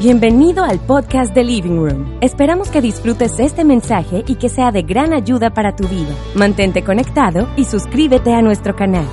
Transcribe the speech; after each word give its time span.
Bienvenido 0.00 0.62
al 0.62 0.78
podcast 0.78 1.34
de 1.34 1.42
Living 1.42 1.76
Room. 1.76 2.18
Esperamos 2.20 2.68
que 2.68 2.80
disfrutes 2.80 3.32
este 3.40 3.64
mensaje 3.64 4.22
y 4.28 4.36
que 4.36 4.48
sea 4.48 4.70
de 4.70 4.82
gran 4.82 5.12
ayuda 5.12 5.50
para 5.50 5.74
tu 5.74 5.88
vida. 5.88 6.14
Mantente 6.36 6.84
conectado 6.84 7.48
y 7.56 7.64
suscríbete 7.64 8.32
a 8.32 8.40
nuestro 8.40 8.76
canal. 8.76 9.08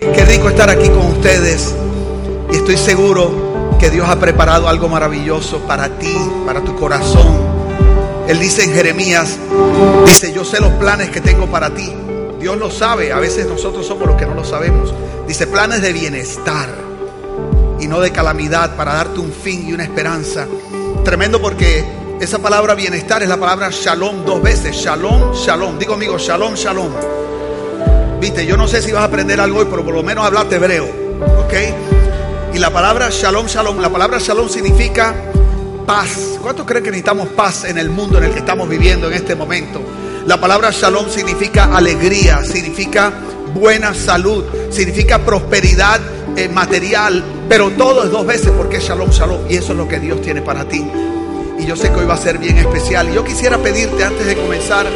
Qué 0.00 0.24
rico 0.24 0.48
estar 0.48 0.68
aquí 0.68 0.88
con 0.88 1.06
ustedes 1.06 1.72
y 2.52 2.56
estoy 2.56 2.76
seguro 2.76 3.30
que 3.78 3.88
Dios 3.88 4.08
ha 4.08 4.18
preparado 4.18 4.68
algo 4.68 4.88
maravilloso 4.88 5.60
para 5.60 5.96
ti, 6.00 6.16
para 6.44 6.60
tu 6.60 6.74
corazón. 6.74 7.38
Él 8.26 8.40
dice 8.40 8.64
en 8.64 8.72
Jeremías, 8.72 9.38
dice, 10.04 10.32
yo 10.32 10.44
sé 10.44 10.60
los 10.60 10.72
planes 10.72 11.10
que 11.10 11.20
tengo 11.20 11.46
para 11.46 11.72
ti. 11.72 11.88
Dios 12.40 12.58
lo 12.58 12.68
sabe, 12.68 13.12
a 13.12 13.20
veces 13.20 13.46
nosotros 13.46 13.86
somos 13.86 14.08
los 14.08 14.16
que 14.16 14.26
no 14.26 14.34
lo 14.34 14.42
sabemos. 14.42 14.92
Dice, 15.28 15.46
planes 15.46 15.82
de 15.82 15.92
bienestar 15.92 16.93
y 17.84 17.86
no 17.86 18.00
de 18.00 18.10
calamidad 18.10 18.76
para 18.76 18.94
darte 18.94 19.20
un 19.20 19.30
fin 19.30 19.68
y 19.68 19.74
una 19.74 19.84
esperanza. 19.84 20.46
Tremendo 21.04 21.40
porque 21.40 21.84
esa 22.18 22.38
palabra 22.38 22.74
bienestar 22.74 23.22
es 23.22 23.28
la 23.28 23.36
palabra 23.36 23.68
shalom 23.70 24.24
dos 24.24 24.42
veces. 24.42 24.74
Shalom, 24.74 25.34
shalom. 25.34 25.78
Digo 25.78 25.92
amigo, 25.92 26.16
shalom, 26.16 26.54
shalom. 26.54 26.90
Viste, 28.20 28.46
yo 28.46 28.56
no 28.56 28.66
sé 28.66 28.80
si 28.80 28.90
vas 28.90 29.02
a 29.02 29.04
aprender 29.04 29.38
algo 29.38 29.58
hoy, 29.58 29.66
pero 29.68 29.84
por 29.84 29.92
lo 29.92 30.02
menos 30.02 30.24
hablaste 30.24 30.56
hebreo. 30.56 30.86
¿Ok? 31.44 32.54
Y 32.54 32.58
la 32.58 32.70
palabra 32.70 33.10
shalom, 33.10 33.46
shalom, 33.46 33.78
la 33.80 33.90
palabra 33.90 34.18
shalom 34.18 34.48
significa 34.48 35.14
paz. 35.86 36.38
¿Cuántos 36.40 36.64
creen 36.64 36.84
que 36.84 36.90
necesitamos 36.90 37.28
paz 37.28 37.64
en 37.64 37.76
el 37.76 37.90
mundo 37.90 38.16
en 38.16 38.24
el 38.24 38.32
que 38.32 38.38
estamos 38.38 38.66
viviendo 38.66 39.08
en 39.08 39.12
este 39.12 39.34
momento? 39.34 39.82
La 40.26 40.40
palabra 40.40 40.70
shalom 40.70 41.10
significa 41.10 41.76
alegría, 41.76 42.42
significa 42.44 43.12
buena 43.52 43.92
salud, 43.92 44.42
significa 44.70 45.18
prosperidad 45.18 46.00
eh, 46.36 46.48
material, 46.48 47.22
pero 47.48 47.70
todo 47.70 48.04
es 48.04 48.10
dos 48.10 48.26
veces 48.26 48.50
porque 48.56 48.78
es 48.78 48.84
shalom, 48.84 49.10
shalom. 49.10 49.40
Y 49.48 49.56
eso 49.56 49.72
es 49.72 49.78
lo 49.78 49.86
que 49.86 50.00
Dios 50.00 50.20
tiene 50.20 50.42
para 50.42 50.64
ti. 50.64 50.84
Y 51.58 51.66
yo 51.66 51.76
sé 51.76 51.90
que 51.90 52.00
hoy 52.00 52.06
va 52.06 52.14
a 52.14 52.18
ser 52.18 52.38
bien 52.38 52.58
especial. 52.58 53.08
Y 53.10 53.14
yo 53.14 53.24
quisiera 53.24 53.58
pedirte 53.58 54.04
antes 54.04 54.26
de 54.26 54.36
comenzar, 54.36 54.86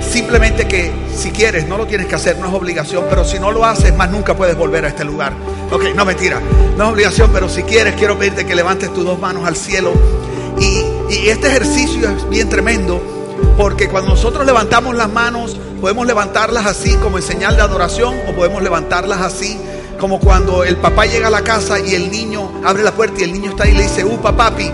simplemente 0.00 0.68
que 0.68 0.92
si 1.14 1.30
quieres, 1.30 1.66
no 1.66 1.76
lo 1.76 1.86
tienes 1.86 2.06
que 2.06 2.14
hacer, 2.14 2.38
no 2.38 2.46
es 2.46 2.54
obligación, 2.54 3.04
pero 3.10 3.24
si 3.24 3.38
no 3.38 3.50
lo 3.50 3.64
haces, 3.64 3.94
más 3.94 4.10
nunca 4.10 4.36
puedes 4.36 4.56
volver 4.56 4.84
a 4.84 4.88
este 4.88 5.04
lugar. 5.04 5.32
Ok, 5.70 5.84
no 5.94 6.04
mentira, 6.04 6.40
no 6.76 6.84
es 6.84 6.90
obligación, 6.90 7.30
pero 7.32 7.48
si 7.48 7.62
quieres, 7.64 7.94
quiero 7.94 8.18
pedirte 8.18 8.46
que 8.46 8.54
levantes 8.54 8.92
tus 8.94 9.04
dos 9.04 9.18
manos 9.18 9.44
al 9.46 9.56
cielo. 9.56 9.92
Y, 10.58 11.14
y 11.14 11.28
este 11.28 11.48
ejercicio 11.48 12.08
es 12.08 12.28
bien 12.28 12.48
tremendo, 12.48 13.02
porque 13.56 13.88
cuando 13.88 14.10
nosotros 14.10 14.46
levantamos 14.46 14.94
las 14.94 15.10
manos, 15.10 15.56
podemos 15.80 16.06
levantarlas 16.06 16.66
así 16.66 16.94
como 16.96 17.18
en 17.18 17.24
señal 17.24 17.56
de 17.56 17.62
adoración, 17.62 18.14
o 18.28 18.32
podemos 18.32 18.62
levantarlas 18.62 19.20
así 19.20 19.58
como 20.00 20.18
cuando 20.18 20.64
el 20.64 20.78
papá 20.78 21.04
llega 21.04 21.28
a 21.28 21.30
la 21.30 21.42
casa 21.42 21.78
y 21.78 21.94
el 21.94 22.10
niño 22.10 22.62
abre 22.64 22.82
la 22.82 22.92
puerta 22.92 23.20
y 23.20 23.24
el 23.24 23.32
niño 23.34 23.50
está 23.50 23.64
ahí 23.64 23.72
y 23.72 23.74
le 23.74 23.82
dice, 23.82 24.02
upa 24.02 24.34
papi, 24.34 24.70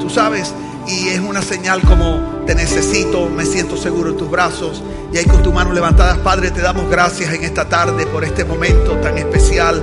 tú 0.00 0.08
sabes, 0.08 0.54
y 0.86 1.08
es 1.08 1.18
una 1.18 1.42
señal 1.42 1.82
como 1.82 2.44
te 2.46 2.54
necesito, 2.54 3.28
me 3.28 3.44
siento 3.44 3.76
seguro 3.76 4.10
en 4.10 4.16
tus 4.16 4.30
brazos. 4.30 4.82
Y 5.12 5.18
ahí 5.18 5.24
con 5.24 5.42
tus 5.42 5.52
manos 5.52 5.74
levantadas, 5.74 6.18
Padre, 6.18 6.50
te 6.50 6.62
damos 6.62 6.88
gracias 6.88 7.34
en 7.34 7.44
esta 7.44 7.68
tarde 7.68 8.06
por 8.06 8.24
este 8.24 8.44
momento 8.44 8.92
tan 8.96 9.18
especial. 9.18 9.82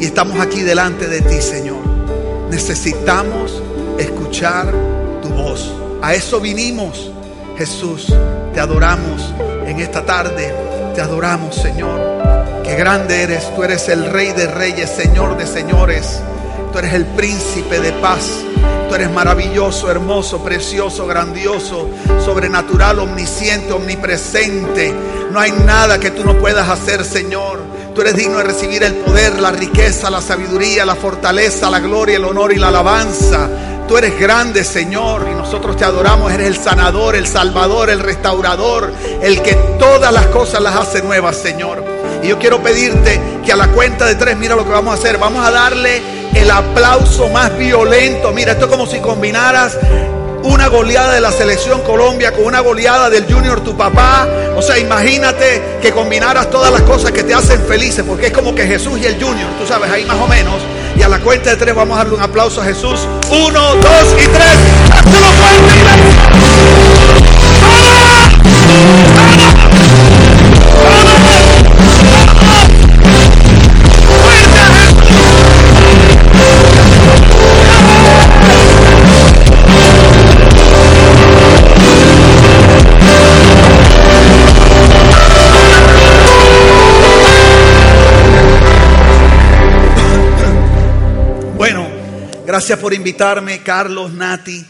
Y 0.00 0.06
estamos 0.06 0.40
aquí 0.40 0.62
delante 0.62 1.06
de 1.06 1.20
ti, 1.20 1.40
Señor. 1.40 1.78
Necesitamos 2.50 3.62
escuchar 3.98 4.72
tu 5.22 5.28
voz. 5.28 5.72
A 6.02 6.14
eso 6.14 6.40
vinimos, 6.40 7.12
Jesús. 7.56 8.12
Te 8.52 8.60
adoramos 8.60 9.32
en 9.66 9.78
esta 9.78 10.04
tarde. 10.04 10.52
Te 10.94 11.00
adoramos, 11.00 11.54
Señor. 11.54 12.43
Qué 12.64 12.76
grande 12.76 13.22
eres. 13.22 13.54
Tú 13.54 13.62
eres 13.62 13.88
el 13.90 14.10
Rey 14.10 14.32
de 14.32 14.46
Reyes, 14.46 14.88
Señor 14.88 15.36
de 15.36 15.46
Señores. 15.46 16.20
Tú 16.72 16.78
eres 16.78 16.94
el 16.94 17.04
príncipe 17.04 17.78
de 17.78 17.92
paz. 17.92 18.22
Tú 18.88 18.94
eres 18.94 19.10
maravilloso, 19.10 19.90
hermoso, 19.90 20.42
precioso, 20.42 21.06
grandioso, 21.06 21.90
sobrenatural, 22.24 23.00
omnisciente, 23.00 23.72
omnipresente. 23.72 24.94
No 25.30 25.40
hay 25.40 25.52
nada 25.52 26.00
que 26.00 26.10
tú 26.10 26.24
no 26.24 26.38
puedas 26.38 26.68
hacer, 26.68 27.04
Señor. 27.04 27.60
Tú 27.94 28.00
eres 28.00 28.16
digno 28.16 28.38
de 28.38 28.44
recibir 28.44 28.82
el 28.82 28.94
poder, 28.94 29.38
la 29.40 29.50
riqueza, 29.50 30.10
la 30.10 30.22
sabiduría, 30.22 30.86
la 30.86 30.96
fortaleza, 30.96 31.70
la 31.70 31.80
gloria, 31.80 32.16
el 32.16 32.24
honor 32.24 32.52
y 32.52 32.56
la 32.56 32.68
alabanza. 32.68 33.46
Tú 33.86 33.98
eres 33.98 34.18
grande, 34.18 34.64
Señor, 34.64 35.28
y 35.30 35.34
nosotros 35.34 35.76
te 35.76 35.84
adoramos. 35.84 36.32
Eres 36.32 36.46
el 36.46 36.56
sanador, 36.56 37.14
el 37.14 37.26
salvador, 37.26 37.90
el 37.90 38.00
restaurador, 38.00 38.90
el 39.22 39.42
que 39.42 39.54
todas 39.78 40.12
las 40.12 40.26
cosas 40.28 40.62
las 40.62 40.74
hace 40.74 41.02
nuevas, 41.02 41.36
Señor. 41.36 41.93
Y 42.24 42.28
yo 42.28 42.38
quiero 42.38 42.62
pedirte 42.62 43.20
que 43.44 43.52
a 43.52 43.56
la 43.56 43.68
cuenta 43.68 44.06
de 44.06 44.14
tres, 44.14 44.34
mira 44.38 44.56
lo 44.56 44.64
que 44.64 44.70
vamos 44.70 44.94
a 44.94 44.98
hacer. 44.98 45.18
Vamos 45.18 45.46
a 45.46 45.50
darle 45.50 46.00
el 46.34 46.50
aplauso 46.50 47.28
más 47.28 47.54
violento. 47.58 48.32
Mira, 48.32 48.52
esto 48.52 48.64
es 48.64 48.70
como 48.70 48.86
si 48.86 48.98
combinaras 48.98 49.76
una 50.42 50.68
goleada 50.68 51.12
de 51.12 51.20
la 51.20 51.30
selección 51.30 51.82
Colombia 51.82 52.32
con 52.32 52.46
una 52.46 52.60
goleada 52.60 53.10
del 53.10 53.30
Junior 53.30 53.60
tu 53.60 53.76
papá. 53.76 54.26
O 54.56 54.62
sea, 54.62 54.78
imagínate 54.78 55.78
que 55.82 55.92
combinaras 55.92 56.48
todas 56.50 56.72
las 56.72 56.80
cosas 56.82 57.12
que 57.12 57.24
te 57.24 57.34
hacen 57.34 57.60
felices, 57.66 58.02
porque 58.08 58.28
es 58.28 58.32
como 58.32 58.54
que 58.54 58.66
Jesús 58.66 58.98
y 58.98 59.04
el 59.04 59.22
Junior, 59.22 59.50
tú 59.58 59.66
sabes, 59.66 59.90
ahí 59.90 60.06
más 60.06 60.16
o 60.16 60.26
menos. 60.26 60.62
Y 60.96 61.02
a 61.02 61.08
la 61.08 61.18
cuenta 61.18 61.50
de 61.50 61.56
tres 61.56 61.74
vamos 61.74 61.96
a 61.96 61.98
darle 61.98 62.14
un 62.14 62.22
aplauso 62.22 62.62
a 62.62 62.64
Jesús. 62.64 63.00
Uno, 63.30 63.74
dos 63.74 64.14
y 64.16 64.26
tres. 64.28 64.58
Gracias 92.54 92.78
por 92.78 92.94
invitarme, 92.94 93.64
Carlos, 93.64 94.12
Nati. 94.12 94.64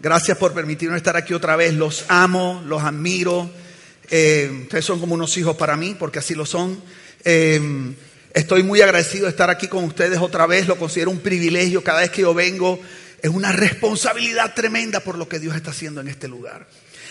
Gracias 0.00 0.38
por 0.38 0.54
permitirme 0.54 0.96
estar 0.96 1.18
aquí 1.18 1.34
otra 1.34 1.54
vez. 1.54 1.74
Los 1.74 2.06
amo, 2.08 2.62
los 2.64 2.82
admiro. 2.82 3.50
Eh, 4.08 4.60
ustedes 4.62 4.86
son 4.86 4.98
como 4.98 5.12
unos 5.12 5.36
hijos 5.36 5.54
para 5.54 5.76
mí, 5.76 5.94
porque 5.98 6.20
así 6.20 6.34
lo 6.34 6.46
son. 6.46 6.82
Eh, 7.26 7.60
estoy 8.32 8.62
muy 8.62 8.80
agradecido 8.80 9.24
de 9.24 9.32
estar 9.32 9.50
aquí 9.50 9.68
con 9.68 9.84
ustedes 9.84 10.18
otra 10.18 10.46
vez. 10.46 10.66
Lo 10.66 10.78
considero 10.78 11.10
un 11.10 11.20
privilegio. 11.20 11.84
Cada 11.84 12.00
vez 12.00 12.10
que 12.10 12.22
yo 12.22 12.32
vengo, 12.32 12.80
es 13.20 13.28
una 13.28 13.52
responsabilidad 13.52 14.54
tremenda 14.54 15.00
por 15.00 15.18
lo 15.18 15.28
que 15.28 15.38
Dios 15.38 15.54
está 15.54 15.72
haciendo 15.72 16.00
en 16.00 16.08
este 16.08 16.28
lugar. 16.28 16.66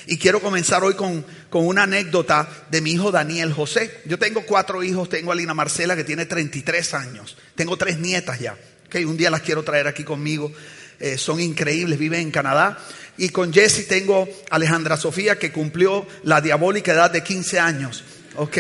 Y 0.08 0.18
quiero 0.18 0.42
comenzar 0.42 0.84
hoy 0.84 0.96
con, 0.96 1.24
con, 1.52 1.68
una 1.68 1.84
anécdota 1.84 2.50
de 2.72 2.82
mi 2.82 2.94
hijo 2.94 3.12
Daniel 3.12 3.54
José. 3.54 4.02
Yo 4.06 4.18
tengo 4.18 4.42
cuatro 4.42 4.82
hijos, 4.82 5.08
tengo 5.08 5.32
a 5.32 5.36
Lina 5.36 5.54
Marcela 5.54 5.96
que 5.96 6.04
tiene 6.04 6.26
33 6.26 6.96
años, 6.96 7.38
tengo 7.54 7.78
tres 7.78 8.00
nietas 8.00 8.40
ya 8.40 8.58
un 9.04 9.18
día 9.18 9.30
las 9.30 9.42
quiero 9.42 9.64
traer 9.64 9.88
aquí 9.88 10.04
conmigo. 10.04 10.52
Eh, 11.00 11.18
son 11.18 11.42
increíbles, 11.42 12.00
viven 12.00 12.22
en 12.22 12.32
Canadá. 12.32 12.78
Y 13.18 13.30
con 13.30 13.52
Jesse 13.52 13.88
tengo 13.88 14.28
a 14.50 14.56
Alejandra 14.56 14.96
Sofía 14.98 15.38
que 15.38 15.52
cumplió 15.52 16.06
la 16.24 16.42
diabólica 16.42 16.94
edad 16.94 17.12
de 17.12 17.24
15 17.24 17.60
años. 17.60 18.04
¿Ok? 18.36 18.58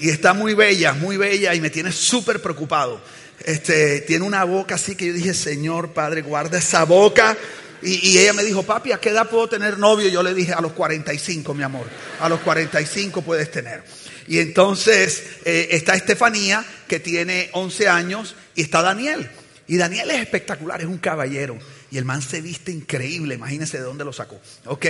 Y 0.00 0.10
está 0.10 0.34
muy 0.34 0.54
bella, 0.54 0.92
muy 0.92 1.16
bella 1.16 1.54
y 1.54 1.60
me 1.60 1.70
tiene 1.70 1.92
súper 1.92 2.40
preocupado. 2.40 3.00
Este, 3.44 4.00
tiene 4.00 4.24
una 4.24 4.44
boca 4.44 4.74
así 4.74 4.96
que 4.96 5.06
yo 5.06 5.12
dije, 5.12 5.34
Señor 5.34 5.92
Padre, 5.92 6.22
guarda 6.22 6.58
esa 6.58 6.84
boca. 6.84 7.36
Y, 7.82 8.18
ella 8.18 8.32
me 8.32 8.42
dijo, 8.42 8.62
papi, 8.62 8.92
¿a 8.92 8.98
qué 8.98 9.10
edad 9.10 9.28
puedo 9.28 9.48
tener 9.48 9.78
novio? 9.78 10.08
Yo 10.08 10.22
le 10.22 10.34
dije, 10.34 10.52
a 10.52 10.60
los 10.60 10.72
45, 10.72 11.54
mi 11.54 11.62
amor. 11.62 11.86
A 12.20 12.28
los 12.28 12.40
45 12.40 13.22
puedes 13.22 13.50
tener. 13.50 13.84
Y 14.28 14.38
entonces 14.38 15.22
eh, 15.44 15.68
está 15.72 15.94
Estefanía, 15.94 16.64
que 16.88 17.00
tiene 17.00 17.50
11 17.52 17.88
años, 17.88 18.34
y 18.54 18.62
está 18.62 18.82
Daniel. 18.82 19.30
Y 19.68 19.76
Daniel 19.76 20.10
es 20.10 20.20
espectacular, 20.20 20.80
es 20.80 20.86
un 20.86 20.98
caballero. 20.98 21.58
Y 21.90 21.98
el 21.98 22.04
man 22.04 22.22
se 22.22 22.40
viste 22.40 22.72
increíble, 22.72 23.34
imagínense 23.34 23.78
de 23.78 23.84
dónde 23.84 24.04
lo 24.04 24.12
sacó. 24.12 24.40
¿Ok? 24.66 24.86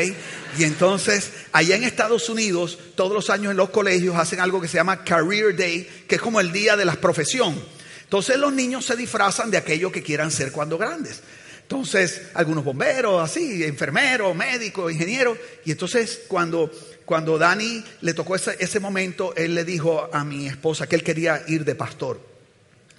Y 0.59 0.65
entonces, 0.65 1.31
allá 1.53 1.77
en 1.77 1.85
Estados 1.85 2.29
Unidos, 2.29 2.79
todos 2.95 3.13
los 3.13 3.31
años 3.31 3.51
en 3.51 3.57
los 3.57 3.71
colegios 3.71 4.17
hacen 4.17 4.41
algo 4.41 4.61
que 4.61 4.69
se 4.69 4.77
llama 4.77 5.05
Career 5.05 5.57
Day, 5.57 6.05
que 6.07 6.17
es 6.17 6.21
como 6.21 6.41
el 6.41 6.53
día 6.53 6.77
de 6.77 6.85
la 6.85 6.95
profesión. 6.95 7.59
Entonces 8.03 8.39
los 8.39 8.53
niños 8.53 8.85
se 8.85 8.97
disfrazan 8.97 9.51
de 9.51 9.59
aquello 9.59 9.91
que 9.91 10.03
quieran 10.03 10.31
ser 10.31 10.53
cuando 10.53 10.79
grandes. 10.79 11.21
Entonces, 11.63 12.23
algunos 12.35 12.63
bomberos, 12.63 13.21
así, 13.21 13.65
enfermeros, 13.65 14.37
médicos, 14.37 14.93
ingenieros. 14.93 15.37
Y 15.65 15.73
entonces, 15.73 16.21
cuando, 16.29 16.71
cuando 17.07 17.39
Dani 17.39 17.83
le 18.03 18.15
tocó 18.15 18.35
ese, 18.35 18.57
ese 18.59 18.81
momento, 18.81 19.35
él 19.37 19.55
le 19.55 19.65
dijo 19.65 20.11
a 20.13 20.25
mi 20.25 20.47
esposa 20.47 20.89
que 20.89 20.97
él 20.97 21.05
quería 21.05 21.43
ir 21.47 21.65
de 21.65 21.77
pastor. 21.77 22.21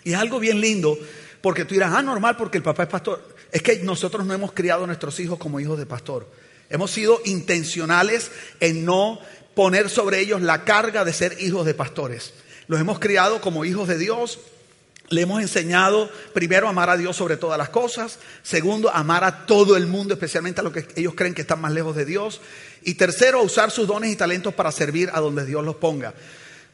Y 0.04 0.14
es 0.14 0.18
algo 0.18 0.40
bien 0.40 0.62
lindo, 0.62 0.98
porque 1.42 1.66
tú 1.66 1.76
dirás, 1.76 1.94
ah, 1.94 2.02
normal, 2.02 2.38
porque 2.38 2.58
el 2.58 2.64
papá 2.64 2.84
es 2.84 2.90
pastor. 2.90 3.36
Es 3.52 3.62
que 3.62 3.80
nosotros 3.80 4.26
no 4.26 4.34
hemos 4.34 4.54
criado 4.54 4.86
a 4.86 4.88
nuestros 4.88 5.20
hijos 5.20 5.38
como 5.38 5.60
hijos 5.60 5.78
de 5.78 5.86
pastor. 5.86 6.26
Hemos 6.70 6.92
sido 6.92 7.22
intencionales 7.26 8.32
en 8.62 8.86
no 8.86 9.20
poner 9.54 9.90
sobre 9.90 10.22
ellos 10.22 10.42
la 10.42 10.64
carga 10.64 11.04
de 11.04 11.12
ser 11.12 11.36
hijos 11.42 11.66
de 11.66 11.74
pastores. 11.74 12.34
Los 12.68 12.80
hemos 12.80 13.00
criado 13.00 13.42
como 13.42 13.66
hijos 13.66 13.90
de 13.90 13.98
Dios, 13.98 14.40
le 15.10 15.22
hemos 15.22 15.42
enseñado 15.42 16.10
primero 16.34 16.68
amar 16.68 16.90
a 16.90 16.98
Dios 16.98 17.16
sobre 17.16 17.38
todas 17.38 17.58
las 17.58 17.70
cosas, 17.70 18.20
segundo 18.44 18.90
amar 18.90 19.24
a 19.24 19.46
todo 19.46 19.78
el 19.78 19.88
mundo, 19.88 20.14
especialmente 20.14 20.62
a 20.62 20.64
los 20.64 20.74
que 20.74 20.88
ellos 20.96 21.14
creen 21.16 21.34
que 21.34 21.42
están 21.42 21.62
más 21.62 21.72
lejos 21.72 21.96
de 21.96 22.06
Dios, 22.06 22.42
y 22.84 22.96
tercero 22.96 23.42
usar 23.42 23.72
sus 23.72 23.88
dones 23.88 24.12
y 24.12 24.16
talentos 24.16 24.54
para 24.54 24.72
servir 24.72 25.10
a 25.14 25.20
donde 25.20 25.46
Dios 25.46 25.64
los 25.64 25.76
ponga. 25.76 26.14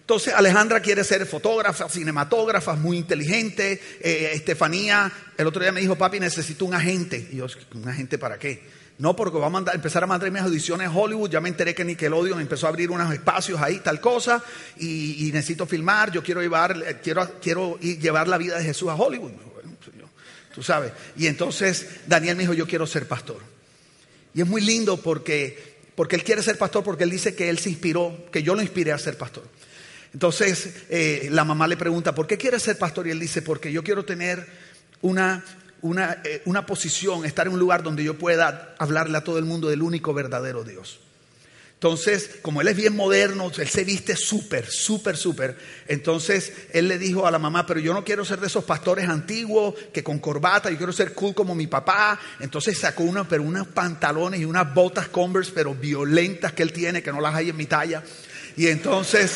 Entonces 0.01 0.33
Alejandra 0.33 0.81
quiere 0.81 1.03
ser 1.05 1.25
fotógrafa, 1.25 1.87
cinematógrafa, 1.87 2.75
muy 2.75 2.97
inteligente. 2.97 3.81
Eh, 4.01 4.31
Estefanía, 4.33 5.09
el 5.37 5.47
otro 5.47 5.61
día 5.61 5.71
me 5.71 5.79
dijo, 5.79 5.95
papi, 5.95 6.19
necesito 6.19 6.65
un 6.65 6.73
agente. 6.73 7.29
Y 7.31 7.37
yo, 7.37 7.47
¿un 7.73 7.87
agente 7.87 8.17
para 8.17 8.37
qué? 8.37 8.63
No, 8.99 9.15
porque 9.15 9.37
va 9.37 9.47
a 9.47 9.73
empezar 9.73 10.03
a 10.03 10.07
mandar 10.07 10.29
mis 10.29 10.41
audiciones 10.41 10.87
a 10.87 10.91
Hollywood. 10.91 11.29
Ya 11.29 11.41
me 11.41 11.49
enteré 11.49 11.73
que 11.73 11.83
Nickelodeon 11.83 12.39
empezó 12.39 12.67
a 12.67 12.69
abrir 12.69 12.91
unos 12.91 13.11
espacios 13.11 13.59
ahí, 13.59 13.79
tal 13.79 13.99
cosa. 13.99 14.43
Y, 14.77 15.31
necesito 15.33 15.65
filmar. 15.65 16.11
Yo 16.11 16.21
quiero 16.23 16.41
llevar, 16.41 17.01
quiero, 17.01 17.39
quiero 17.41 17.79
llevar 17.79 18.27
la 18.27 18.37
vida 18.37 18.57
de 18.57 18.63
Jesús 18.63 18.89
a 18.89 18.95
Hollywood. 18.95 19.31
Bueno, 19.31 19.77
tú 20.53 20.61
sabes. 20.61 20.91
Y 21.17 21.27
entonces 21.27 21.87
Daniel 22.07 22.35
me 22.35 22.43
dijo, 22.43 22.53
yo 22.53 22.67
quiero 22.67 22.85
ser 22.85 23.07
pastor. 23.07 23.39
Y 24.33 24.41
es 24.41 24.47
muy 24.47 24.61
lindo 24.61 24.97
porque, 24.97 25.77
porque 25.95 26.15
él 26.15 26.23
quiere 26.23 26.43
ser 26.43 26.57
pastor, 26.57 26.83
porque 26.83 27.03
él 27.03 27.09
dice 27.09 27.35
que 27.35 27.49
él 27.49 27.59
se 27.59 27.69
inspiró, 27.69 28.25
que 28.31 28.43
yo 28.43 28.55
lo 28.55 28.61
inspiré 28.61 28.91
a 28.91 28.97
ser 28.97 29.17
pastor. 29.17 29.43
Entonces 30.13 30.83
eh, 30.89 31.29
la 31.31 31.43
mamá 31.43 31.67
le 31.67 31.77
pregunta, 31.77 32.13
¿por 32.13 32.27
qué 32.27 32.37
quiere 32.37 32.59
ser 32.59 32.77
pastor? 32.77 33.07
Y 33.07 33.11
él 33.11 33.19
dice, 33.19 33.41
porque 33.41 33.71
yo 33.71 33.83
quiero 33.83 34.05
tener 34.05 34.45
una, 35.01 35.43
una, 35.83 36.21
eh, 36.23 36.41
una 36.45 36.65
posición, 36.65 37.25
estar 37.25 37.45
en 37.45 37.53
un 37.53 37.59
lugar 37.59 37.83
donde 37.83 38.03
yo 38.03 38.17
pueda 38.17 38.73
hablarle 38.79 39.17
a 39.17 39.23
todo 39.23 39.37
el 39.37 39.45
mundo 39.45 39.69
del 39.69 39.83
único 39.83 40.13
verdadero 40.13 40.63
Dios. 40.63 40.99
Entonces, 41.83 42.37
como 42.41 42.61
él 42.61 42.69
es 42.69 42.77
bien 42.77 42.95
moderno, 42.95 43.51
él 43.57 43.67
se 43.67 43.83
viste 43.83 44.15
súper, 44.15 44.65
súper, 44.71 45.17
súper. 45.17 45.57
Entonces, 45.89 46.53
él 46.71 46.87
le 46.87 46.97
dijo 46.97 47.27
a 47.27 47.31
la 47.31 47.39
mamá, 47.39 47.65
pero 47.65 47.81
yo 47.81 47.93
no 47.93 48.05
quiero 48.05 48.23
ser 48.23 48.39
de 48.39 48.47
esos 48.47 48.63
pastores 48.63 49.09
antiguos 49.09 49.75
que 49.91 50.01
con 50.01 50.19
corbata, 50.19 50.69
yo 50.71 50.77
quiero 50.77 50.93
ser 50.93 51.13
cool 51.13 51.35
como 51.35 51.53
mi 51.53 51.67
papá. 51.67 52.17
Entonces 52.39 52.77
sacó 52.77 53.03
una, 53.03 53.27
pero 53.27 53.43
unos 53.43 53.67
pantalones 53.67 54.39
y 54.39 54.45
unas 54.45 54.73
botas 54.73 55.09
Converse, 55.09 55.51
pero 55.53 55.75
violentas 55.75 56.53
que 56.53 56.63
él 56.63 56.71
tiene, 56.71 57.03
que 57.03 57.11
no 57.11 57.19
las 57.19 57.35
hay 57.35 57.49
en 57.49 57.57
mi 57.57 57.65
talla. 57.65 58.01
Y 58.55 58.67
entonces, 58.67 59.35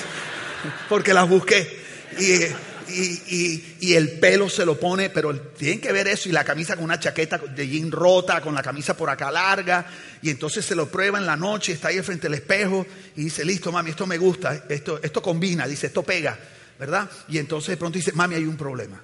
porque 0.87 1.13
las 1.13 1.27
busqué. 1.27 1.81
Y, 2.17 2.45
el 2.87 4.11
pelo 4.19 4.49
se 4.49 4.65
lo 4.65 4.79
pone, 4.79 5.09
pero 5.09 5.37
tienen 5.39 5.79
que 5.79 5.91
ver 5.91 6.07
eso 6.07 6.29
y 6.29 6.31
la 6.31 6.43
camisa 6.43 6.75
con 6.75 6.85
una 6.85 6.99
chaqueta 6.99 7.37
de 7.37 7.67
jean 7.67 7.91
rota, 7.91 8.41
con 8.41 8.53
la 8.53 8.63
camisa 8.63 8.95
por 8.95 9.09
acá 9.09 9.31
larga, 9.31 9.85
y 10.21 10.29
entonces 10.29 10.65
se 10.65 10.75
lo 10.75 10.89
prueba 10.89 11.17
en 11.17 11.25
la 11.25 11.35
noche, 11.35 11.73
está 11.73 11.89
ahí 11.89 12.01
frente 12.01 12.27
al 12.27 12.33
espejo 12.33 12.85
y 13.15 13.25
dice, 13.25 13.45
listo, 13.45 13.71
mami, 13.71 13.91
esto 13.91 14.07
me 14.07 14.17
gusta, 14.17 14.65
esto, 14.69 14.99
esto 15.01 15.21
combina, 15.21 15.67
dice, 15.67 15.87
esto 15.87 16.03
pega, 16.03 16.37
¿verdad? 16.79 17.09
Y 17.29 17.37
entonces 17.37 17.69
de 17.69 17.77
pronto 17.77 17.97
dice, 17.97 18.11
mami, 18.13 18.35
hay 18.35 18.45
un 18.45 18.57
problema. 18.57 19.01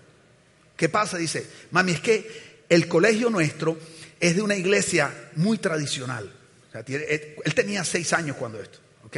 ¿Qué 0.75 0.89
pasa? 0.89 1.17
Dice, 1.17 1.45
mami, 1.71 1.91
es 1.93 1.99
que 2.01 2.63
el 2.69 2.87
colegio 2.87 3.29
nuestro 3.29 3.77
es 4.19 4.35
de 4.35 4.41
una 4.41 4.55
iglesia 4.55 5.29
muy 5.35 5.57
tradicional. 5.57 6.31
él 6.87 7.53
tenía 7.53 7.83
seis 7.83 8.13
años 8.13 8.37
cuando 8.37 8.61
esto, 8.61 8.79
¿ok? 9.05 9.17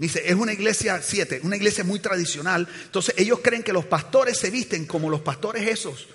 Dice, 0.00 0.22
es 0.24 0.34
una 0.34 0.54
iglesia, 0.54 1.02
siete, 1.02 1.40
una 1.42 1.56
iglesia 1.56 1.84
muy 1.84 1.98
tradicional. 2.00 2.66
Entonces 2.84 3.14
ellos 3.18 3.40
creen 3.42 3.62
que 3.62 3.74
los 3.74 3.84
pastores 3.84 4.38
se 4.38 4.48
visten 4.50 4.86
como 4.86 5.10
los 5.10 5.20
pastores 5.20 5.68
esos, 5.68 6.08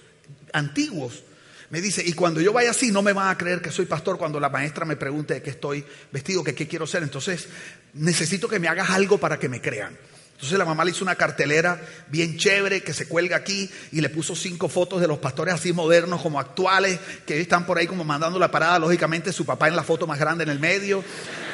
antiguos. 0.54 1.22
Me 1.70 1.82
dice, 1.82 2.02
y 2.04 2.14
cuando 2.14 2.42
yo 2.42 2.52
vaya 2.52 2.72
así, 2.72 2.92
no 2.92 3.04
me 3.04 3.14
van 3.14 3.30
a 3.30 3.38
creer 3.38 3.62
que 3.62 3.70
soy 3.70 3.86
pastor 3.86 4.18
cuando 4.18 4.40
la 4.40 4.50
maestra 4.50 4.86
me 4.86 4.96
pregunte 4.96 5.36
de 5.36 5.44
qué 5.44 5.52
estoy 5.52 5.86
vestido, 6.12 6.44
que 6.44 6.56
qué 6.56 6.68
quiero 6.68 6.88
ser. 6.88 7.04
Entonces, 7.04 7.48
necesito 7.94 8.48
que 8.48 8.58
me 8.58 8.68
hagas 8.68 8.90
algo 8.90 9.20
para 9.20 9.38
que 9.38 9.50
me 9.50 9.62
crean. 9.62 9.96
Entonces 10.34 10.58
la 10.58 10.66
mamá 10.66 10.84
le 10.84 10.90
hizo 10.90 11.04
una 11.04 11.16
cartelera 11.16 11.80
bien 12.08 12.38
chévere 12.38 12.82
que 12.82 12.92
se 12.92 13.08
cuelga 13.08 13.38
aquí 13.38 13.70
y 13.92 14.02
le 14.02 14.10
puso 14.10 14.36
cinco 14.36 14.68
fotos 14.68 15.00
de 15.00 15.08
los 15.08 15.20
pastores 15.20 15.54
así 15.54 15.74
modernos 15.74 16.24
como 16.24 16.40
actuales, 16.40 17.00
que 17.26 17.40
están 17.40 17.68
por 17.68 17.78
ahí 17.78 17.86
como 17.86 18.04
mandando 18.04 18.40
la 18.40 18.50
parada, 18.50 18.80
lógicamente 18.80 19.32
su 19.32 19.46
papá 19.46 19.68
en 19.68 19.76
la 19.76 19.84
foto 19.84 20.08
más 20.08 20.20
grande 20.20 20.44
en 20.44 20.50
el 20.50 20.60
medio, 20.60 21.04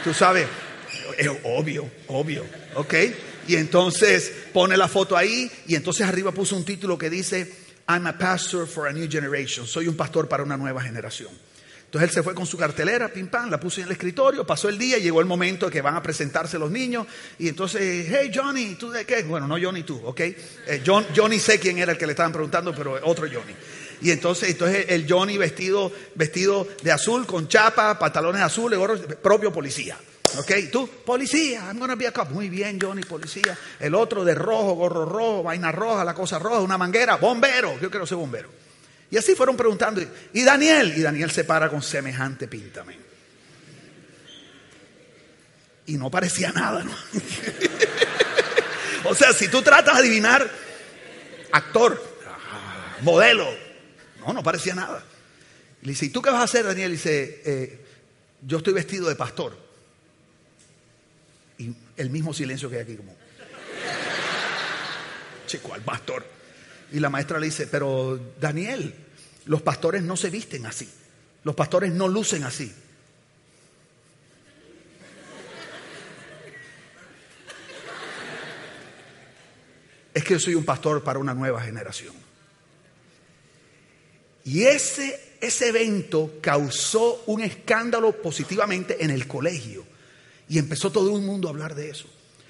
tú 0.04 0.14
sabes 0.14 0.48
es 1.18 1.30
obvio, 1.44 1.90
obvio, 2.08 2.46
¿ok? 2.76 2.94
Y 3.48 3.56
entonces 3.56 4.32
pone 4.54 4.78
la 4.78 4.88
foto 4.88 5.18
ahí 5.18 5.52
y 5.68 5.76
entonces 5.76 6.08
arriba 6.08 6.32
puso 6.32 6.56
un 6.56 6.66
título 6.66 6.98
que 6.98 7.10
dice, 7.10 7.52
I'm 7.88 8.08
a 8.08 8.18
pastor 8.18 8.68
for 8.68 8.88
a 8.88 8.94
new 8.94 9.10
generation, 9.10 9.68
soy 9.68 9.88
un 9.88 9.96
pastor 9.96 10.28
para 10.28 10.44
una 10.44 10.58
nueva 10.58 10.82
generación. 10.82 11.30
Entonces 11.92 12.10
él 12.10 12.14
se 12.14 12.24
fue 12.24 12.34
con 12.34 12.46
su 12.46 12.58
cartelera, 12.58 13.10
pim 13.10 13.28
pam, 13.28 13.50
la 13.50 13.60
puso 13.60 13.82
en 13.82 13.88
el 13.88 13.92
escritorio, 13.92 14.48
pasó 14.48 14.70
el 14.70 14.78
día, 14.78 14.98
llegó 14.98 15.20
el 15.20 15.26
momento 15.26 15.70
que 15.70 15.82
van 15.82 15.98
a 15.98 16.02
presentarse 16.02 16.58
los 16.58 16.72
niños 16.72 17.06
y 17.38 17.50
entonces, 17.50 18.08
hey 18.10 18.32
Johnny, 18.34 18.76
¿tú 18.76 18.90
de 18.92 19.04
qué? 19.04 19.24
Bueno, 19.24 19.46
no 19.46 19.58
Johnny 19.62 19.84
tú, 19.84 20.00
¿ok? 20.06 20.22
Eh, 20.22 20.82
John, 20.86 21.06
Johnny 21.14 21.38
sé 21.38 21.60
quién 21.60 21.80
era 21.80 21.92
el 21.92 21.98
que 21.98 22.06
le 22.06 22.14
estaban 22.14 22.32
preguntando, 22.32 22.74
pero 22.74 22.98
otro 23.04 23.28
Johnny. 23.28 23.54
Y 24.02 24.10
entonces, 24.10 24.50
entonces 24.52 24.86
el 24.88 25.06
Johnny 25.06 25.38
vestido, 25.38 25.92
vestido 26.16 26.66
de 26.82 26.94
azul, 26.94 27.26
con 27.26 27.50
chapa, 27.50 28.00
pantalones 28.00 28.42
azules, 28.42 28.80
propio 29.22 29.52
policía. 29.52 29.98
Ok, 30.38 30.52
tú, 30.72 30.88
policía, 31.06 31.66
I'm 31.68 31.80
gonna 31.80 31.96
be 31.96 32.08
a 32.08 32.14
cop. 32.14 32.30
Muy 32.30 32.50
bien, 32.50 32.80
Johnny, 32.82 33.04
policía. 33.04 33.58
El 33.80 33.96
otro 33.96 34.24
de 34.24 34.34
rojo, 34.34 34.76
gorro 34.76 35.06
rojo, 35.06 35.44
vaina 35.44 35.72
roja, 35.72 36.06
la 36.06 36.14
cosa 36.14 36.40
roja, 36.40 36.62
una 36.62 36.78
manguera, 36.78 37.18
bombero. 37.18 37.78
Yo 37.80 37.90
quiero 37.90 38.06
ser 38.06 38.18
bombero. 38.18 38.50
Y 39.10 39.18
así 39.18 39.36
fueron 39.36 39.58
preguntando. 39.58 40.02
¿Y 40.34 40.44
Daniel? 40.44 40.94
Y 40.96 41.02
Daniel 41.02 41.32
se 41.32 41.44
para 41.44 41.70
con 41.70 41.82
semejante 41.82 42.48
píntame. 42.48 42.98
Y 45.88 45.98
no 45.98 46.10
parecía 46.10 46.52
nada, 46.52 46.86
o 49.04 49.16
sea, 49.16 49.34
si 49.34 49.50
tú 49.50 49.62
tratas 49.62 49.96
de 49.96 50.02
adivinar 50.02 50.50
actor, 51.52 52.02
modelo, 53.02 53.48
no, 54.26 54.32
no 54.32 54.44
parecía 54.44 54.76
nada. 54.76 55.04
Le 55.82 55.90
dice, 55.90 56.06
¿y 56.06 56.10
tú 56.10 56.22
qué 56.22 56.30
vas 56.30 56.40
a 56.40 56.44
hacer, 56.44 56.66
Daniel? 56.66 56.92
Y 56.92 56.94
dice, 56.94 57.42
eh, 57.44 57.86
yo 58.44 58.60
estoy 58.60 58.74
vestido 58.74 59.10
de 59.10 59.16
pastor 59.16 59.61
el 62.02 62.10
mismo 62.10 62.34
silencio 62.34 62.70
que 62.70 62.78
hay 62.78 62.84
aquí 62.84 62.96
como... 62.96 63.16
Chico, 65.48 65.74
al 65.74 65.82
pastor. 65.82 66.26
Y 66.92 67.00
la 67.00 67.10
maestra 67.10 67.40
le 67.40 67.46
dice, 67.46 67.68
pero 67.68 68.20
Daniel, 68.40 68.94
los 69.46 69.62
pastores 69.62 70.02
no 70.04 70.16
se 70.18 70.30
visten 70.30 70.66
así. 70.66 70.90
Los 71.44 71.56
pastores 71.56 71.92
no 71.92 72.08
lucen 72.08 72.44
así. 72.44 72.74
Es 80.14 80.24
que 80.24 80.34
yo 80.34 80.40
soy 80.40 80.56
un 80.56 80.66
pastor 80.66 81.04
para 81.04 81.20
una 81.20 81.34
nueva 81.34 81.62
generación. 81.62 82.14
Y 84.44 84.64
ese, 84.64 85.38
ese 85.40 85.70
evento 85.70 86.40
causó 86.42 87.24
un 87.28 87.42
escándalo 87.42 88.22
positivamente 88.22 89.04
en 89.04 89.12
el 89.12 89.28
colegio. 89.28 89.86
Y 90.52 90.60
empezó 90.60 90.92
todo 90.92 91.16
el 91.16 91.24
mundo 91.24 91.48
a 91.48 91.52
hablar 91.52 91.76
de 91.76 91.90
eso. 91.90 92.08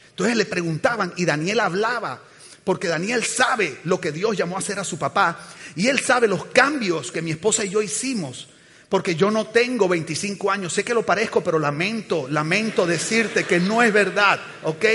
Entonces 0.09 0.35
le 0.35 0.45
preguntaban 0.45 1.13
y 1.17 1.25
Daniel 1.25 1.59
hablaba, 1.59 2.19
porque 2.63 2.87
Daniel 2.87 3.23
sabe 3.23 3.77
lo 3.83 4.01
que 4.01 4.11
Dios 4.11 4.35
llamó 4.35 4.55
a 4.55 4.59
hacer 4.59 4.79
a 4.79 4.83
su 4.83 4.97
papá 4.97 5.37
y 5.75 5.85
él 5.85 5.99
sabe 5.99 6.27
los 6.27 6.45
cambios 6.45 7.11
que 7.11 7.21
mi 7.21 7.29
esposa 7.29 7.63
y 7.63 7.69
yo 7.69 7.79
hicimos. 7.79 8.49
Porque 8.89 9.15
yo 9.15 9.29
no 9.29 9.45
tengo 9.45 9.87
25 9.87 10.49
años, 10.49 10.73
sé 10.73 10.83
que 10.83 10.95
lo 10.95 11.05
parezco, 11.05 11.43
pero 11.43 11.59
lamento, 11.59 12.27
lamento 12.27 12.87
decirte 12.87 13.43
que 13.43 13.59
no 13.59 13.83
es 13.83 13.93
verdad, 13.93 14.41
¿ok? 14.63 14.85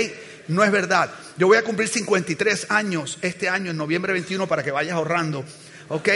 No 0.49 0.65
es 0.65 0.71
verdad. 0.71 1.09
Yo 1.37 1.47
voy 1.47 1.57
a 1.57 1.63
cumplir 1.63 1.87
53 1.87 2.71
años 2.71 3.19
este 3.21 3.47
año, 3.47 3.71
en 3.71 3.77
noviembre 3.77 4.11
21, 4.11 4.47
para 4.47 4.63
que 4.63 4.71
vayas 4.71 4.95
ahorrando, 4.95 5.45
¿ok? 5.87 6.09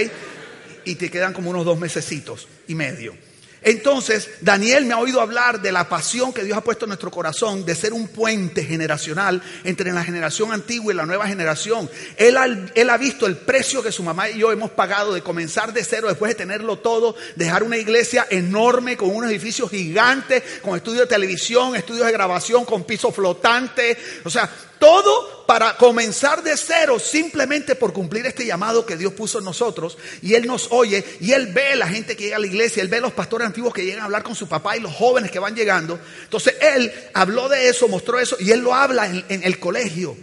Y 0.84 0.96
te 0.96 1.10
quedan 1.10 1.32
como 1.32 1.52
unos 1.52 1.64
dos 1.64 1.80
mesecitos 1.80 2.50
y 2.68 2.76
medio. 2.76 3.31
Entonces, 3.64 4.28
Daniel 4.42 4.86
me 4.86 4.94
ha 4.94 4.98
oído 4.98 5.22
hablar 5.22 5.62
de 5.62 5.72
la 5.72 5.88
pasión 5.88 6.34
que 6.34 6.44
Dios 6.44 6.58
ha 6.58 6.64
puesto 6.64 6.86
en 6.86 6.90
nuestro 6.90 7.12
corazón 7.12 7.64
de 7.64 7.76
ser 7.76 7.94
un 7.94 8.08
puente 8.08 8.64
generacional 8.64 9.42
entre 9.64 9.92
la 9.92 10.04
generación 10.04 10.52
antigua 10.52 10.92
y 10.92 10.96
la 10.96 11.06
nueva 11.06 11.28
generación. 11.28 11.88
Él 12.18 12.38
ha, 12.38 12.98
visto 12.98 13.28
el 13.28 13.38
precio 13.38 13.84
que 13.84 13.92
su 13.92 14.02
mamá 14.02 14.30
y 14.30 14.40
yo 14.40 14.52
hemos 14.52 14.72
pagado 14.72 15.14
de 15.14 15.22
comenzar 15.22 15.74
de 15.74 15.84
cero 15.84 16.08
después 16.08 16.30
de 16.30 16.36
tenerlo 16.36 16.80
todo, 16.80 17.16
dejar 17.36 17.62
una 17.62 17.78
iglesia 17.78 18.26
enorme 18.32 18.98
con 18.98 19.16
unos 19.16 19.30
edificios 19.30 19.70
gigantes, 19.70 20.42
con 20.64 20.76
estudios 20.76 21.08
de 21.08 21.16
televisión, 21.16 21.76
estudios 21.76 22.08
de 22.08 22.14
grabación, 22.14 22.66
con 22.66 22.84
piso 22.84 23.12
flotante. 23.12 23.96
O 24.24 24.30
sea, 24.32 24.50
Todo 24.82 25.46
para 25.46 25.78
comenzar 25.78 26.42
de 26.42 26.58
cero, 26.58 26.98
simplemente 26.98 27.76
por 27.76 27.94
cumplir 27.94 28.26
este 28.26 28.48
llamado 28.48 28.84
que 28.84 28.98
Dios 28.98 29.14
puso 29.14 29.38
en 29.38 29.46
nosotros. 29.46 29.96
Y 30.24 30.34
Él 30.34 30.48
nos 30.48 30.70
oye 30.72 31.06
y 31.20 31.34
Él 31.34 31.54
ve 31.54 31.76
la 31.76 31.88
gente 31.88 32.16
que 32.16 32.24
llega 32.24 32.38
a 32.38 32.40
la 32.40 32.48
iglesia, 32.48 32.82
Él 32.82 32.90
ve 32.90 33.00
los 33.00 33.14
pastores 33.14 33.46
antiguos 33.46 33.76
que 33.76 33.86
llegan 33.86 34.02
a 34.02 34.06
hablar 34.06 34.24
con 34.24 34.34
su 34.34 34.48
papá 34.48 34.76
y 34.76 34.80
los 34.80 34.92
jóvenes 34.92 35.30
que 35.30 35.38
van 35.38 35.56
llegando. 35.56 36.00
Entonces 36.24 36.56
Él 36.60 36.92
habló 37.14 37.48
de 37.48 37.70
eso, 37.70 37.88
mostró 37.88 38.20
eso 38.20 38.38
y 38.40 38.50
Él 38.50 38.62
lo 38.62 38.74
habla 38.74 39.06
en, 39.06 39.24
en 39.30 39.44
el 39.44 39.60
colegio. 39.60 40.18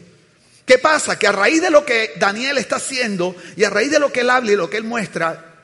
¿Qué 0.67 0.79
pasa? 0.79 1.17
Que 1.17 1.29
a 1.29 1.33
raíz 1.33 1.63
de 1.63 1.71
lo 1.71 1.85
que 1.85 2.15
Daniel 2.17 2.59
está 2.59 2.77
haciendo 2.77 3.37
y 3.57 3.63
a 3.63 3.71
raíz 3.71 3.93
de 3.93 4.01
lo 4.01 4.11
que 4.11 4.23
Él 4.23 4.31
habla 4.31 4.51
y 4.51 4.57
lo 4.57 4.69
que 4.69 4.79
Él 4.79 4.83
muestra, 4.83 5.63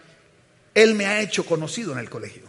Él 0.73 0.95
me 0.95 1.07
ha 1.07 1.21
hecho 1.21 1.45
conocido 1.45 1.91
en 1.91 1.99
el 1.99 2.09
colegio. 2.09 2.45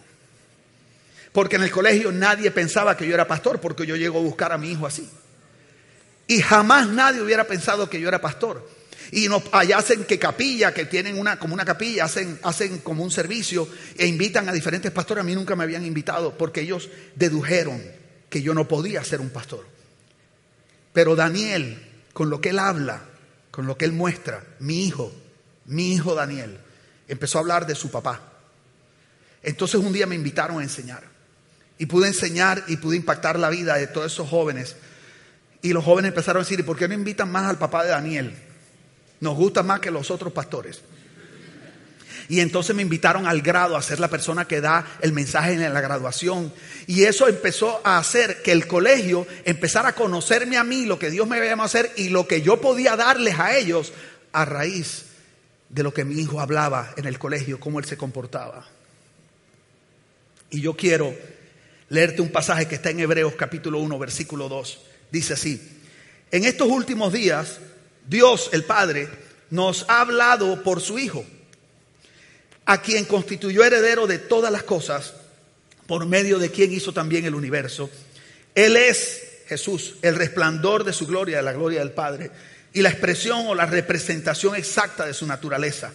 Porque 1.31 1.55
en 1.55 1.63
el 1.63 1.71
colegio 1.71 2.11
nadie 2.11 2.51
pensaba 2.51 2.95
que 2.95 3.07
yo 3.07 3.15
era 3.15 3.27
pastor, 3.27 3.59
porque 3.59 3.87
yo 3.87 3.95
llego 3.95 4.19
a 4.19 4.21
buscar 4.21 4.51
a 4.51 4.59
mi 4.59 4.69
hijo 4.69 4.85
así. 4.85 5.09
Y 6.27 6.41
jamás 6.41 6.87
nadie 6.87 7.21
hubiera 7.21 7.45
pensado 7.45 7.89
que 7.89 7.99
yo 7.99 8.07
era 8.07 8.21
pastor. 8.21 8.67
Y 9.11 9.29
nos, 9.29 9.43
allá 9.51 9.77
hacen 9.77 10.03
que 10.05 10.17
capilla, 10.17 10.73
que 10.73 10.85
tienen 10.85 11.19
una, 11.19 11.37
como 11.37 11.53
una 11.53 11.65
capilla, 11.65 12.05
hacen, 12.05 12.39
hacen 12.43 12.79
como 12.79 13.03
un 13.03 13.11
servicio 13.11 13.67
e 13.97 14.07
invitan 14.07 14.49
a 14.49 14.53
diferentes 14.53 14.91
pastores. 14.91 15.21
A 15.21 15.25
mí 15.25 15.35
nunca 15.35 15.55
me 15.55 15.63
habían 15.63 15.85
invitado 15.85 16.37
porque 16.37 16.61
ellos 16.61 16.89
dedujeron 17.15 17.81
que 18.29 18.41
yo 18.41 18.53
no 18.53 18.67
podía 18.67 19.03
ser 19.03 19.21
un 19.21 19.29
pastor. 19.29 19.65
Pero 20.93 21.15
Daniel, 21.15 21.79
con 22.13 22.29
lo 22.29 22.41
que 22.41 22.49
él 22.49 22.59
habla, 22.59 23.03
con 23.51 23.67
lo 23.67 23.77
que 23.77 23.85
él 23.85 23.91
muestra, 23.91 24.43
mi 24.59 24.85
hijo, 24.85 25.13
mi 25.65 25.93
hijo 25.93 26.15
Daniel, 26.15 26.57
empezó 27.07 27.37
a 27.37 27.41
hablar 27.41 27.67
de 27.67 27.75
su 27.75 27.91
papá. 27.91 28.21
Entonces 29.43 29.79
un 29.79 29.93
día 29.93 30.07
me 30.07 30.15
invitaron 30.15 30.59
a 30.59 30.63
enseñar. 30.63 31.03
Y 31.77 31.85
pude 31.85 32.07
enseñar 32.07 32.63
y 32.67 32.77
pude 32.77 32.95
impactar 32.95 33.37
la 33.37 33.49
vida 33.49 33.75
de 33.75 33.87
todos 33.87 34.11
esos 34.11 34.29
jóvenes 34.29 34.75
y 35.65 35.73
los 35.73 35.83
jóvenes 35.83 36.09
empezaron 36.09 36.41
a 36.41 36.43
decir, 36.45 36.59
¿y 36.59 36.63
por 36.63 36.77
qué 36.77 36.87
no 36.87 36.93
invitan 36.93 37.31
más 37.31 37.49
al 37.49 37.57
papá 37.57 37.83
de 37.83 37.89
Daniel? 37.89 38.35
Nos 39.19 39.35
gusta 39.35 39.63
más 39.63 39.79
que 39.79 39.89
los 39.89 40.11
otros 40.11 40.31
pastores. 40.31 40.79
Y 42.29 42.39
entonces 42.39 42.75
me 42.75 42.83
invitaron 42.83 43.25
al 43.25 43.41
grado 43.41 43.75
a 43.75 43.81
ser 43.81 43.99
la 43.99 44.07
persona 44.07 44.45
que 44.45 44.61
da 44.61 44.85
el 45.01 45.11
mensaje 45.11 45.53
en 45.53 45.73
la 45.73 45.81
graduación. 45.81 46.53
Y 46.85 47.05
eso 47.05 47.27
empezó 47.27 47.81
a 47.83 47.97
hacer 47.97 48.43
que 48.43 48.51
el 48.51 48.67
colegio 48.67 49.25
empezara 49.43 49.89
a 49.89 49.95
conocerme 49.95 50.55
a 50.57 50.63
mí, 50.63 50.85
lo 50.85 50.99
que 50.99 51.09
Dios 51.09 51.27
me 51.27 51.37
había 51.37 51.49
llamado 51.49 51.65
a 51.65 51.73
hacer 51.73 51.91
y 51.95 52.09
lo 52.09 52.27
que 52.27 52.43
yo 52.43 52.61
podía 52.61 52.95
darles 52.95 53.39
a 53.39 53.57
ellos 53.57 53.91
a 54.33 54.45
raíz 54.45 55.05
de 55.69 55.81
lo 55.81 55.95
que 55.95 56.05
mi 56.05 56.21
hijo 56.21 56.41
hablaba 56.41 56.93
en 56.95 57.07
el 57.07 57.17
colegio, 57.17 57.59
cómo 57.59 57.79
él 57.79 57.85
se 57.85 57.97
comportaba. 57.97 58.67
Y 60.51 60.61
yo 60.61 60.75
quiero 60.75 61.11
leerte 61.89 62.21
un 62.21 62.31
pasaje 62.31 62.67
que 62.67 62.75
está 62.75 62.91
en 62.91 62.99
Hebreos 62.99 63.33
capítulo 63.35 63.79
1, 63.79 63.97
versículo 63.97 64.47
2. 64.47 64.91
Dice 65.11 65.33
así, 65.33 65.61
en 66.31 66.43
estos 66.45 66.67
últimos 66.67 67.13
días, 67.13 67.59
Dios 68.07 68.49
el 68.51 68.63
Padre 68.63 69.07
nos 69.49 69.85
ha 69.87 70.01
hablado 70.01 70.63
por 70.63 70.81
su 70.81 70.99
Hijo, 70.99 71.25
a 72.65 72.81
quien 72.81 73.05
constituyó 73.05 73.63
heredero 73.63 74.07
de 74.07 74.19
todas 74.19 74.51
las 74.51 74.63
cosas, 74.63 75.13
por 75.87 76.05
medio 76.05 76.39
de 76.39 76.49
quien 76.49 76.73
hizo 76.73 76.93
también 76.93 77.25
el 77.25 77.35
universo. 77.35 77.89
Él 78.55 78.75
es 78.75 79.21
Jesús, 79.47 79.95
el 80.01 80.15
resplandor 80.15 80.83
de 80.83 80.93
su 80.93 81.05
gloria, 81.05 81.41
la 81.41 81.53
gloria 81.53 81.79
del 81.79 81.91
Padre, 81.91 82.31
y 82.73 82.81
la 82.81 82.89
expresión 82.89 83.47
o 83.47 83.55
la 83.55 83.65
representación 83.65 84.55
exacta 84.55 85.05
de 85.05 85.13
su 85.13 85.25
naturaleza. 85.25 85.93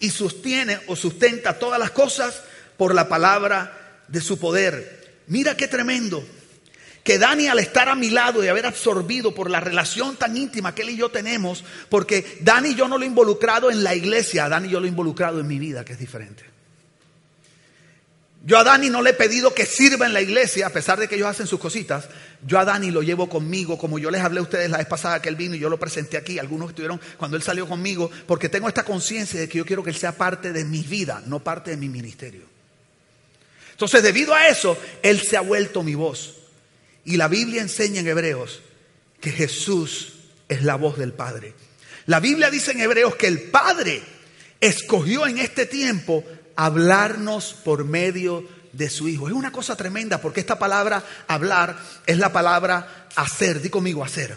Y 0.00 0.10
sostiene 0.10 0.78
o 0.86 0.96
sustenta 0.96 1.58
todas 1.58 1.80
las 1.80 1.90
cosas 1.90 2.42
por 2.76 2.94
la 2.94 3.08
palabra 3.08 4.04
de 4.08 4.20
su 4.20 4.38
poder. 4.38 5.22
Mira 5.26 5.56
qué 5.56 5.66
tremendo 5.66 6.24
que 7.02 7.18
Dani 7.18 7.48
al 7.48 7.58
estar 7.58 7.88
a 7.88 7.94
mi 7.94 8.10
lado 8.10 8.44
y 8.44 8.48
haber 8.48 8.66
absorbido 8.66 9.34
por 9.34 9.50
la 9.50 9.60
relación 9.60 10.16
tan 10.16 10.36
íntima 10.36 10.74
que 10.74 10.82
él 10.82 10.90
y 10.90 10.96
yo 10.96 11.10
tenemos, 11.10 11.64
porque 11.88 12.38
Dani 12.40 12.74
yo 12.74 12.86
no 12.88 12.96
lo 12.96 13.04
he 13.04 13.08
involucrado 13.08 13.70
en 13.70 13.82
la 13.82 13.94
iglesia, 13.94 14.44
a 14.44 14.48
Dani 14.48 14.68
yo 14.68 14.78
lo 14.78 14.86
he 14.86 14.90
involucrado 14.90 15.40
en 15.40 15.46
mi 15.46 15.58
vida, 15.58 15.84
que 15.84 15.94
es 15.94 15.98
diferente. 15.98 16.44
Yo 18.44 18.58
a 18.58 18.64
Dani 18.64 18.90
no 18.90 19.02
le 19.02 19.10
he 19.10 19.14
pedido 19.14 19.54
que 19.54 19.66
sirva 19.66 20.04
en 20.04 20.12
la 20.12 20.20
iglesia, 20.20 20.66
a 20.66 20.70
pesar 20.70 20.98
de 20.98 21.06
que 21.06 21.14
ellos 21.14 21.28
hacen 21.28 21.46
sus 21.46 21.60
cositas. 21.60 22.08
Yo 22.44 22.58
a 22.58 22.64
Dani 22.64 22.90
lo 22.90 23.02
llevo 23.02 23.28
conmigo, 23.28 23.78
como 23.78 24.00
yo 24.00 24.10
les 24.10 24.20
hablé 24.20 24.40
a 24.40 24.42
ustedes 24.42 24.68
la 24.68 24.78
vez 24.78 24.86
pasada 24.88 25.22
que 25.22 25.28
él 25.28 25.36
vino 25.36 25.54
y 25.54 25.60
yo 25.60 25.68
lo 25.68 25.78
presenté 25.78 26.16
aquí. 26.16 26.40
Algunos 26.40 26.70
estuvieron 26.70 27.00
cuando 27.16 27.36
él 27.36 27.42
salió 27.44 27.68
conmigo, 27.68 28.10
porque 28.26 28.48
tengo 28.48 28.66
esta 28.66 28.82
conciencia 28.82 29.38
de 29.38 29.48
que 29.48 29.58
yo 29.58 29.64
quiero 29.64 29.84
que 29.84 29.90
él 29.90 29.96
sea 29.96 30.12
parte 30.12 30.52
de 30.52 30.64
mi 30.64 30.82
vida, 30.82 31.22
no 31.26 31.38
parte 31.38 31.70
de 31.70 31.76
mi 31.76 31.88
ministerio. 31.88 32.42
Entonces, 33.70 34.02
debido 34.02 34.34
a 34.34 34.48
eso, 34.48 34.76
él 35.04 35.20
se 35.20 35.36
ha 35.36 35.40
vuelto 35.40 35.84
mi 35.84 35.94
voz. 35.94 36.41
Y 37.04 37.16
la 37.16 37.28
Biblia 37.28 37.62
enseña 37.62 38.00
en 38.00 38.08
Hebreos 38.08 38.60
que 39.20 39.30
Jesús 39.30 40.14
es 40.48 40.62
la 40.62 40.76
voz 40.76 40.98
del 40.98 41.12
Padre. 41.12 41.54
La 42.06 42.20
Biblia 42.20 42.50
dice 42.50 42.72
en 42.72 42.80
Hebreos 42.80 43.16
que 43.16 43.26
el 43.26 43.40
Padre 43.42 44.02
escogió 44.60 45.26
en 45.26 45.38
este 45.38 45.66
tiempo 45.66 46.24
hablarnos 46.56 47.54
por 47.64 47.84
medio 47.84 48.46
de 48.72 48.90
su 48.90 49.08
Hijo. 49.08 49.28
Es 49.28 49.34
una 49.34 49.52
cosa 49.52 49.76
tremenda 49.76 50.20
porque 50.20 50.40
esta 50.40 50.58
palabra 50.58 51.02
hablar 51.26 51.78
es 52.06 52.18
la 52.18 52.32
palabra 52.32 53.08
hacer. 53.16 53.60
Di 53.60 53.70
conmigo 53.70 54.04
hacer. 54.04 54.36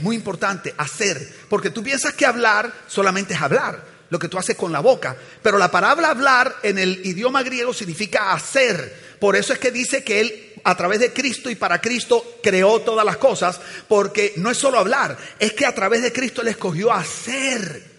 Muy 0.00 0.16
importante, 0.16 0.74
hacer. 0.76 1.32
Porque 1.48 1.70
tú 1.70 1.82
piensas 1.82 2.14
que 2.14 2.26
hablar 2.26 2.72
solamente 2.86 3.34
es 3.34 3.40
hablar, 3.40 3.84
lo 4.10 4.18
que 4.18 4.28
tú 4.28 4.38
haces 4.38 4.56
con 4.56 4.72
la 4.72 4.80
boca. 4.80 5.16
Pero 5.42 5.58
la 5.58 5.70
palabra 5.70 6.10
hablar 6.10 6.56
en 6.62 6.78
el 6.78 7.04
idioma 7.06 7.42
griego 7.42 7.72
significa 7.72 8.32
hacer. 8.32 9.16
Por 9.20 9.36
eso 9.36 9.52
es 9.52 9.58
que 9.58 9.70
dice 9.70 10.02
que 10.02 10.20
Él 10.20 10.53
a 10.64 10.76
través 10.76 10.98
de 10.98 11.12
Cristo 11.12 11.50
y 11.50 11.54
para 11.54 11.80
Cristo 11.80 12.38
creó 12.42 12.80
todas 12.80 13.04
las 13.04 13.18
cosas, 13.18 13.60
porque 13.86 14.32
no 14.36 14.50
es 14.50 14.58
solo 14.58 14.78
hablar, 14.78 15.16
es 15.38 15.52
que 15.52 15.66
a 15.66 15.74
través 15.74 16.02
de 16.02 16.12
Cristo 16.12 16.40
Él 16.40 16.48
escogió 16.48 16.92
hacer. 16.92 17.94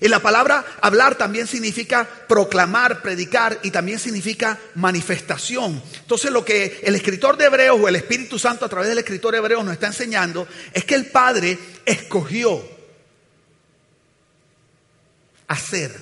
Y 0.00 0.08
la 0.08 0.20
palabra 0.20 0.64
hablar 0.80 1.16
también 1.16 1.46
significa 1.46 2.08
proclamar, 2.28 3.02
predicar 3.02 3.58
y 3.62 3.70
también 3.70 3.98
significa 3.98 4.58
manifestación. 4.76 5.82
Entonces 6.00 6.30
lo 6.30 6.44
que 6.44 6.80
el 6.84 6.94
escritor 6.94 7.36
de 7.36 7.46
Hebreos 7.46 7.78
o 7.80 7.88
el 7.88 7.96
Espíritu 7.96 8.38
Santo 8.38 8.64
a 8.64 8.68
través 8.68 8.88
del 8.88 8.98
escritor 8.98 9.32
de 9.32 9.38
Hebreos 9.38 9.64
nos 9.64 9.74
está 9.74 9.88
enseñando 9.88 10.46
es 10.72 10.84
que 10.84 10.94
el 10.94 11.06
Padre 11.06 11.58
escogió 11.84 12.62
hacer, 15.48 15.98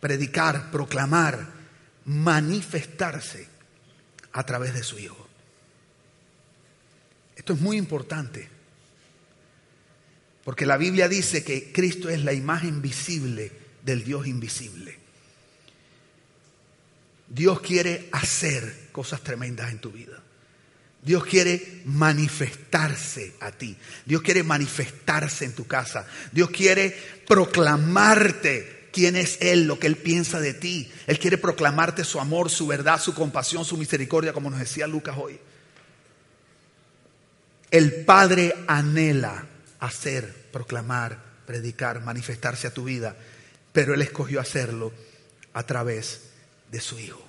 predicar, 0.00 0.70
proclamar, 0.70 1.46
manifestarse 2.04 3.51
a 4.32 4.44
través 4.44 4.74
de 4.74 4.82
su 4.82 4.98
Hijo. 4.98 5.28
Esto 7.36 7.54
es 7.54 7.60
muy 7.60 7.76
importante, 7.76 8.48
porque 10.44 10.66
la 10.66 10.76
Biblia 10.76 11.08
dice 11.08 11.44
que 11.44 11.72
Cristo 11.72 12.08
es 12.08 12.22
la 12.24 12.32
imagen 12.32 12.82
visible 12.82 13.52
del 13.84 14.04
Dios 14.04 14.26
invisible. 14.26 14.98
Dios 17.28 17.60
quiere 17.60 18.08
hacer 18.12 18.88
cosas 18.92 19.22
tremendas 19.22 19.70
en 19.70 19.78
tu 19.78 19.90
vida. 19.90 20.22
Dios 21.02 21.24
quiere 21.24 21.82
manifestarse 21.86 23.34
a 23.40 23.50
ti. 23.50 23.76
Dios 24.04 24.22
quiere 24.22 24.42
manifestarse 24.42 25.44
en 25.44 25.54
tu 25.54 25.66
casa. 25.66 26.06
Dios 26.30 26.50
quiere 26.50 26.96
proclamarte 27.26 28.81
quién 28.92 29.16
es 29.16 29.38
Él, 29.40 29.66
lo 29.66 29.78
que 29.78 29.86
Él 29.88 29.96
piensa 29.96 30.38
de 30.38 30.54
ti. 30.54 30.92
Él 31.06 31.18
quiere 31.18 31.38
proclamarte 31.38 32.04
su 32.04 32.20
amor, 32.20 32.50
su 32.50 32.66
verdad, 32.66 33.00
su 33.00 33.14
compasión, 33.14 33.64
su 33.64 33.76
misericordia, 33.76 34.32
como 34.32 34.50
nos 34.50 34.60
decía 34.60 34.86
Lucas 34.86 35.16
hoy. 35.18 35.40
El 37.70 38.04
Padre 38.04 38.54
anhela 38.68 39.46
hacer, 39.80 40.32
proclamar, 40.52 41.18
predicar, 41.46 42.02
manifestarse 42.02 42.66
a 42.66 42.74
tu 42.74 42.84
vida, 42.84 43.16
pero 43.72 43.94
Él 43.94 44.02
escogió 44.02 44.40
hacerlo 44.40 44.92
a 45.54 45.64
través 45.64 46.28
de 46.70 46.80
su 46.80 46.98
Hijo. 46.98 47.26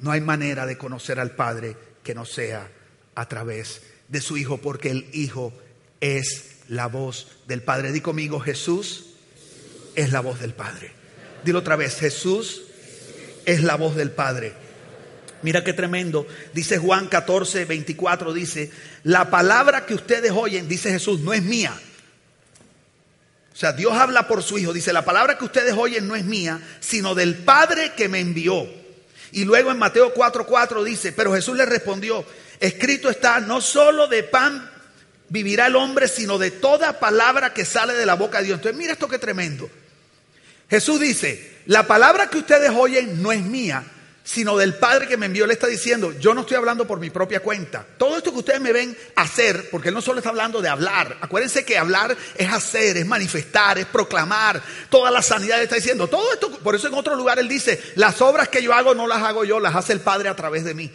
No 0.00 0.12
hay 0.12 0.20
manera 0.20 0.64
de 0.64 0.78
conocer 0.78 1.18
al 1.18 1.32
Padre 1.32 1.76
que 2.04 2.14
no 2.14 2.24
sea 2.24 2.70
a 3.16 3.28
través 3.28 3.82
de 4.06 4.20
su 4.20 4.36
Hijo, 4.36 4.58
porque 4.58 4.90
el 4.90 5.08
Hijo 5.12 5.52
es 6.00 6.58
la 6.68 6.86
voz 6.86 7.38
del 7.48 7.62
Padre. 7.62 7.90
Di 7.90 8.00
conmigo, 8.00 8.38
Jesús 8.38 9.07
es 9.94 10.12
la 10.12 10.20
voz 10.20 10.40
del 10.40 10.54
Padre. 10.54 10.92
Dilo 11.44 11.60
otra 11.60 11.76
vez, 11.76 11.98
Jesús 11.98 12.62
es 13.44 13.62
la 13.62 13.76
voz 13.76 13.96
del 13.96 14.10
Padre. 14.10 14.52
Mira 15.42 15.62
qué 15.62 15.72
tremendo. 15.72 16.26
Dice 16.52 16.78
Juan 16.78 17.06
14, 17.06 17.64
24, 17.64 18.32
dice, 18.32 18.70
la 19.04 19.30
palabra 19.30 19.86
que 19.86 19.94
ustedes 19.94 20.32
oyen, 20.32 20.68
dice 20.68 20.90
Jesús, 20.90 21.20
no 21.20 21.32
es 21.32 21.42
mía. 21.42 21.78
O 23.52 23.56
sea, 23.56 23.72
Dios 23.72 23.92
habla 23.92 24.28
por 24.28 24.42
su 24.42 24.58
Hijo. 24.58 24.72
Dice, 24.72 24.92
la 24.92 25.04
palabra 25.04 25.38
que 25.38 25.44
ustedes 25.44 25.74
oyen 25.74 26.06
no 26.06 26.14
es 26.14 26.24
mía, 26.24 26.60
sino 26.80 27.14
del 27.14 27.36
Padre 27.36 27.92
que 27.96 28.08
me 28.08 28.20
envió. 28.20 28.68
Y 29.32 29.44
luego 29.44 29.70
en 29.70 29.78
Mateo 29.78 30.12
4, 30.14 30.46
4 30.46 30.84
dice, 30.84 31.12
pero 31.12 31.34
Jesús 31.34 31.56
le 31.56 31.66
respondió, 31.66 32.24
escrito 32.60 33.10
está, 33.10 33.40
no 33.40 33.60
solo 33.60 34.06
de 34.06 34.22
pan 34.22 34.70
vivirá 35.28 35.66
el 35.66 35.76
hombre, 35.76 36.08
sino 36.08 36.38
de 36.38 36.50
toda 36.50 36.98
palabra 36.98 37.52
que 37.52 37.64
sale 37.64 37.94
de 37.94 38.06
la 38.06 38.14
boca 38.14 38.38
de 38.38 38.44
Dios. 38.44 38.58
Entonces, 38.58 38.78
mira 38.78 38.92
esto 38.92 39.08
qué 39.08 39.18
tremendo. 39.18 39.68
Jesús 40.68 41.00
dice, 41.00 41.58
la 41.66 41.86
palabra 41.86 42.28
que 42.28 42.38
ustedes 42.38 42.70
oyen 42.70 43.22
no 43.22 43.32
es 43.32 43.42
mía, 43.42 43.84
sino 44.22 44.58
del 44.58 44.74
Padre 44.74 45.08
que 45.08 45.16
me 45.16 45.26
envió. 45.26 45.46
Le 45.46 45.54
está 45.54 45.66
diciendo, 45.66 46.12
yo 46.18 46.34
no 46.34 46.42
estoy 46.42 46.58
hablando 46.58 46.86
por 46.86 47.00
mi 47.00 47.08
propia 47.08 47.40
cuenta. 47.40 47.86
Todo 47.96 48.18
esto 48.18 48.30
que 48.30 48.40
ustedes 48.40 48.60
me 48.60 48.72
ven 48.72 48.96
hacer, 49.16 49.70
porque 49.70 49.88
Él 49.88 49.94
no 49.94 50.02
solo 50.02 50.18
está 50.18 50.28
hablando 50.28 50.60
de 50.60 50.68
hablar. 50.68 51.16
Acuérdense 51.22 51.64
que 51.64 51.78
hablar 51.78 52.14
es 52.36 52.52
hacer, 52.52 52.98
es 52.98 53.06
manifestar, 53.06 53.78
es 53.78 53.86
proclamar. 53.86 54.62
Toda 54.90 55.10
la 55.10 55.22
sanidad 55.22 55.62
está 55.62 55.76
diciendo. 55.76 56.08
Todo 56.08 56.30
esto, 56.34 56.50
por 56.58 56.74
eso 56.74 56.88
en 56.88 56.94
otro 56.94 57.16
lugar 57.16 57.38
Él 57.38 57.48
dice, 57.48 57.80
las 57.94 58.20
obras 58.20 58.48
que 58.48 58.62
yo 58.62 58.74
hago 58.74 58.94
no 58.94 59.06
las 59.06 59.22
hago 59.22 59.44
yo, 59.44 59.60
las 59.60 59.74
hace 59.74 59.94
el 59.94 60.00
Padre 60.00 60.28
a 60.28 60.36
través 60.36 60.64
de 60.64 60.74
mí. 60.74 60.90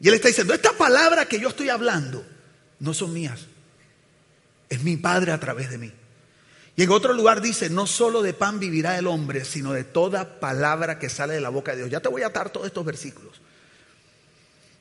Y 0.00 0.08
Él 0.08 0.14
está 0.14 0.28
diciendo, 0.28 0.54
esta 0.54 0.72
palabra 0.72 1.26
que 1.26 1.38
yo 1.38 1.50
estoy 1.50 1.68
hablando 1.68 2.24
no 2.84 2.94
son 2.94 3.12
mías. 3.12 3.46
Es 4.68 4.82
mi 4.82 4.96
Padre 4.96 5.32
a 5.32 5.40
través 5.40 5.70
de 5.70 5.78
mí. 5.78 5.92
Y 6.76 6.82
en 6.82 6.90
otro 6.90 7.12
lugar 7.12 7.40
dice, 7.40 7.70
no 7.70 7.86
solo 7.86 8.22
de 8.22 8.34
pan 8.34 8.58
vivirá 8.58 8.98
el 8.98 9.06
hombre, 9.06 9.44
sino 9.44 9.72
de 9.72 9.84
toda 9.84 10.40
palabra 10.40 10.98
que 10.98 11.08
sale 11.08 11.34
de 11.34 11.40
la 11.40 11.48
boca 11.48 11.72
de 11.72 11.78
Dios. 11.78 11.90
Ya 11.90 12.00
te 12.00 12.08
voy 12.08 12.22
a 12.22 12.28
atar 12.28 12.50
todos 12.50 12.66
estos 12.66 12.84
versículos. 12.84 13.40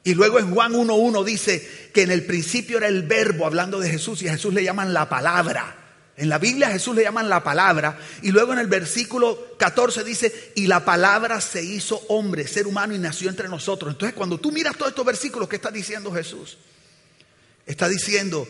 Y 0.03 0.15
luego 0.15 0.39
en 0.39 0.53
Juan 0.53 0.73
1.1 0.73 1.23
dice 1.23 1.89
que 1.93 2.01
en 2.01 2.11
el 2.11 2.25
principio 2.25 2.77
era 2.77 2.87
el 2.87 3.03
verbo 3.03 3.45
hablando 3.45 3.79
de 3.79 3.89
Jesús 3.89 4.21
y 4.21 4.27
a 4.27 4.33
Jesús 4.33 4.53
le 4.53 4.63
llaman 4.63 4.93
la 4.93 5.07
palabra. 5.07 5.77
En 6.17 6.29
la 6.29 6.39
Biblia 6.39 6.67
a 6.67 6.71
Jesús 6.71 6.95
le 6.95 7.03
llaman 7.03 7.29
la 7.29 7.43
palabra. 7.43 7.97
Y 8.21 8.31
luego 8.31 8.53
en 8.53 8.59
el 8.59 8.67
versículo 8.67 9.55
14 9.57 10.03
dice, 10.03 10.51
y 10.55 10.67
la 10.67 10.83
palabra 10.83 11.39
se 11.41 11.63
hizo 11.63 12.03
hombre, 12.09 12.47
ser 12.47 12.67
humano 12.67 12.95
y 12.95 12.97
nació 12.97 13.29
entre 13.29 13.47
nosotros. 13.47 13.93
Entonces 13.93 14.15
cuando 14.15 14.39
tú 14.39 14.51
miras 14.51 14.75
todos 14.75 14.89
estos 14.89 15.05
versículos, 15.05 15.47
¿qué 15.47 15.57
está 15.57 15.71
diciendo 15.71 16.11
Jesús? 16.11 16.57
Está 17.65 17.87
diciendo, 17.87 18.47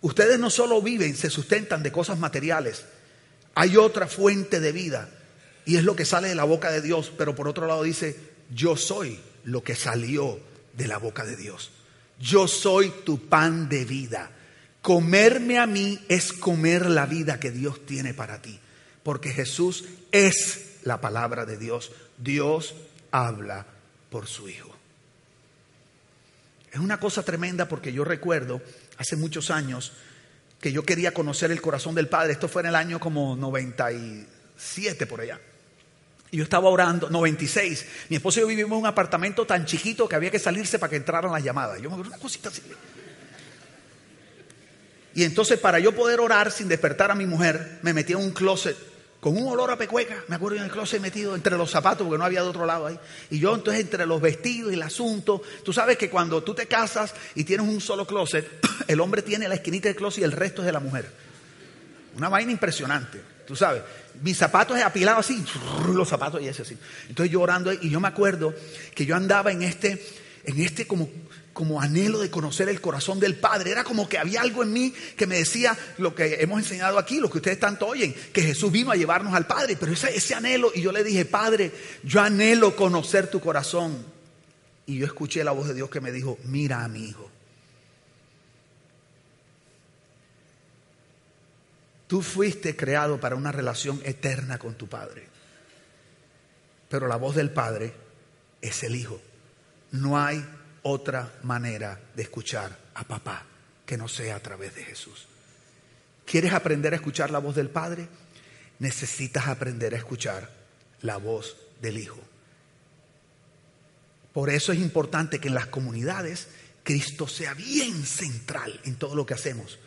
Ustedes 0.00 0.38
no 0.38 0.50
solo 0.50 0.80
viven, 0.80 1.16
se 1.16 1.30
sustentan 1.30 1.82
de 1.82 1.92
cosas 1.92 2.18
materiales. 2.18 2.84
Hay 3.54 3.76
otra 3.76 4.06
fuente 4.06 4.60
de 4.60 4.72
vida 4.72 5.08
y 5.64 5.76
es 5.76 5.84
lo 5.84 5.96
que 5.96 6.04
sale 6.04 6.28
de 6.28 6.34
la 6.34 6.44
boca 6.44 6.70
de 6.70 6.80
Dios. 6.80 7.12
Pero 7.16 7.34
por 7.34 7.48
otro 7.48 7.66
lado 7.66 7.82
dice, 7.82 8.16
yo 8.54 8.76
soy 8.76 9.18
lo 9.44 9.62
que 9.62 9.74
salió 9.74 10.38
de 10.74 10.86
la 10.86 10.98
boca 10.98 11.24
de 11.24 11.36
Dios. 11.36 11.72
Yo 12.20 12.46
soy 12.46 12.92
tu 13.04 13.28
pan 13.28 13.68
de 13.68 13.84
vida. 13.84 14.30
Comerme 14.82 15.58
a 15.58 15.66
mí 15.66 15.98
es 16.08 16.32
comer 16.32 16.86
la 16.86 17.06
vida 17.06 17.40
que 17.40 17.50
Dios 17.50 17.84
tiene 17.84 18.14
para 18.14 18.40
ti. 18.40 18.58
Porque 19.02 19.32
Jesús 19.32 19.84
es 20.12 20.76
la 20.84 21.00
palabra 21.00 21.44
de 21.44 21.56
Dios. 21.56 21.90
Dios 22.18 22.74
habla 23.10 23.66
por 24.10 24.28
su 24.28 24.48
Hijo. 24.48 24.67
Es 26.72 26.78
una 26.80 27.00
cosa 27.00 27.22
tremenda 27.22 27.68
porque 27.68 27.92
yo 27.92 28.04
recuerdo 28.04 28.60
hace 28.96 29.16
muchos 29.16 29.50
años 29.50 29.92
que 30.60 30.72
yo 30.72 30.84
quería 30.84 31.14
conocer 31.14 31.50
el 31.50 31.60
corazón 31.60 31.94
del 31.94 32.08
Padre. 32.08 32.32
Esto 32.32 32.48
fue 32.48 32.62
en 32.62 32.68
el 32.68 32.74
año 32.74 33.00
como 33.00 33.36
97 33.36 35.06
por 35.06 35.20
allá. 35.20 35.40
Y 36.30 36.38
yo 36.38 36.44
estaba 36.44 36.68
orando, 36.68 37.08
96. 37.08 37.86
Mi 38.10 38.16
esposo 38.16 38.40
y 38.40 38.42
yo 38.42 38.48
vivimos 38.48 38.72
en 38.72 38.80
un 38.80 38.86
apartamento 38.86 39.46
tan 39.46 39.64
chiquito 39.64 40.08
que 40.08 40.16
había 40.16 40.30
que 40.30 40.38
salirse 40.38 40.78
para 40.78 40.90
que 40.90 40.96
entraran 40.96 41.32
las 41.32 41.42
llamadas. 41.42 41.80
Yo 41.80 41.88
me 41.88 41.94
acuerdo 41.94 42.12
una 42.12 42.20
cosita 42.20 42.50
así. 42.50 42.62
Y 45.14 45.24
entonces 45.24 45.58
para 45.58 45.78
yo 45.78 45.94
poder 45.94 46.20
orar 46.20 46.52
sin 46.52 46.68
despertar 46.68 47.10
a 47.10 47.14
mi 47.14 47.24
mujer, 47.24 47.78
me 47.82 47.94
metí 47.94 48.12
en 48.12 48.18
un 48.18 48.30
closet 48.30 48.76
con 49.20 49.36
un 49.36 49.48
olor 49.48 49.70
a 49.72 49.76
pecueca, 49.76 50.22
me 50.28 50.36
acuerdo 50.36 50.58
en 50.58 50.64
el 50.64 50.70
closet 50.70 51.00
metido 51.00 51.34
entre 51.34 51.56
los 51.56 51.70
zapatos, 51.70 52.06
porque 52.06 52.18
no 52.18 52.24
había 52.24 52.42
de 52.42 52.48
otro 52.48 52.64
lado 52.64 52.86
ahí. 52.86 52.98
Y 53.30 53.40
yo 53.40 53.54
entonces 53.54 53.82
entre 53.82 54.06
los 54.06 54.20
vestidos 54.20 54.70
y 54.70 54.74
el 54.74 54.82
asunto, 54.82 55.42
tú 55.64 55.72
sabes 55.72 55.98
que 55.98 56.08
cuando 56.08 56.42
tú 56.42 56.54
te 56.54 56.66
casas 56.66 57.14
y 57.34 57.42
tienes 57.42 57.66
un 57.66 57.80
solo 57.80 58.06
closet, 58.06 58.48
el 58.86 59.00
hombre 59.00 59.22
tiene 59.22 59.48
la 59.48 59.56
esquinita 59.56 59.88
del 59.88 59.96
closet 59.96 60.20
y 60.20 60.24
el 60.24 60.32
resto 60.32 60.62
es 60.62 60.66
de 60.66 60.72
la 60.72 60.80
mujer. 60.80 61.10
Una 62.16 62.28
vaina 62.28 62.52
impresionante, 62.52 63.20
tú 63.44 63.56
sabes. 63.56 63.82
Mis 64.22 64.36
zapatos 64.36 64.80
apilados 64.80 65.26
así, 65.26 65.44
los 65.92 66.08
zapatos 66.08 66.40
y 66.40 66.46
ese 66.46 66.62
así. 66.62 66.78
Entonces 67.08 67.32
yo 67.32 67.40
orando 67.40 67.72
y 67.72 67.90
yo 67.90 67.98
me 67.98 68.08
acuerdo 68.08 68.54
que 68.94 69.04
yo 69.04 69.16
andaba 69.16 69.50
en 69.50 69.62
este, 69.62 70.00
en 70.44 70.60
este 70.60 70.86
como 70.86 71.08
como 71.58 71.80
anhelo 71.80 72.20
de 72.20 72.30
conocer 72.30 72.68
el 72.68 72.80
corazón 72.80 73.18
del 73.18 73.34
Padre. 73.34 73.72
Era 73.72 73.82
como 73.82 74.08
que 74.08 74.16
había 74.16 74.42
algo 74.42 74.62
en 74.62 74.72
mí 74.72 74.94
que 75.16 75.26
me 75.26 75.38
decía 75.38 75.76
lo 75.96 76.14
que 76.14 76.36
hemos 76.40 76.60
enseñado 76.60 77.00
aquí, 77.00 77.18
lo 77.18 77.28
que 77.28 77.38
ustedes 77.38 77.58
tanto 77.58 77.88
oyen, 77.88 78.14
que 78.32 78.42
Jesús 78.42 78.70
vino 78.70 78.92
a 78.92 78.94
llevarnos 78.94 79.34
al 79.34 79.48
Padre. 79.48 79.76
Pero 79.76 79.90
ese, 79.90 80.16
ese 80.16 80.36
anhelo, 80.36 80.70
y 80.72 80.82
yo 80.82 80.92
le 80.92 81.02
dije, 81.02 81.24
Padre, 81.24 81.72
yo 82.04 82.20
anhelo 82.20 82.76
conocer 82.76 83.28
tu 83.28 83.40
corazón. 83.40 84.06
Y 84.86 84.98
yo 84.98 85.04
escuché 85.04 85.42
la 85.42 85.50
voz 85.50 85.66
de 85.66 85.74
Dios 85.74 85.90
que 85.90 86.00
me 86.00 86.12
dijo, 86.12 86.38
mira 86.44 86.84
a 86.84 86.88
mi 86.88 87.08
hijo. 87.08 87.28
Tú 92.06 92.22
fuiste 92.22 92.76
creado 92.76 93.18
para 93.18 93.34
una 93.34 93.50
relación 93.50 94.00
eterna 94.04 94.60
con 94.60 94.74
tu 94.74 94.86
Padre. 94.86 95.26
Pero 96.88 97.08
la 97.08 97.16
voz 97.16 97.34
del 97.34 97.50
Padre 97.50 97.94
es 98.62 98.84
el 98.84 98.94
Hijo. 98.94 99.20
No 99.90 100.20
hay 100.20 100.44
otra 100.82 101.38
manera 101.42 102.00
de 102.14 102.22
escuchar 102.22 102.76
a 102.94 103.04
papá 103.04 103.44
que 103.84 103.96
no 103.96 104.08
sea 104.08 104.36
a 104.36 104.40
través 104.40 104.74
de 104.74 104.84
Jesús. 104.84 105.26
¿Quieres 106.24 106.52
aprender 106.52 106.92
a 106.92 106.96
escuchar 106.96 107.30
la 107.30 107.38
voz 107.38 107.56
del 107.56 107.70
Padre? 107.70 108.08
Necesitas 108.78 109.48
aprender 109.48 109.94
a 109.94 109.98
escuchar 109.98 110.50
la 111.02 111.16
voz 111.16 111.56
del 111.80 111.98
Hijo. 111.98 112.20
Por 114.32 114.50
eso 114.50 114.72
es 114.72 114.78
importante 114.78 115.40
que 115.40 115.48
en 115.48 115.54
las 115.54 115.66
comunidades 115.66 116.48
Cristo 116.84 117.26
sea 117.26 117.54
bien 117.54 118.04
central 118.04 118.78
en 118.84 118.96
todo 118.96 119.14
lo 119.14 119.26
que 119.26 119.34
hacemos 119.34 119.78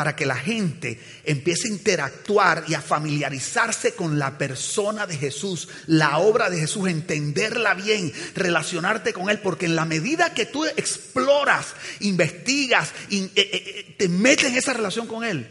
para 0.00 0.16
que 0.16 0.24
la 0.24 0.36
gente 0.36 0.98
empiece 1.26 1.68
a 1.68 1.72
interactuar 1.72 2.64
y 2.66 2.72
a 2.72 2.80
familiarizarse 2.80 3.94
con 3.94 4.18
la 4.18 4.38
persona 4.38 5.06
de 5.06 5.14
Jesús, 5.14 5.68
la 5.88 6.16
obra 6.16 6.48
de 6.48 6.58
Jesús, 6.58 6.88
entenderla 6.88 7.74
bien, 7.74 8.10
relacionarte 8.34 9.12
con 9.12 9.28
Él, 9.28 9.40
porque 9.40 9.66
en 9.66 9.76
la 9.76 9.84
medida 9.84 10.32
que 10.32 10.46
tú 10.46 10.64
exploras, 10.64 11.74
investigas, 12.00 12.94
eh, 13.10 13.30
eh, 13.34 13.50
eh, 13.52 13.94
te 13.98 14.08
metes 14.08 14.46
en 14.46 14.56
esa 14.56 14.72
relación 14.72 15.06
con 15.06 15.22
Él, 15.22 15.46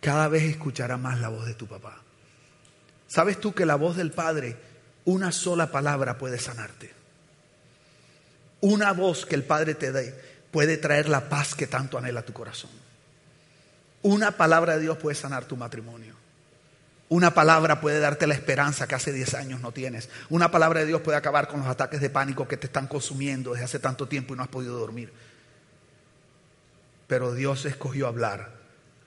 cada 0.00 0.26
vez 0.28 0.44
escuchará 0.44 0.96
más 0.96 1.20
la 1.20 1.28
voz 1.28 1.44
de 1.44 1.52
tu 1.52 1.66
papá. 1.66 2.00
¿Sabes 3.08 3.38
tú 3.38 3.52
que 3.52 3.66
la 3.66 3.74
voz 3.74 3.98
del 3.98 4.10
Padre, 4.10 4.56
una 5.04 5.32
sola 5.32 5.70
palabra 5.70 6.16
puede 6.16 6.38
sanarte? 6.38 6.90
Una 8.62 8.92
voz 8.92 9.26
que 9.26 9.34
el 9.34 9.44
Padre 9.44 9.74
te 9.74 9.92
dé 9.92 10.18
puede 10.50 10.78
traer 10.78 11.10
la 11.10 11.28
paz 11.28 11.54
que 11.54 11.66
tanto 11.66 11.98
anhela 11.98 12.22
tu 12.22 12.32
corazón. 12.32 12.81
Una 14.02 14.32
palabra 14.32 14.74
de 14.74 14.82
Dios 14.82 14.98
puede 14.98 15.14
sanar 15.14 15.44
tu 15.44 15.56
matrimonio. 15.56 16.14
Una 17.08 17.34
palabra 17.34 17.80
puede 17.80 18.00
darte 18.00 18.26
la 18.26 18.34
esperanza 18.34 18.86
que 18.86 18.94
hace 18.94 19.12
10 19.12 19.34
años 19.34 19.60
no 19.60 19.72
tienes. 19.72 20.08
Una 20.30 20.50
palabra 20.50 20.80
de 20.80 20.86
Dios 20.86 21.02
puede 21.02 21.18
acabar 21.18 21.46
con 21.46 21.60
los 21.60 21.68
ataques 21.68 22.00
de 22.00 22.10
pánico 22.10 22.48
que 22.48 22.56
te 22.56 22.66
están 22.66 22.86
consumiendo 22.86 23.52
desde 23.52 23.66
hace 23.66 23.78
tanto 23.78 24.08
tiempo 24.08 24.32
y 24.32 24.36
no 24.36 24.42
has 24.42 24.48
podido 24.48 24.78
dormir. 24.78 25.12
Pero 27.06 27.34
Dios 27.34 27.66
escogió 27.66 28.06
hablar 28.06 28.54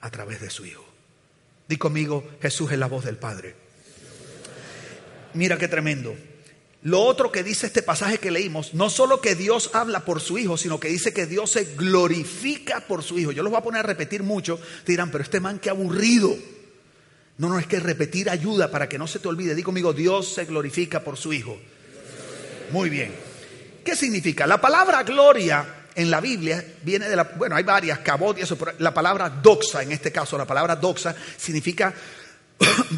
a 0.00 0.10
través 0.10 0.40
de 0.40 0.50
su 0.50 0.64
Hijo. 0.64 0.84
Di 1.66 1.76
conmigo, 1.78 2.24
Jesús 2.40 2.70
es 2.70 2.78
la 2.78 2.86
voz 2.86 3.04
del 3.04 3.16
Padre. 3.16 3.56
Mira 5.34 5.58
qué 5.58 5.66
tremendo. 5.66 6.14
Lo 6.86 7.02
otro 7.02 7.32
que 7.32 7.42
dice 7.42 7.66
este 7.66 7.82
pasaje 7.82 8.18
que 8.18 8.30
leímos, 8.30 8.72
no 8.72 8.90
solo 8.90 9.20
que 9.20 9.34
Dios 9.34 9.70
habla 9.72 10.04
por 10.04 10.20
su 10.20 10.38
Hijo, 10.38 10.56
sino 10.56 10.78
que 10.78 10.86
dice 10.86 11.12
que 11.12 11.26
Dios 11.26 11.50
se 11.50 11.64
glorifica 11.74 12.78
por 12.78 13.02
su 13.02 13.18
Hijo. 13.18 13.32
Yo 13.32 13.42
los 13.42 13.50
voy 13.50 13.58
a 13.58 13.64
poner 13.64 13.80
a 13.80 13.82
repetir 13.82 14.22
mucho. 14.22 14.60
Te 14.84 14.92
dirán, 14.92 15.10
pero 15.10 15.24
este 15.24 15.40
man 15.40 15.58
qué 15.58 15.68
aburrido. 15.68 16.32
No, 17.38 17.48
no, 17.48 17.58
es 17.58 17.66
que 17.66 17.80
repetir 17.80 18.30
ayuda 18.30 18.70
para 18.70 18.88
que 18.88 18.98
no 18.98 19.08
se 19.08 19.18
te 19.18 19.26
olvide. 19.26 19.56
Di 19.56 19.64
conmigo, 19.64 19.92
Dios 19.92 20.32
se 20.32 20.44
glorifica 20.44 21.00
por 21.00 21.16
su 21.16 21.32
Hijo. 21.32 21.58
Muy 22.70 22.88
bien. 22.88 23.12
¿Qué 23.84 23.96
significa? 23.96 24.46
La 24.46 24.60
palabra 24.60 25.02
gloria 25.02 25.66
en 25.96 26.08
la 26.08 26.20
Biblia 26.20 26.64
viene 26.84 27.08
de 27.08 27.16
la, 27.16 27.24
bueno, 27.24 27.56
hay 27.56 27.64
varias, 27.64 27.98
cabot 27.98 28.38
y 28.38 28.42
eso, 28.42 28.56
la 28.78 28.94
palabra 28.94 29.28
doxa, 29.28 29.82
en 29.82 29.90
este 29.90 30.12
caso, 30.12 30.38
la 30.38 30.46
palabra 30.46 30.76
doxa 30.76 31.16
significa 31.36 31.92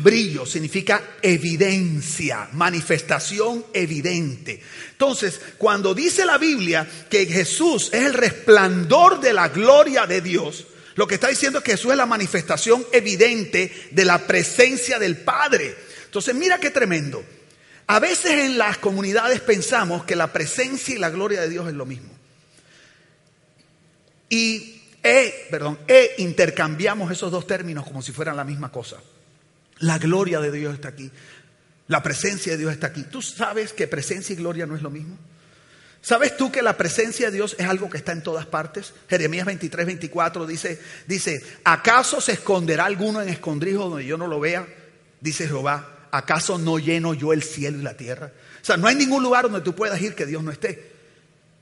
brillo 0.02 0.46
significa 0.46 1.16
evidencia, 1.20 2.48
manifestación 2.52 3.66
evidente. 3.72 4.62
Entonces, 4.92 5.40
cuando 5.58 5.94
dice 5.94 6.24
la 6.24 6.38
Biblia 6.38 6.88
que 7.10 7.26
Jesús 7.26 7.90
es 7.92 8.04
el 8.04 8.14
resplandor 8.14 9.20
de 9.20 9.32
la 9.32 9.48
gloria 9.48 10.06
de 10.06 10.20
Dios, 10.20 10.66
lo 10.94 11.06
que 11.06 11.14
está 11.14 11.28
diciendo 11.28 11.58
es 11.58 11.64
que 11.64 11.72
Jesús 11.72 11.92
es 11.92 11.96
la 11.96 12.06
manifestación 12.06 12.84
evidente 12.92 13.88
de 13.90 14.04
la 14.04 14.26
presencia 14.26 14.98
del 14.98 15.16
Padre. 15.16 15.76
Entonces, 16.04 16.34
mira 16.34 16.58
qué 16.58 16.70
tremendo. 16.70 17.24
A 17.86 18.00
veces 18.00 18.32
en 18.32 18.58
las 18.58 18.78
comunidades 18.78 19.40
pensamos 19.40 20.04
que 20.04 20.16
la 20.16 20.32
presencia 20.32 20.94
y 20.94 20.98
la 20.98 21.10
gloria 21.10 21.40
de 21.40 21.48
Dios 21.48 21.68
es 21.68 21.74
lo 21.74 21.86
mismo. 21.86 22.10
Y 24.28 24.82
perdón, 25.50 25.78
e 25.86 26.16
intercambiamos 26.18 27.10
esos 27.10 27.30
dos 27.30 27.46
términos 27.46 27.86
como 27.86 28.02
si 28.02 28.12
fueran 28.12 28.36
la 28.36 28.44
misma 28.44 28.70
cosa. 28.70 28.98
La 29.80 29.98
gloria 29.98 30.40
de 30.40 30.50
Dios 30.50 30.74
está 30.74 30.88
aquí. 30.88 31.10
La 31.88 32.02
presencia 32.02 32.52
de 32.52 32.58
Dios 32.58 32.72
está 32.72 32.88
aquí. 32.88 33.04
¿Tú 33.04 33.22
sabes 33.22 33.72
que 33.72 33.88
presencia 33.88 34.32
y 34.32 34.36
gloria 34.36 34.66
no 34.66 34.76
es 34.76 34.82
lo 34.82 34.90
mismo? 34.90 35.16
¿Sabes 36.00 36.36
tú 36.36 36.52
que 36.52 36.62
la 36.62 36.76
presencia 36.76 37.26
de 37.26 37.36
Dios 37.36 37.56
es 37.58 37.66
algo 37.66 37.90
que 37.90 37.96
está 37.96 38.12
en 38.12 38.22
todas 38.22 38.46
partes? 38.46 38.94
Jeremías 39.08 39.46
23, 39.46 39.86
24 39.86 40.46
dice, 40.46 40.80
dice, 41.06 41.42
¿acaso 41.64 42.20
se 42.20 42.32
esconderá 42.32 42.84
alguno 42.84 43.20
en 43.20 43.28
escondrijo 43.28 43.88
donde 43.88 44.06
yo 44.06 44.16
no 44.16 44.26
lo 44.26 44.38
vea? 44.38 44.66
Dice 45.20 45.48
Jehová, 45.48 46.06
¿acaso 46.10 46.58
no 46.58 46.78
lleno 46.78 47.14
yo 47.14 47.32
el 47.32 47.42
cielo 47.42 47.78
y 47.78 47.82
la 47.82 47.96
tierra? 47.96 48.32
O 48.62 48.64
sea, 48.64 48.76
no 48.76 48.86
hay 48.86 48.94
ningún 48.94 49.22
lugar 49.22 49.44
donde 49.44 49.60
tú 49.60 49.74
puedas 49.74 50.00
ir 50.00 50.14
que 50.14 50.26
Dios 50.26 50.42
no 50.42 50.52
esté. 50.52 50.92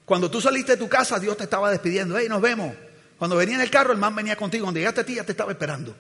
Cuando 0.05 0.31
tú 0.31 0.40
saliste 0.40 0.72
de 0.72 0.79
tu 0.79 0.88
casa, 0.88 1.18
Dios 1.18 1.37
te 1.37 1.44
estaba 1.44 1.70
despidiendo. 1.70 2.16
Hey, 2.18 2.29
nos 2.29 2.42
vemos. 2.42 2.74
Cuando 3.18 3.37
venía 3.37 3.57
en 3.57 3.62
el 3.62 3.70
carro, 3.70 3.92
el 3.92 3.98
man 3.98 4.14
venía 4.14 4.37
contigo. 4.37 4.64
Cuando 4.64 4.79
llegaste 4.79 5.00
a 5.00 5.05
ti, 5.05 5.14
ya 5.14 5.24
te 5.24 5.33
estaba 5.33 5.50
esperando. 5.50 5.96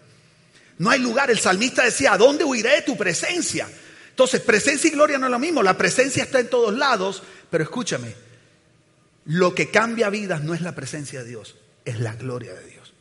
No 0.78 0.90
hay 0.90 1.00
lugar. 1.00 1.30
El 1.30 1.38
salmista 1.38 1.84
decía, 1.84 2.12
¿a 2.12 2.18
dónde 2.18 2.44
huiré 2.44 2.76
de 2.76 2.82
tu 2.82 2.96
presencia? 2.96 3.68
Entonces, 4.10 4.40
presencia 4.40 4.88
y 4.88 4.92
gloria 4.92 5.18
no 5.18 5.26
es 5.26 5.32
lo 5.32 5.38
mismo. 5.38 5.62
La 5.62 5.76
presencia 5.76 6.24
está 6.24 6.40
en 6.40 6.48
todos 6.48 6.74
lados. 6.74 7.22
Pero 7.50 7.64
escúchame, 7.64 8.14
lo 9.26 9.54
que 9.54 9.70
cambia 9.70 10.10
vidas 10.10 10.42
no 10.42 10.54
es 10.54 10.60
la 10.60 10.74
presencia 10.74 11.22
de 11.22 11.28
Dios, 11.28 11.56
es 11.84 12.00
la 12.00 12.14
gloria 12.14 12.54
de 12.54 12.64
Dios. 12.66 12.92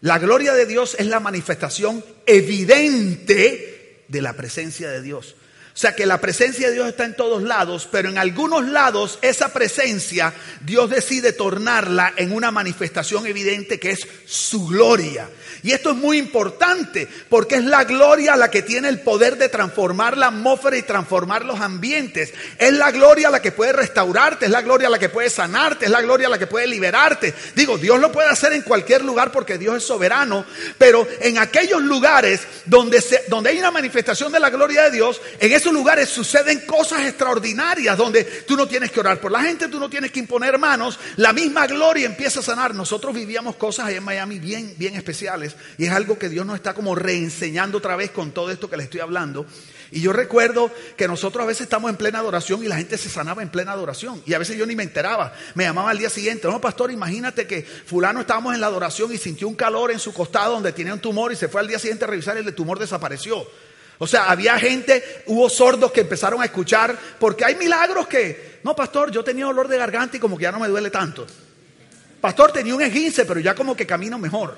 La 0.00 0.18
gloria 0.18 0.54
de 0.54 0.66
Dios 0.66 0.96
es 0.98 1.06
la 1.06 1.20
manifestación 1.20 2.04
evidente 2.26 4.04
de 4.08 4.22
la 4.22 4.32
presencia 4.32 4.88
de 4.90 5.02
Dios. 5.02 5.36
O 5.72 5.78
sea 5.80 5.94
que 5.94 6.04
la 6.04 6.20
presencia 6.20 6.68
de 6.68 6.74
Dios 6.74 6.88
está 6.88 7.04
en 7.04 7.14
todos 7.14 7.42
lados, 7.42 7.88
pero 7.90 8.08
en 8.08 8.18
algunos 8.18 8.68
lados 8.68 9.18
esa 9.22 9.52
presencia 9.52 10.34
Dios 10.62 10.90
decide 10.90 11.32
tornarla 11.32 12.12
en 12.16 12.32
una 12.32 12.50
manifestación 12.50 13.26
evidente 13.26 13.78
que 13.78 13.92
es 13.92 14.06
su 14.26 14.66
gloria. 14.66 15.28
Y 15.62 15.72
esto 15.72 15.90
es 15.90 15.96
muy 15.96 16.18
importante 16.18 17.06
porque 17.28 17.56
es 17.56 17.64
la 17.64 17.84
gloria 17.84 18.36
la 18.36 18.50
que 18.50 18.62
tiene 18.62 18.88
el 18.88 19.00
poder 19.00 19.36
de 19.36 19.48
transformar 19.48 20.16
la 20.16 20.28
atmósfera 20.28 20.76
y 20.76 20.82
transformar 20.82 21.44
los 21.44 21.60
ambientes. 21.60 22.32
Es 22.58 22.72
la 22.72 22.90
gloria 22.90 23.30
la 23.30 23.42
que 23.42 23.52
puede 23.52 23.72
restaurarte, 23.72 24.46
es 24.46 24.50
la 24.50 24.62
gloria 24.62 24.88
la 24.88 24.98
que 24.98 25.08
puede 25.08 25.30
sanarte, 25.30 25.84
es 25.84 25.90
la 25.90 26.00
gloria 26.00 26.28
la 26.28 26.38
que 26.38 26.46
puede 26.46 26.66
liberarte. 26.66 27.34
Digo, 27.54 27.78
Dios 27.78 28.00
lo 28.00 28.10
puede 28.10 28.28
hacer 28.28 28.52
en 28.52 28.62
cualquier 28.62 29.04
lugar 29.04 29.32
porque 29.32 29.58
Dios 29.58 29.76
es 29.76 29.84
soberano, 29.84 30.44
pero 30.78 31.06
en 31.20 31.38
aquellos 31.38 31.82
lugares 31.82 32.40
donde, 32.64 33.00
se, 33.00 33.24
donde 33.28 33.50
hay 33.50 33.58
una 33.58 33.70
manifestación 33.70 34.32
de 34.32 34.40
la 34.40 34.50
gloria 34.50 34.84
de 34.84 34.90
Dios, 34.92 35.20
en 35.40 35.52
esos 35.60 35.72
lugares 35.72 36.08
suceden 36.08 36.60
cosas 36.60 37.06
extraordinarias 37.06 37.96
donde 37.96 38.24
tú 38.24 38.56
no 38.56 38.66
tienes 38.66 38.90
que 38.90 39.00
orar 39.00 39.20
por 39.20 39.30
la 39.30 39.42
gente, 39.42 39.68
tú 39.68 39.78
no 39.78 39.90
tienes 39.90 40.10
que 40.10 40.18
imponer 40.18 40.58
manos, 40.58 40.98
la 41.16 41.32
misma 41.32 41.66
gloria 41.66 42.06
empieza 42.06 42.40
a 42.40 42.42
sanar. 42.42 42.74
Nosotros 42.74 43.14
vivíamos 43.14 43.56
cosas 43.56 43.86
ahí 43.86 43.96
en 43.96 44.04
Miami 44.04 44.38
bien, 44.38 44.74
bien 44.78 44.94
especiales 44.94 45.54
y 45.76 45.84
es 45.84 45.92
algo 45.92 46.18
que 46.18 46.28
Dios 46.28 46.46
nos 46.46 46.56
está 46.56 46.72
como 46.72 46.94
reenseñando 46.94 47.78
otra 47.78 47.94
vez 47.94 48.10
con 48.10 48.32
todo 48.32 48.50
esto 48.50 48.70
que 48.70 48.76
le 48.76 48.84
estoy 48.84 49.00
hablando. 49.00 49.46
Y 49.92 50.00
yo 50.00 50.12
recuerdo 50.12 50.70
que 50.96 51.08
nosotros 51.08 51.42
a 51.42 51.46
veces 51.46 51.62
estamos 51.62 51.90
en 51.90 51.96
plena 51.96 52.20
adoración 52.20 52.64
y 52.64 52.68
la 52.68 52.76
gente 52.76 52.96
se 52.96 53.08
sanaba 53.08 53.42
en 53.42 53.50
plena 53.50 53.72
adoración. 53.72 54.22
Y 54.24 54.34
a 54.34 54.38
veces 54.38 54.56
yo 54.56 54.64
ni 54.64 54.76
me 54.76 54.84
enteraba. 54.84 55.34
Me 55.54 55.64
llamaba 55.64 55.90
al 55.90 55.98
día 55.98 56.08
siguiente. 56.08 56.46
No, 56.48 56.60
pastor, 56.60 56.90
imagínate 56.92 57.46
que 57.46 57.62
fulano 57.62 58.20
estábamos 58.20 58.54
en 58.54 58.60
la 58.60 58.68
adoración 58.68 59.12
y 59.12 59.18
sintió 59.18 59.48
un 59.48 59.56
calor 59.56 59.90
en 59.90 59.98
su 59.98 60.12
costado 60.14 60.54
donde 60.54 60.72
tenía 60.72 60.94
un 60.94 61.00
tumor 61.00 61.32
y 61.32 61.36
se 61.36 61.48
fue 61.48 61.60
al 61.60 61.66
día 61.66 61.78
siguiente 61.78 62.04
a 62.04 62.08
revisar 62.08 62.36
y 62.36 62.46
el 62.46 62.54
tumor 62.54 62.78
desapareció. 62.78 63.46
O 64.02 64.06
sea, 64.06 64.30
había 64.30 64.58
gente, 64.58 65.22
hubo 65.26 65.50
sordos 65.50 65.92
que 65.92 66.00
empezaron 66.00 66.40
a 66.40 66.46
escuchar, 66.46 66.98
porque 67.18 67.44
hay 67.44 67.54
milagros 67.56 68.06
que, 68.08 68.60
no, 68.62 68.74
pastor, 68.74 69.10
yo 69.10 69.22
tenía 69.22 69.44
dolor 69.44 69.68
de 69.68 69.76
garganta 69.76 70.16
y 70.16 70.20
como 70.20 70.38
que 70.38 70.44
ya 70.44 70.52
no 70.52 70.58
me 70.58 70.68
duele 70.68 70.88
tanto. 70.88 71.26
Pastor, 72.18 72.50
tenía 72.50 72.74
un 72.74 72.80
esguince, 72.80 73.26
pero 73.26 73.40
ya 73.40 73.54
como 73.54 73.76
que 73.76 73.86
camino 73.86 74.18
mejor. 74.18 74.56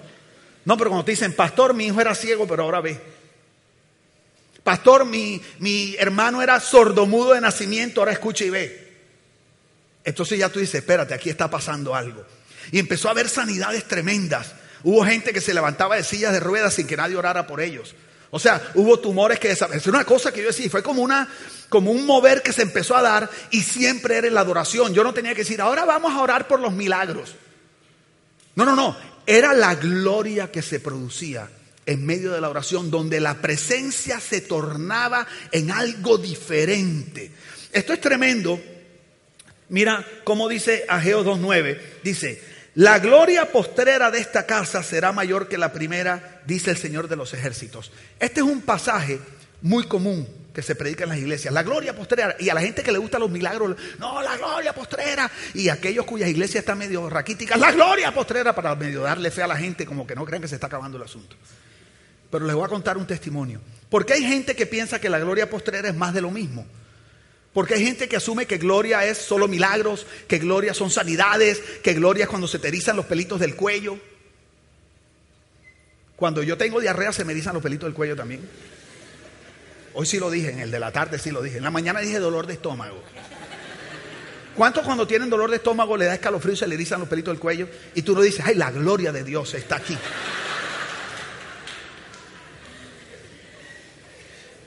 No, 0.64 0.78
pero 0.78 0.90
cuando 0.90 1.04
te 1.04 1.10
dicen, 1.10 1.32
pastor, 1.32 1.74
mi 1.74 1.86
hijo 1.86 2.00
era 2.00 2.14
ciego, 2.14 2.46
pero 2.46 2.62
ahora 2.62 2.80
ve. 2.80 3.00
Pastor, 4.62 5.04
mi, 5.04 5.42
mi 5.58 5.96
hermano 5.98 6.40
era 6.40 6.60
sordomudo 6.60 7.32
de 7.32 7.40
nacimiento, 7.40 8.00
ahora 8.00 8.12
escucha 8.12 8.44
y 8.44 8.50
ve. 8.50 8.92
Entonces 10.04 10.38
ya 10.38 10.50
tú 10.50 10.60
dices, 10.60 10.76
espérate, 10.76 11.14
aquí 11.14 11.30
está 11.30 11.50
pasando 11.50 11.96
algo. 11.96 12.24
Y 12.70 12.78
empezó 12.78 13.08
a 13.08 13.10
haber 13.10 13.28
sanidades 13.28 13.88
tremendas. 13.88 14.52
Hubo 14.84 15.04
gente 15.04 15.32
que 15.32 15.40
se 15.40 15.52
levantaba 15.52 15.96
de 15.96 16.04
sillas 16.04 16.32
de 16.32 16.38
ruedas 16.38 16.74
sin 16.74 16.86
que 16.86 16.96
nadie 16.96 17.16
orara 17.16 17.48
por 17.48 17.60
ellos. 17.60 17.96
O 18.34 18.38
sea, 18.38 18.72
hubo 18.76 18.98
tumores 18.98 19.38
que 19.38 19.48
desaparecieron. 19.48 19.96
Una 19.96 20.06
cosa 20.06 20.32
que 20.32 20.40
yo 20.40 20.46
decía, 20.46 20.70
fue 20.70 20.82
como, 20.82 21.02
una, 21.02 21.28
como 21.68 21.90
un 21.90 22.06
mover 22.06 22.42
que 22.42 22.54
se 22.54 22.62
empezó 22.62 22.96
a 22.96 23.02
dar 23.02 23.28
y 23.50 23.60
siempre 23.60 24.16
era 24.16 24.26
en 24.26 24.32
la 24.32 24.40
adoración. 24.40 24.94
Yo 24.94 25.04
no 25.04 25.12
tenía 25.12 25.34
que 25.34 25.42
decir, 25.42 25.60
ahora 25.60 25.84
vamos 25.84 26.12
a 26.14 26.20
orar 26.20 26.48
por 26.48 26.58
los 26.58 26.72
milagros. 26.72 27.34
No, 28.54 28.64
no, 28.64 28.74
no. 28.74 28.96
Era 29.26 29.52
la 29.52 29.74
gloria 29.74 30.50
que 30.50 30.62
se 30.62 30.80
producía 30.80 31.46
en 31.84 32.06
medio 32.06 32.32
de 32.32 32.40
la 32.40 32.48
oración, 32.48 32.90
donde 32.90 33.20
la 33.20 33.34
presencia 33.34 34.18
se 34.18 34.40
tornaba 34.40 35.26
en 35.50 35.70
algo 35.70 36.16
diferente. 36.16 37.30
Esto 37.70 37.92
es 37.92 38.00
tremendo. 38.00 38.58
Mira 39.68 40.06
cómo 40.24 40.48
dice 40.48 40.86
Ageo 40.88 41.22
2.9. 41.22 41.78
Dice, 42.02 42.42
la 42.76 42.98
gloria 42.98 43.52
postrera 43.52 44.10
de 44.10 44.20
esta 44.20 44.46
casa 44.46 44.82
será 44.82 45.12
mayor 45.12 45.48
que 45.48 45.58
la 45.58 45.74
primera, 45.74 46.31
dice 46.46 46.70
el 46.70 46.76
Señor 46.76 47.08
de 47.08 47.16
los 47.16 47.34
ejércitos. 47.34 47.92
Este 48.18 48.40
es 48.40 48.46
un 48.46 48.62
pasaje 48.62 49.20
muy 49.62 49.84
común 49.84 50.26
que 50.52 50.62
se 50.62 50.74
predica 50.74 51.04
en 51.04 51.10
las 51.10 51.18
iglesias. 51.18 51.52
La 51.52 51.62
gloria 51.62 51.94
postrera. 51.96 52.36
Y 52.38 52.48
a 52.48 52.54
la 52.54 52.60
gente 52.60 52.82
que 52.82 52.92
le 52.92 52.98
gustan 52.98 53.20
los 53.20 53.30
milagros, 53.30 53.76
no, 53.98 54.22
la 54.22 54.36
gloria 54.36 54.74
postrera. 54.74 55.30
Y 55.54 55.68
aquellos 55.68 56.04
cuyas 56.04 56.28
iglesias 56.28 56.62
están 56.62 56.78
medio 56.78 57.08
raquíticas, 57.08 57.58
la 57.58 57.72
gloria 57.72 58.12
postrera 58.12 58.54
para 58.54 58.74
medio 58.74 59.02
darle 59.02 59.30
fe 59.30 59.42
a 59.42 59.46
la 59.46 59.56
gente, 59.56 59.86
como 59.86 60.06
que 60.06 60.14
no 60.14 60.24
crean 60.24 60.42
que 60.42 60.48
se 60.48 60.56
está 60.56 60.66
acabando 60.66 60.98
el 60.98 61.04
asunto. 61.04 61.36
Pero 62.30 62.46
les 62.46 62.54
voy 62.54 62.64
a 62.64 62.68
contar 62.68 62.96
un 62.96 63.06
testimonio. 63.06 63.60
Porque 63.88 64.14
hay 64.14 64.22
gente 64.22 64.56
que 64.56 64.66
piensa 64.66 65.00
que 65.00 65.10
la 65.10 65.18
gloria 65.18 65.48
postrera 65.50 65.88
es 65.88 65.94
más 65.94 66.14
de 66.14 66.20
lo 66.20 66.30
mismo. 66.30 66.66
Porque 67.52 67.74
hay 67.74 67.84
gente 67.84 68.08
que 68.08 68.16
asume 68.16 68.46
que 68.46 68.56
gloria 68.56 69.04
es 69.04 69.18
solo 69.18 69.46
milagros, 69.46 70.06
que 70.26 70.38
gloria 70.38 70.72
son 70.72 70.90
sanidades, 70.90 71.60
que 71.82 71.92
gloria 71.92 72.24
es 72.24 72.30
cuando 72.30 72.48
se 72.48 72.58
te 72.58 72.72
los 72.94 73.04
pelitos 73.04 73.38
del 73.38 73.54
cuello. 73.54 73.98
Cuando 76.22 76.44
yo 76.44 76.56
tengo 76.56 76.80
diarrea 76.80 77.12
se 77.12 77.24
me 77.24 77.32
erizan 77.32 77.54
los 77.54 77.62
pelitos 77.64 77.88
del 77.88 77.94
cuello 77.94 78.14
también. 78.14 78.48
Hoy 79.94 80.06
sí 80.06 80.20
lo 80.20 80.30
dije, 80.30 80.52
en 80.52 80.60
el 80.60 80.70
de 80.70 80.78
la 80.78 80.92
tarde 80.92 81.18
sí 81.18 81.32
lo 81.32 81.42
dije. 81.42 81.56
En 81.56 81.64
la 81.64 81.72
mañana 81.72 81.98
dije 81.98 82.20
dolor 82.20 82.46
de 82.46 82.52
estómago. 82.52 83.02
¿Cuántos 84.54 84.84
cuando 84.84 85.04
tienen 85.04 85.28
dolor 85.28 85.50
de 85.50 85.56
estómago 85.56 85.96
le 85.96 86.04
da 86.04 86.14
escalofrío 86.14 86.54
y 86.54 86.56
se 86.56 86.68
le 86.68 86.76
erizan 86.76 87.00
los 87.00 87.08
pelitos 87.08 87.34
del 87.34 87.40
cuello? 87.40 87.68
Y 87.96 88.02
tú 88.02 88.14
no 88.14 88.20
dices, 88.20 88.44
ay, 88.46 88.54
la 88.54 88.70
gloria 88.70 89.10
de 89.10 89.24
Dios 89.24 89.52
está 89.54 89.74
aquí. 89.74 89.98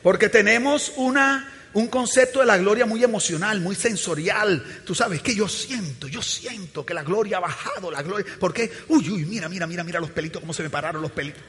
Porque 0.03 0.27
tenemos 0.27 0.91
una, 0.97 1.53
un 1.75 1.87
concepto 1.87 2.39
de 2.39 2.45
la 2.45 2.57
gloria 2.57 2.85
muy 2.85 3.03
emocional, 3.03 3.59
muy 3.59 3.75
sensorial. 3.75 4.63
Tú 4.85 4.95
sabes 4.95 5.21
que 5.21 5.35
yo 5.35 5.47
siento, 5.49 6.07
yo 6.07 6.21
siento 6.21 6.85
que 6.85 6.93
la 6.93 7.03
gloria 7.03 7.37
ha 7.37 7.41
bajado, 7.41 7.91
la 7.91 8.01
gloria. 8.01 8.25
¿Por 8.39 8.53
qué? 8.53 8.71
Uy, 8.87 9.09
uy, 9.09 9.25
mira, 9.25 9.49
mira, 9.49 9.67
mira, 9.67 9.83
mira 9.83 9.99
los 9.99 10.09
pelitos, 10.09 10.39
cómo 10.39 10.53
se 10.53 10.63
me 10.63 10.69
pararon 10.69 11.01
los 11.01 11.11
pelitos. 11.11 11.43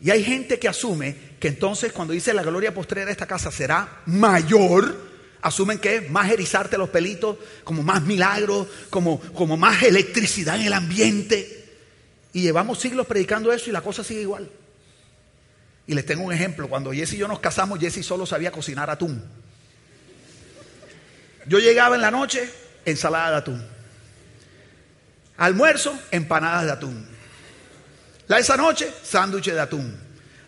Y 0.00 0.10
hay 0.10 0.22
gente 0.22 0.60
que 0.60 0.68
asume 0.68 1.16
que 1.40 1.48
entonces 1.48 1.92
cuando 1.92 2.14
dice 2.14 2.32
la 2.32 2.44
gloria 2.44 2.72
postrera 2.72 3.06
de 3.06 3.12
esta 3.12 3.26
casa 3.26 3.50
será 3.50 4.02
mayor, 4.06 5.10
asumen 5.42 5.78
que 5.78 5.96
es 5.96 6.10
más 6.10 6.30
erizarte 6.30 6.78
los 6.78 6.90
pelitos, 6.90 7.38
como 7.64 7.82
más 7.82 8.02
milagros, 8.02 8.68
como, 8.88 9.18
como 9.20 9.56
más 9.56 9.82
electricidad 9.82 10.60
en 10.60 10.66
el 10.66 10.72
ambiente. 10.72 11.70
Y 12.32 12.42
llevamos 12.42 12.78
siglos 12.78 13.08
predicando 13.08 13.52
eso 13.52 13.68
y 13.68 13.72
la 13.72 13.80
cosa 13.80 14.04
sigue 14.04 14.20
igual. 14.20 14.48
Y 15.86 15.94
les 15.94 16.06
tengo 16.06 16.24
un 16.24 16.32
ejemplo. 16.32 16.68
Cuando 16.68 16.92
Jesse 16.92 17.14
y 17.14 17.18
yo 17.18 17.28
nos 17.28 17.40
casamos, 17.40 17.78
Jesse 17.78 18.04
solo 18.04 18.26
sabía 18.26 18.50
cocinar 18.50 18.90
atún. 18.90 19.22
Yo 21.46 21.58
llegaba 21.58 21.96
en 21.96 22.02
la 22.02 22.10
noche, 22.10 22.48
ensalada 22.84 23.30
de 23.30 23.36
atún. 23.36 23.66
Almuerzo, 25.36 25.98
empanadas 26.10 26.64
de 26.66 26.72
atún. 26.72 27.08
La 28.28 28.38
esa 28.38 28.56
noche, 28.56 28.92
sándwich 29.02 29.50
de 29.50 29.60
atún. 29.60 29.98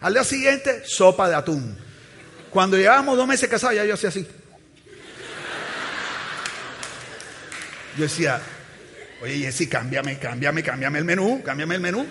Al 0.01 0.13
día 0.15 0.25
siguiente, 0.25 0.83
sopa 0.87 1.29
de 1.29 1.35
atún. 1.35 1.77
Cuando 2.51 2.77
llevábamos 2.77 3.17
dos 3.17 3.27
meses 3.27 3.49
casados, 3.49 3.75
ya 3.75 3.85
yo 3.85 3.95
hacía 3.95 4.11
así. 4.11 4.27
Yo 7.97 8.03
decía, 8.03 8.41
oye 9.23 9.39
Jessy, 9.39 9.69
cámbiame, 9.69 10.19
cámbiame, 10.19 10.63
cámbiame 10.63 10.99
el 10.99 11.05
menú, 11.05 11.43
cámbiame 11.43 11.77
el 11.77 11.81
menú. 11.81 12.07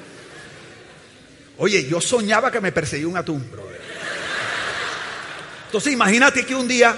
Oye, 1.57 1.85
yo 1.87 2.01
soñaba 2.01 2.51
que 2.51 2.61
me 2.61 2.71
perseguía 2.71 3.07
un 3.07 3.17
atún, 3.17 3.49
brother. 3.51 3.81
Entonces 5.65 5.93
imagínate 5.93 6.45
que 6.45 6.55
un 6.55 6.67
día 6.67 6.95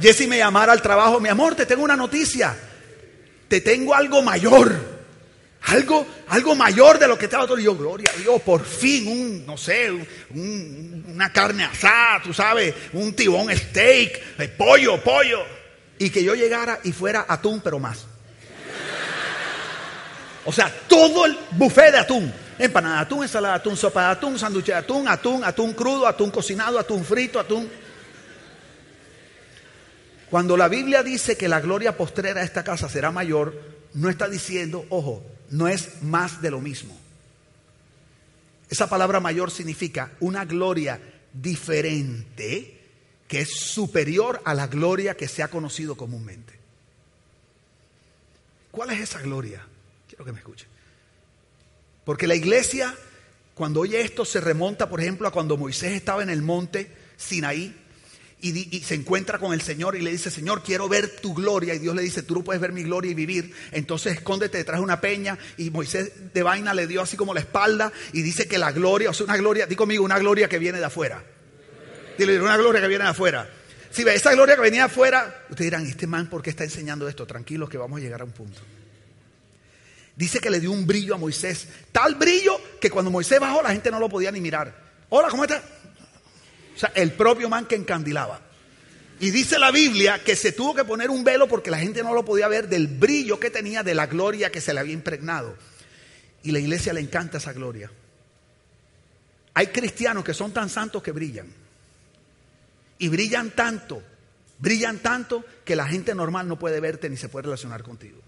Jesse 0.00 0.26
me 0.26 0.38
llamara 0.38 0.72
al 0.72 0.82
trabajo, 0.82 1.20
mi 1.20 1.28
amor, 1.28 1.54
te 1.54 1.66
tengo 1.66 1.84
una 1.84 1.96
noticia. 1.96 2.56
Te 3.48 3.60
tengo 3.60 3.94
algo 3.94 4.22
mayor. 4.22 4.96
Algo, 5.62 6.06
algo 6.28 6.54
mayor 6.54 6.98
de 6.98 7.08
lo 7.08 7.18
que 7.18 7.24
estaba 7.24 7.46
todo. 7.46 7.58
Yo, 7.58 7.76
gloria 7.76 8.10
a 8.14 8.18
Dios, 8.18 8.40
por 8.42 8.64
fin, 8.64 9.08
un, 9.08 9.46
no 9.46 9.56
sé, 9.56 9.90
una 10.30 11.32
carne 11.32 11.64
asada, 11.64 12.22
tú 12.22 12.32
sabes, 12.32 12.74
un 12.92 13.14
tibón 13.14 13.54
steak, 13.56 14.36
de 14.36 14.48
pollo, 14.48 15.02
pollo. 15.02 15.44
Y 15.98 16.10
que 16.10 16.22
yo 16.22 16.34
llegara 16.34 16.80
y 16.84 16.92
fuera 16.92 17.26
atún, 17.28 17.60
pero 17.60 17.78
más. 17.78 18.06
O 20.44 20.52
sea, 20.52 20.72
todo 20.86 21.26
el 21.26 21.36
buffet 21.52 21.92
de 21.92 21.98
atún. 21.98 22.45
Empanada 22.58 23.00
atún, 23.00 23.22
ensalada 23.22 23.54
atún, 23.54 23.76
sopa 23.76 24.10
atún, 24.10 24.38
sándwich 24.38 24.70
atún, 24.70 25.08
atún, 25.08 25.44
atún 25.44 25.74
crudo, 25.74 26.06
atún 26.06 26.30
cocinado, 26.30 26.78
atún 26.78 27.04
frito, 27.04 27.38
atún. 27.38 27.68
Cuando 30.30 30.56
la 30.56 30.68
Biblia 30.68 31.02
dice 31.02 31.36
que 31.36 31.48
la 31.48 31.60
gloria 31.60 31.96
postrera 31.96 32.40
de 32.40 32.46
esta 32.46 32.64
casa 32.64 32.88
será 32.88 33.10
mayor, 33.10 33.60
no 33.94 34.08
está 34.08 34.28
diciendo, 34.28 34.84
ojo, 34.90 35.24
no 35.50 35.68
es 35.68 36.02
más 36.02 36.42
de 36.42 36.50
lo 36.50 36.60
mismo. 36.60 36.96
Esa 38.68 38.88
palabra 38.88 39.20
mayor 39.20 39.50
significa 39.50 40.12
una 40.20 40.44
gloria 40.44 41.00
diferente 41.32 42.80
que 43.28 43.40
es 43.40 43.50
superior 43.50 44.40
a 44.44 44.54
la 44.54 44.66
gloria 44.66 45.16
que 45.16 45.28
se 45.28 45.42
ha 45.42 45.48
conocido 45.48 45.96
comúnmente. 45.96 46.54
¿Cuál 48.70 48.90
es 48.90 49.00
esa 49.00 49.20
gloria? 49.20 49.64
Quiero 50.08 50.24
que 50.24 50.32
me 50.32 50.38
escuche. 50.38 50.66
Porque 52.06 52.28
la 52.28 52.36
iglesia, 52.36 52.94
cuando 53.54 53.80
oye 53.80 54.00
esto, 54.00 54.24
se 54.24 54.40
remonta, 54.40 54.88
por 54.88 55.00
ejemplo, 55.00 55.26
a 55.26 55.32
cuando 55.32 55.56
Moisés 55.56 55.92
estaba 55.92 56.22
en 56.22 56.30
el 56.30 56.40
monte 56.40 56.88
Sinaí 57.16 57.74
y, 58.40 58.80
se 58.84 58.94
encuentra 58.94 59.40
con 59.40 59.52
el 59.52 59.60
Señor 59.60 59.96
y 59.96 60.02
le 60.02 60.12
dice, 60.12 60.30
Señor, 60.30 60.62
quiero 60.62 60.88
ver 60.88 61.16
tu 61.16 61.34
gloria. 61.34 61.74
Y 61.74 61.80
Dios 61.80 61.96
le 61.96 62.02
dice, 62.02 62.22
tú 62.22 62.36
no 62.36 62.44
puedes 62.44 62.62
ver 62.62 62.70
mi 62.70 62.84
gloria 62.84 63.10
y 63.10 63.14
vivir. 63.14 63.52
Entonces 63.72 64.12
escóndete 64.12 64.56
detrás 64.56 64.78
de 64.78 64.84
una 64.84 65.00
peña. 65.00 65.36
Y 65.56 65.70
Moisés 65.70 66.32
de 66.32 66.42
vaina 66.44 66.74
le 66.74 66.86
dio 66.86 67.02
así 67.02 67.16
como 67.16 67.34
la 67.34 67.40
espalda 67.40 67.92
y 68.12 68.22
dice 68.22 68.46
que 68.46 68.56
la 68.56 68.70
gloria, 68.70 69.10
o 69.10 69.12
sea, 69.12 69.24
una 69.24 69.36
gloria, 69.36 69.66
di 69.66 69.74
conmigo, 69.74 70.04
una 70.04 70.20
gloria 70.20 70.48
que 70.48 70.60
viene 70.60 70.78
de 70.78 70.84
afuera. 70.84 71.24
Dile, 72.16 72.40
una 72.40 72.56
gloria 72.56 72.80
que 72.80 72.86
viene 72.86 73.02
de 73.02 73.10
afuera. 73.10 73.50
Si 73.90 74.04
ve 74.04 74.14
esa 74.14 74.32
gloria 74.32 74.54
que 74.54 74.62
venía 74.62 74.82
de 74.82 74.92
afuera, 74.92 75.44
ustedes 75.50 75.72
dirán, 75.72 75.84
este 75.86 76.06
man, 76.06 76.28
¿por 76.28 76.40
qué 76.40 76.50
está 76.50 76.62
enseñando 76.62 77.08
esto? 77.08 77.26
Tranquilos 77.26 77.68
que 77.68 77.78
vamos 77.78 77.98
a 77.98 78.02
llegar 78.02 78.20
a 78.20 78.24
un 78.24 78.30
punto. 78.30 78.60
Dice 80.16 80.40
que 80.40 80.48
le 80.48 80.60
dio 80.60 80.72
un 80.72 80.86
brillo 80.86 81.14
a 81.14 81.18
Moisés. 81.18 81.68
Tal 81.92 82.14
brillo 82.14 82.58
que 82.80 82.90
cuando 82.90 83.10
Moisés 83.10 83.38
bajó 83.38 83.62
la 83.62 83.70
gente 83.70 83.90
no 83.90 84.00
lo 84.00 84.08
podía 84.08 84.32
ni 84.32 84.40
mirar. 84.40 84.74
Hola, 85.10 85.28
¿cómo 85.28 85.44
está? 85.44 85.62
O 86.74 86.78
sea, 86.78 86.90
el 86.94 87.12
propio 87.12 87.50
man 87.50 87.66
que 87.66 87.74
encandilaba. 87.74 88.40
Y 89.20 89.30
dice 89.30 89.58
la 89.58 89.70
Biblia 89.70 90.22
que 90.24 90.34
se 90.34 90.52
tuvo 90.52 90.74
que 90.74 90.84
poner 90.84 91.10
un 91.10 91.22
velo 91.22 91.48
porque 91.48 91.70
la 91.70 91.78
gente 91.78 92.02
no 92.02 92.14
lo 92.14 92.24
podía 92.24 92.48
ver 92.48 92.68
del 92.68 92.86
brillo 92.86 93.38
que 93.38 93.50
tenía, 93.50 93.82
de 93.82 93.94
la 93.94 94.06
gloria 94.06 94.50
que 94.50 94.60
se 94.60 94.72
le 94.72 94.80
había 94.80 94.94
impregnado. 94.94 95.54
Y 96.42 96.50
la 96.50 96.60
iglesia 96.60 96.94
le 96.94 97.00
encanta 97.00 97.38
esa 97.38 97.52
gloria. 97.52 97.90
Hay 99.52 99.68
cristianos 99.68 100.24
que 100.24 100.34
son 100.34 100.52
tan 100.52 100.68
santos 100.68 101.02
que 101.02 101.12
brillan. 101.12 101.46
Y 102.98 103.08
brillan 103.08 103.50
tanto, 103.50 104.02
brillan 104.58 104.98
tanto 104.98 105.44
que 105.64 105.76
la 105.76 105.86
gente 105.86 106.14
normal 106.14 106.48
no 106.48 106.58
puede 106.58 106.80
verte 106.80 107.10
ni 107.10 107.18
se 107.18 107.28
puede 107.28 107.44
relacionar 107.44 107.82
contigo. 107.82 108.22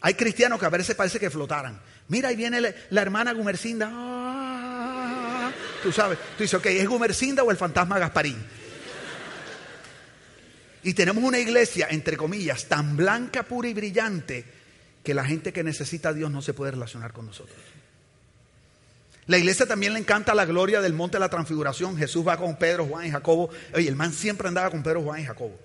Hay 0.00 0.14
cristianos 0.14 0.58
que 0.58 0.66
a 0.66 0.70
veces 0.70 0.94
parece 0.94 1.20
que 1.20 1.30
flotaran. 1.30 1.80
Mira, 2.08 2.30
ahí 2.30 2.36
viene 2.36 2.60
la, 2.60 3.02
hermana 3.02 3.32
Gumercinda. 3.32 3.90
Ah, 3.92 5.52
tú 5.82 5.92
sabes, 5.92 6.18
tú 6.36 6.42
dices, 6.42 6.54
ok, 6.54 6.66
¿es 6.66 6.88
Gumercinda 6.88 7.42
o 7.42 7.50
el 7.50 7.56
fantasma 7.56 7.98
Gasparín? 7.98 8.36
Y 10.82 10.94
tenemos 10.94 11.22
una 11.22 11.38
iglesia, 11.38 11.88
entre 11.90 12.16
comillas, 12.16 12.64
tan 12.66 12.96
blanca, 12.96 13.42
pura 13.42 13.68
y 13.68 13.74
brillante, 13.74 14.44
que 15.04 15.12
la 15.12 15.24
gente 15.24 15.52
que 15.52 15.62
necesita 15.62 16.10
a 16.10 16.12
Dios 16.14 16.30
no 16.30 16.40
se 16.40 16.54
puede 16.54 16.72
relacionar 16.72 17.12
con 17.12 17.26
nosotros. 17.26 17.58
La 19.26 19.38
iglesia 19.38 19.66
también 19.66 19.92
le 19.92 20.00
encanta 20.00 20.34
la 20.34 20.46
gloria 20.46 20.80
del 20.80 20.94
monte 20.94 21.16
de 21.16 21.20
la 21.20 21.28
transfiguración. 21.28 21.96
Jesús 21.96 22.26
va 22.26 22.36
con 22.36 22.56
Pedro, 22.56 22.86
Juan 22.86 23.06
y 23.06 23.10
Jacobo. 23.10 23.50
Oye, 23.74 23.88
el 23.88 23.94
man 23.94 24.12
siempre 24.12 24.48
andaba 24.48 24.70
con 24.70 24.82
Pedro, 24.82 25.02
Juan 25.02 25.20
y 25.20 25.24
Jacobo. 25.24 25.56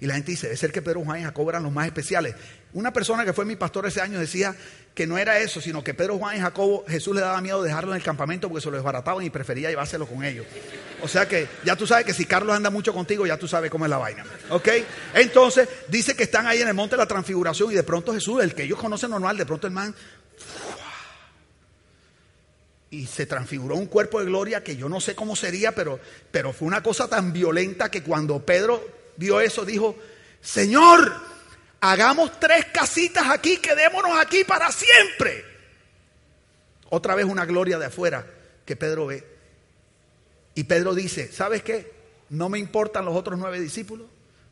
Y 0.00 0.06
la 0.06 0.14
gente 0.14 0.30
dice, 0.30 0.46
debe 0.46 0.56
ser 0.56 0.70
que 0.70 0.82
Pedro, 0.82 1.02
Juan 1.02 1.20
y 1.20 1.24
Jacobo 1.24 1.50
eran 1.50 1.64
los 1.64 1.72
más 1.72 1.86
especiales. 1.86 2.36
Una 2.74 2.92
persona 2.92 3.24
que 3.24 3.32
fue 3.32 3.44
mi 3.44 3.56
pastor 3.56 3.86
ese 3.86 4.00
año 4.00 4.18
decía 4.18 4.54
que 4.94 5.06
no 5.06 5.16
era 5.16 5.38
eso, 5.38 5.60
sino 5.60 5.82
que 5.82 5.94
Pedro, 5.94 6.18
Juan 6.18 6.36
y 6.36 6.40
Jacobo, 6.40 6.84
Jesús 6.88 7.14
le 7.14 7.22
daba 7.22 7.40
miedo 7.40 7.62
dejarlo 7.62 7.92
en 7.92 7.96
el 7.96 8.02
campamento 8.02 8.48
porque 8.48 8.62
se 8.62 8.70
lo 8.70 8.76
desbarataban 8.76 9.24
y 9.24 9.30
prefería 9.30 9.70
llevárselo 9.70 10.06
con 10.06 10.24
ellos. 10.24 10.44
O 11.02 11.08
sea 11.08 11.26
que 11.26 11.46
ya 11.64 11.76
tú 11.76 11.86
sabes 11.86 12.04
que 12.04 12.12
si 12.12 12.24
Carlos 12.26 12.54
anda 12.54 12.68
mucho 12.68 12.92
contigo, 12.92 13.26
ya 13.26 13.38
tú 13.38 13.48
sabes 13.48 13.70
cómo 13.70 13.86
es 13.86 13.90
la 13.90 13.98
vaina. 13.98 14.24
¿Ok? 14.50 14.68
Entonces, 15.14 15.68
dice 15.88 16.14
que 16.14 16.24
están 16.24 16.46
ahí 16.46 16.60
en 16.60 16.68
el 16.68 16.74
monte 16.74 16.96
de 16.96 17.02
la 17.02 17.06
transfiguración 17.06 17.72
y 17.72 17.74
de 17.74 17.84
pronto 17.84 18.12
Jesús, 18.12 18.42
el 18.42 18.54
que 18.54 18.64
ellos 18.64 18.78
conocen 18.78 19.10
normal, 19.10 19.36
de 19.36 19.46
pronto 19.46 19.66
el 19.66 19.72
man 19.72 19.94
y 22.90 23.06
se 23.06 23.26
transfiguró 23.26 23.76
un 23.76 23.86
cuerpo 23.86 24.18
de 24.20 24.26
gloria 24.26 24.64
que 24.64 24.76
yo 24.76 24.88
no 24.88 25.00
sé 25.00 25.14
cómo 25.14 25.36
sería, 25.36 25.74
pero, 25.74 26.00
pero 26.30 26.52
fue 26.52 26.68
una 26.68 26.82
cosa 26.82 27.08
tan 27.08 27.32
violenta 27.32 27.90
que 27.90 28.02
cuando 28.02 28.44
Pedro 28.44 28.82
vio 29.16 29.40
eso 29.40 29.64
dijo, 29.64 29.96
Señor, 30.40 31.12
hagamos 31.80 32.38
tres 32.40 32.66
casitas 32.66 33.28
aquí, 33.28 33.58
quedémonos 33.58 34.18
aquí 34.18 34.44
para 34.44 34.70
siempre. 34.72 35.44
Otra 36.90 37.14
vez 37.14 37.26
una 37.26 37.44
gloria 37.44 37.78
de 37.78 37.86
afuera 37.86 38.26
que 38.64 38.76
Pedro 38.76 39.06
ve. 39.06 39.24
Y 40.54 40.64
Pedro 40.64 40.94
dice, 40.94 41.30
¿sabes 41.32 41.62
qué? 41.62 41.92
No 42.30 42.48
me 42.48 42.58
importan 42.58 43.04
los 43.04 43.14
otros 43.14 43.38
nueve 43.38 43.60
discípulos, 43.60 44.06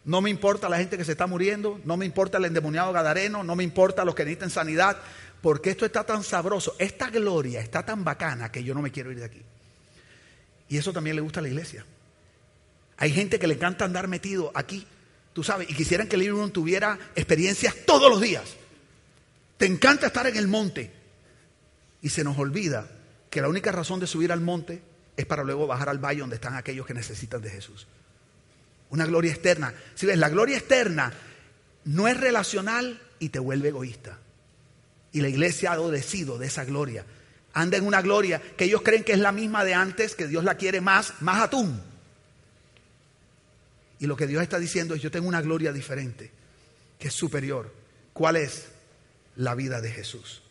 no 0.05 0.21
me 0.21 0.31
importa 0.31 0.69
la 0.69 0.79
gente 0.79 0.97
que 0.97 1.05
se 1.05 1.13
está 1.13 1.27
muriendo, 1.27 1.81
no 1.85 1.97
me 1.97 2.07
importa 2.07 2.39
el 2.39 2.45
endemoniado 2.45 2.93
gadareno, 2.93 3.43
no 3.43 3.57
me 3.57 3.65
importa 3.65 4.05
los 4.05 4.15
que 4.15 4.25
necesitan 4.25 4.51
sanidad, 4.51 4.99
porque 5.43 5.71
esto 5.71 5.85
está 5.85 6.05
tan 6.05 6.23
sabroso, 6.23 6.77
esta 6.79 7.11
gloria 7.11 7.61
está 7.61 7.85
tan 7.85 8.05
bacana 8.05 8.53
que 8.53 8.63
yo 8.63 8.73
no 8.73 8.83
me 8.83 8.93
quiero 8.93 9.11
ir 9.11 9.19
de 9.19 9.25
aquí. 9.25 9.43
Y 10.69 10.79
eso 10.79 10.93
también 10.93 11.17
le 11.17 11.23
gusta 11.23 11.41
a 11.41 11.43
la 11.43 11.49
iglesia. 11.49 11.85
Hay 12.97 13.13
gente 13.13 13.39
que 13.39 13.47
le 13.47 13.55
encanta 13.55 13.85
andar 13.85 14.09
metido 14.09 14.53
aquí, 14.55 14.87
tú 15.37 15.45
sabes, 15.45 15.69
y 15.69 15.75
quisieran 15.75 16.09
que 16.09 16.17
el 16.17 16.23
libro 16.23 16.49
tuviera 16.49 16.99
experiencias 17.15 17.75
todos 17.85 18.09
los 18.11 18.23
días. 18.23 18.57
Te 19.59 19.67
encanta 19.67 20.07
estar 20.07 20.27
en 20.27 20.35
el 20.35 20.49
monte. 20.49 20.91
Y 22.01 22.09
se 22.09 22.25
nos 22.25 22.39
olvida 22.39 22.89
que 23.29 23.43
la 23.43 23.49
única 23.51 23.71
razón 23.71 24.01
de 24.01 24.07
subir 24.07 24.33
al 24.33 24.41
monte 24.41 24.81
es 25.15 25.27
para 25.27 25.45
luego 25.45 25.67
bajar 25.67 25.91
al 25.91 26.03
valle 26.03 26.21
donde 26.21 26.37
están 26.37 26.55
aquellos 26.55 26.87
que 26.87 26.95
necesitan 26.95 27.43
de 27.43 27.51
Jesús. 27.51 27.87
Una 28.89 29.05
gloria 29.05 29.31
externa. 29.31 29.75
Si 29.95 30.07
ves, 30.07 30.17
la 30.17 30.31
gloria 30.31 30.57
externa 30.57 31.13
no 31.85 32.09
es 32.09 32.19
relacional 32.19 32.99
y 33.19 33.29
te 33.29 33.39
vuelve 33.39 33.69
egoísta. 33.69 34.17
Y 35.13 35.21
la 35.21 35.29
iglesia 35.29 35.69
ha 35.69 35.75
adolecido 35.75 36.39
de 36.39 36.47
esa 36.47 36.65
gloria. 36.65 37.05
Anda 37.53 37.77
en 37.77 37.85
una 37.85 38.01
gloria 38.01 38.41
que 38.57 38.65
ellos 38.65 38.81
creen 38.81 39.05
que 39.05 39.13
es 39.13 39.19
la 39.19 39.33
misma 39.33 39.67
de 39.67 39.75
antes, 39.75 40.15
que 40.15 40.29
Dios 40.29 40.45
la 40.45 40.55
quiere 40.55 40.81
más, 40.81 41.13
más 41.21 41.43
atún. 41.43 41.79
Y 43.99 44.07
lo 44.07 44.17
que 44.17 44.27
Dios 44.27 44.43
está 44.43 44.59
diciendo 44.59 44.95
es, 44.95 45.03
yo 45.03 45.11
tengo 45.11 45.29
una 45.29 45.41
gloria 45.41 45.73
diferente, 45.73 46.31
que 46.99 47.09
es 47.09 47.15
superior. 47.15 47.73
¿Cuál 48.13 48.37
es? 48.37 48.67
La 49.37 49.55
vida 49.55 49.81
de 49.81 49.91
Jesús. 49.91 50.43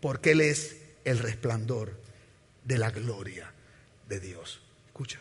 Porque 0.00 0.32
Él 0.32 0.40
es 0.40 0.76
el 1.04 1.18
resplandor 1.18 1.98
de 2.64 2.78
la 2.78 2.90
gloria 2.90 3.52
de 4.08 4.20
Dios. 4.20 4.60
Escucha. 4.86 5.20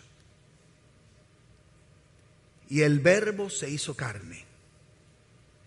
Y 2.69 2.81
el 2.81 2.99
verbo 2.99 3.49
se 3.49 3.69
hizo 3.69 3.95
carne. 3.95 4.45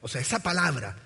O 0.00 0.08
sea, 0.08 0.20
esa 0.20 0.40
palabra 0.40 0.96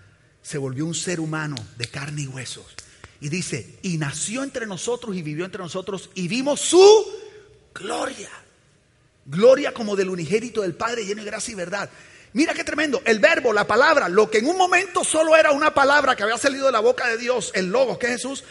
se 0.43 0.59
volvió 0.59 0.87
un 0.87 0.95
ser 0.95 1.21
humano 1.21 1.57
de 1.77 1.87
carne 1.87 2.23
y 2.23 2.27
huesos. 2.27 2.75
Y 3.21 3.29
dice, 3.29 3.79
y 3.83 3.99
nació 3.99 4.45
entre 4.45 4.67
nosotros 4.67 5.17
y 5.17 5.23
vivió 5.23 5.45
entre 5.45 5.63
nosotros 5.63 6.11
y 6.15 6.29
vimos 6.29 6.61
su 6.61 7.07
gloria. 7.75 8.31
Gloria 9.31 9.75
como 9.75 9.95
del 9.95 10.09
unigénito 10.09 10.63
del 10.63 10.75
Padre 10.75 11.05
lleno 11.05 11.23
de 11.23 11.31
gracia 11.31 11.53
y 11.53 11.55
verdad. 11.55 11.91
Mira 12.33 12.55
qué 12.55 12.65
tremendo. 12.65 13.03
El 13.05 13.19
verbo, 13.19 13.53
la 13.53 13.67
palabra, 13.67 14.09
lo 14.09 14.31
que 14.31 14.39
en 14.39 14.47
un 14.47 14.57
momento 14.57 15.05
solo 15.05 15.37
era 15.37 15.51
una 15.51 15.75
palabra 15.75 16.17
que 16.17 16.23
había 16.23 16.39
salido 16.39 16.65
de 16.67 16.73
la 16.73 16.81
boca 16.81 17.09
de 17.09 17.19
Dios, 17.19 17.53
el 17.55 17.67
logos, 17.67 17.99
que 17.99 18.07
es 18.07 18.13
Jesús, 18.13 18.45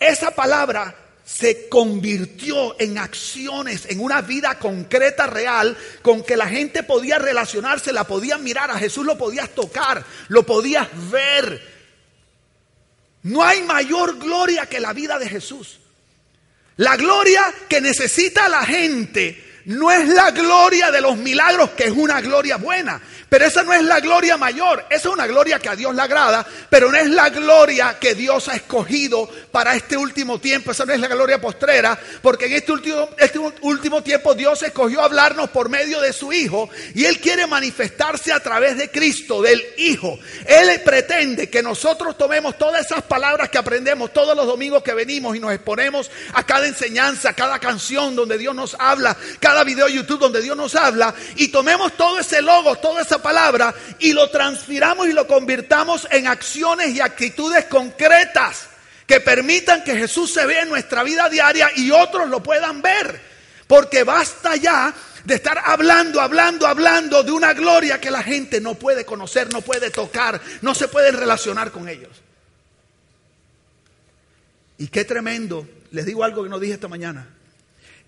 esa 0.00 0.32
palabra 0.32 0.96
se 1.24 1.68
convirtió 1.68 2.78
en 2.80 2.98
acciones, 2.98 3.86
en 3.88 4.00
una 4.00 4.22
vida 4.22 4.58
concreta, 4.58 5.28
real, 5.28 5.76
con 6.02 6.24
que 6.24 6.36
la 6.36 6.48
gente 6.48 6.82
podía 6.82 7.20
relacionarse, 7.20 7.92
la 7.92 8.04
podía 8.04 8.38
mirar, 8.38 8.72
a 8.72 8.78
Jesús 8.78 9.06
lo 9.06 9.16
podías 9.16 9.50
tocar, 9.50 10.04
lo 10.26 10.44
podías 10.44 10.88
ver. 11.12 11.62
No 13.22 13.44
hay 13.44 13.62
mayor 13.62 14.18
gloria 14.18 14.66
que 14.66 14.80
la 14.80 14.92
vida 14.92 15.20
de 15.20 15.28
Jesús. 15.28 15.78
La 16.76 16.96
gloria 16.96 17.42
que 17.68 17.80
necesita 17.80 18.48
la 18.48 18.64
gente 18.66 19.51
no 19.66 19.90
es 19.90 20.08
la 20.08 20.30
gloria 20.30 20.90
de 20.90 21.00
los 21.00 21.16
milagros, 21.16 21.70
que 21.70 21.84
es 21.84 21.92
una 21.92 22.20
gloria 22.20 22.56
buena. 22.56 23.00
Pero 23.32 23.46
esa 23.46 23.62
no 23.62 23.72
es 23.72 23.82
la 23.82 23.98
gloria 23.98 24.36
mayor, 24.36 24.84
esa 24.90 25.08
es 25.08 25.14
una 25.14 25.26
gloria 25.26 25.58
que 25.58 25.70
a 25.70 25.74
Dios 25.74 25.94
le 25.94 26.02
agrada, 26.02 26.46
pero 26.68 26.92
no 26.92 26.98
es 26.98 27.08
la 27.08 27.30
gloria 27.30 27.96
que 27.98 28.14
Dios 28.14 28.46
ha 28.48 28.56
escogido 28.56 29.26
para 29.50 29.74
este 29.74 29.96
último 29.96 30.38
tiempo, 30.38 30.70
esa 30.70 30.84
no 30.84 30.92
es 30.92 31.00
la 31.00 31.08
gloria 31.08 31.40
postrera, 31.40 31.98
porque 32.20 32.44
en 32.44 32.52
este 32.52 32.72
último, 32.72 33.08
este 33.16 33.38
último 33.38 34.02
tiempo 34.02 34.34
Dios 34.34 34.62
escogió 34.62 35.00
hablarnos 35.00 35.48
por 35.48 35.70
medio 35.70 35.98
de 36.02 36.12
su 36.12 36.30
Hijo 36.30 36.68
y 36.94 37.06
Él 37.06 37.20
quiere 37.20 37.46
manifestarse 37.46 38.34
a 38.34 38.40
través 38.40 38.76
de 38.76 38.90
Cristo, 38.90 39.40
del 39.40 39.62
Hijo. 39.78 40.18
Él 40.44 40.82
pretende 40.84 41.48
que 41.48 41.62
nosotros 41.62 42.18
tomemos 42.18 42.58
todas 42.58 42.84
esas 42.84 43.00
palabras 43.00 43.48
que 43.48 43.56
aprendemos 43.56 44.12
todos 44.12 44.36
los 44.36 44.46
domingos 44.46 44.82
que 44.82 44.92
venimos 44.92 45.34
y 45.34 45.40
nos 45.40 45.54
exponemos 45.54 46.10
a 46.34 46.44
cada 46.44 46.66
enseñanza, 46.66 47.30
a 47.30 47.32
cada 47.32 47.58
canción 47.58 48.14
donde 48.14 48.36
Dios 48.36 48.54
nos 48.54 48.76
habla, 48.78 49.16
cada 49.40 49.64
video 49.64 49.86
de 49.86 49.94
YouTube 49.94 50.20
donde 50.20 50.42
Dios 50.42 50.54
nos 50.54 50.74
habla, 50.74 51.14
y 51.36 51.48
tomemos 51.48 51.96
todo 51.96 52.18
ese 52.18 52.42
logo, 52.42 52.76
toda 52.76 53.00
esa 53.00 53.21
palabra 53.22 53.74
y 53.98 54.12
lo 54.12 54.30
transfiramos 54.30 55.08
y 55.08 55.12
lo 55.12 55.26
convirtamos 55.26 56.06
en 56.10 56.26
acciones 56.26 56.90
y 56.90 57.00
actitudes 57.00 57.66
concretas 57.66 58.68
que 59.06 59.20
permitan 59.20 59.84
que 59.84 59.96
Jesús 59.96 60.32
se 60.32 60.46
vea 60.46 60.62
en 60.62 60.68
nuestra 60.68 61.02
vida 61.02 61.28
diaria 61.28 61.70
y 61.76 61.90
otros 61.90 62.28
lo 62.28 62.42
puedan 62.42 62.82
ver. 62.82 63.20
Porque 63.66 64.04
basta 64.04 64.56
ya 64.56 64.94
de 65.24 65.34
estar 65.34 65.58
hablando, 65.64 66.20
hablando, 66.20 66.66
hablando 66.66 67.22
de 67.22 67.32
una 67.32 67.52
gloria 67.54 68.00
que 68.00 68.10
la 68.10 68.22
gente 68.22 68.60
no 68.60 68.74
puede 68.74 69.04
conocer, 69.04 69.52
no 69.52 69.60
puede 69.62 69.90
tocar, 69.90 70.40
no 70.62 70.74
se 70.74 70.88
puede 70.88 71.12
relacionar 71.12 71.70
con 71.70 71.88
ellos. 71.88 72.22
Y 74.78 74.88
qué 74.88 75.04
tremendo 75.04 75.66
les 75.92 76.06
digo 76.06 76.24
algo 76.24 76.42
que 76.42 76.48
no 76.48 76.58
dije 76.58 76.74
esta 76.74 76.88
mañana. 76.88 77.28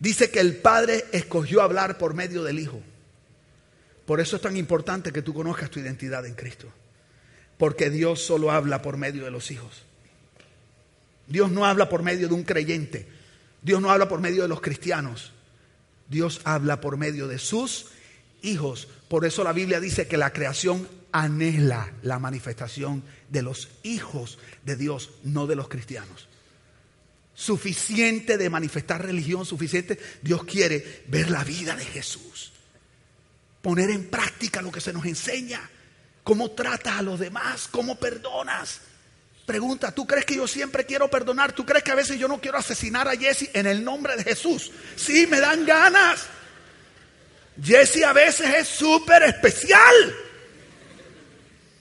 Dice 0.01 0.31
que 0.31 0.41
el 0.41 0.57
Padre 0.57 1.05
escogió 1.13 1.63
hablar 1.63 1.99
por 1.99 2.15
medio 2.15 2.43
del 2.43 2.59
Hijo. 2.59 2.83
Por 4.07 4.21
eso 4.21 4.37
es 4.37 4.43
tan 4.43 4.57
importante 4.57 5.13
que 5.13 5.23
tú 5.23 5.33
conozcas 5.33 5.71
tu 5.71 5.81
identidad 5.81 6.27
en 6.27 6.35
Cristo. 6.35 6.69
Porque 7.59 7.91
Dios 7.91 8.21
solo 8.21 8.51
habla 8.51 8.83
por 8.83 8.97
medio 8.97 9.25
de 9.25 9.31
los 9.31 9.51
hijos. 9.51 9.83
Dios 11.27 11.51
no 11.51 11.65
habla 11.65 11.89
por 11.89 12.03
medio 12.03 12.29
de 12.29 12.35
un 12.35 12.43
creyente. 12.43 13.09
Dios 13.63 13.81
no 13.81 13.91
habla 13.91 14.09
por 14.09 14.21
medio 14.21 14.43
de 14.43 14.49
los 14.49 14.61
cristianos. 14.61 15.33
Dios 16.09 16.41
habla 16.45 16.81
por 16.81 16.97
medio 16.97 17.27
de 17.27 17.39
sus 17.39 17.87
hijos. 18.43 18.89
Por 19.09 19.25
eso 19.25 19.43
la 19.43 19.53
Biblia 19.53 19.81
dice 19.81 20.07
que 20.07 20.19
la 20.19 20.33
creación 20.33 20.87
anhela 21.13 21.93
la 22.03 22.19
manifestación 22.19 23.03
de 23.31 23.43
los 23.43 23.69
hijos 23.85 24.39
de 24.65 24.77
Dios, 24.77 25.11
no 25.23 25.47
de 25.47 25.57
los 25.57 25.69
cristianos. 25.69 26.29
Suficiente 27.35 28.37
de 28.37 28.51
manifestar 28.51 29.05
religión, 29.05 29.47
suficiente. 29.47 29.99
Dios 30.23 30.45
quiere 30.45 31.05
ver 31.09 31.31
la 31.31 31.43
vida 31.43 31.75
de 31.75 31.85
Jesús. 31.85 32.54
Poner 33.65 33.89
en 33.89 34.11
práctica 34.11 34.61
lo 34.61 34.71
que 34.71 34.83
se 34.83 34.93
nos 34.93 35.07
enseña. 35.07 35.59
Cómo 36.23 36.51
tratas 36.51 36.99
a 36.99 37.03
los 37.03 37.19
demás, 37.19 37.67
cómo 37.71 37.99
perdonas. 37.99 38.83
Pregunta, 39.47 39.91
¿tú 39.91 40.07
crees 40.07 40.27
que 40.27 40.37
yo 40.37 40.47
siempre 40.47 40.85
quiero 40.85 41.09
perdonar? 41.09 41.55
¿Tú 41.55 41.65
crees 41.65 41.83
que 41.83 41.91
a 41.91 41.95
veces 41.95 42.19
yo 42.19 42.29
no 42.29 42.43
quiero 42.43 42.59
asesinar 42.59 43.09
a 43.09 43.17
Jesse 43.17 43.49
en 43.55 43.67
el 43.67 43.83
nombre 43.83 44.17
de 44.17 44.23
Jesús? 44.23 44.71
Sí, 44.97 45.27
me 45.27 45.41
dan 45.41 45.65
ganas. 45.65 46.27
Jesse 47.63 48.05
a 48.05 48.13
veces 48.13 48.55
es 48.55 48.69
súper 48.69 49.23
especial. 49.23 50.15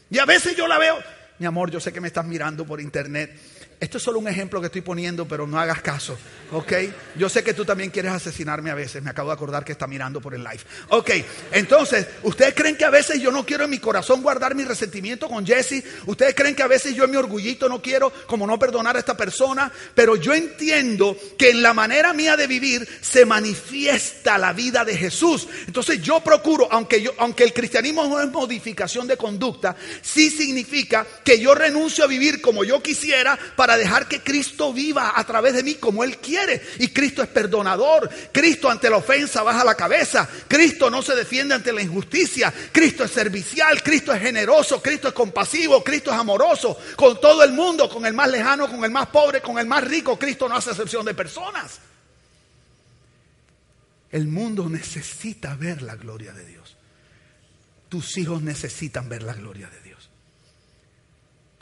Y 0.09 0.19
a 0.19 0.25
veces 0.25 0.55
yo 0.55 0.69
la 0.69 0.77
veo, 0.77 1.03
mi 1.39 1.45
amor, 1.45 1.69
yo 1.69 1.81
sé 1.81 1.91
que 1.91 1.99
me 1.99 2.07
estás 2.07 2.25
mirando 2.25 2.65
por 2.65 2.79
internet. 2.79 3.37
Esto 3.83 3.97
es 3.97 4.03
solo 4.05 4.19
un 4.19 4.29
ejemplo 4.29 4.61
que 4.61 4.67
estoy 4.67 4.79
poniendo, 4.79 5.27
pero 5.27 5.45
no 5.45 5.59
hagas 5.59 5.81
caso, 5.81 6.17
¿ok? 6.53 6.71
Yo 7.17 7.27
sé 7.27 7.43
que 7.43 7.53
tú 7.53 7.65
también 7.65 7.89
quieres 7.89 8.13
asesinarme 8.13 8.71
a 8.71 8.75
veces, 8.75 9.03
me 9.03 9.09
acabo 9.09 9.27
de 9.27 9.33
acordar 9.33 9.65
que 9.65 9.73
está 9.73 9.87
mirando 9.87 10.21
por 10.21 10.33
el 10.33 10.41
live. 10.41 10.61
Ok, 10.87 11.11
entonces, 11.51 12.07
¿ustedes 12.21 12.53
creen 12.55 12.77
que 12.77 12.85
a 12.85 12.89
veces 12.89 13.19
yo 13.19 13.29
no 13.29 13.45
quiero 13.45 13.65
en 13.65 13.69
mi 13.71 13.79
corazón 13.79 14.21
guardar 14.21 14.55
mi 14.55 14.63
resentimiento 14.63 15.27
con 15.27 15.45
Jesse? 15.45 15.83
¿Ustedes 16.05 16.33
creen 16.33 16.55
que 16.55 16.63
a 16.63 16.67
veces 16.67 16.95
yo 16.95 17.03
en 17.03 17.11
mi 17.11 17.17
orgullito 17.17 17.67
no 17.67 17.81
quiero 17.81 18.09
como 18.25 18.47
no 18.47 18.57
perdonar 18.57 18.95
a 18.95 18.99
esta 18.99 19.17
persona? 19.17 19.69
Pero 19.93 20.15
yo 20.15 20.33
entiendo 20.33 21.17
que 21.37 21.49
en 21.49 21.61
la 21.61 21.73
manera 21.73 22.13
mía 22.13 22.37
de 22.37 22.47
vivir 22.47 22.87
se 23.01 23.25
manifiesta 23.25 24.37
la 24.37 24.53
vida 24.53 24.85
de 24.85 24.95
Jesús. 24.95 25.45
Entonces 25.67 26.01
yo 26.01 26.21
procuro, 26.21 26.69
aunque, 26.71 27.01
yo, 27.01 27.11
aunque 27.17 27.43
el 27.43 27.51
cristianismo 27.51 28.07
no 28.07 28.21
es 28.21 28.31
modificación 28.31 29.07
de 29.07 29.17
conducta, 29.17 29.75
sí 30.01 30.29
significa 30.29 31.05
que 31.25 31.37
yo 31.37 31.53
renuncio 31.53 32.05
a 32.05 32.07
vivir 32.07 32.39
como 32.39 32.63
yo 32.63 32.81
quisiera 32.81 33.37
para 33.57 33.72
dejar 33.77 34.07
que 34.07 34.21
Cristo 34.21 34.73
viva 34.73 35.13
a 35.15 35.23
través 35.25 35.53
de 35.53 35.63
mí 35.63 35.75
como 35.75 36.03
Él 36.03 36.17
quiere. 36.17 36.61
Y 36.79 36.89
Cristo 36.89 37.21
es 37.21 37.29
perdonador. 37.29 38.09
Cristo 38.31 38.69
ante 38.69 38.89
la 38.89 38.97
ofensa 38.97 39.43
baja 39.43 39.63
la 39.63 39.75
cabeza. 39.75 40.27
Cristo 40.47 40.89
no 40.89 41.01
se 41.01 41.15
defiende 41.15 41.55
ante 41.55 41.71
la 41.71 41.81
injusticia. 41.81 42.53
Cristo 42.71 43.03
es 43.03 43.11
servicial. 43.11 43.81
Cristo 43.83 44.13
es 44.13 44.21
generoso. 44.21 44.81
Cristo 44.81 45.07
es 45.09 45.13
compasivo. 45.13 45.83
Cristo 45.83 46.11
es 46.11 46.17
amoroso. 46.17 46.77
Con 46.95 47.19
todo 47.19 47.43
el 47.43 47.53
mundo, 47.53 47.89
con 47.89 48.05
el 48.05 48.13
más 48.13 48.29
lejano, 48.29 48.69
con 48.69 48.83
el 48.83 48.91
más 48.91 49.07
pobre, 49.07 49.41
con 49.41 49.59
el 49.59 49.65
más 49.65 49.83
rico. 49.83 50.17
Cristo 50.17 50.49
no 50.49 50.55
hace 50.55 50.71
excepción 50.71 51.05
de 51.05 51.13
personas. 51.13 51.79
El 54.11 54.27
mundo 54.27 54.69
necesita 54.69 55.55
ver 55.55 55.81
la 55.81 55.95
gloria 55.95 56.33
de 56.33 56.45
Dios. 56.45 56.75
Tus 57.89 58.17
hijos 58.17 58.41
necesitan 58.41 59.09
ver 59.09 59.23
la 59.23 59.33
gloria 59.33 59.67
de 59.67 59.75
Dios 59.77 59.82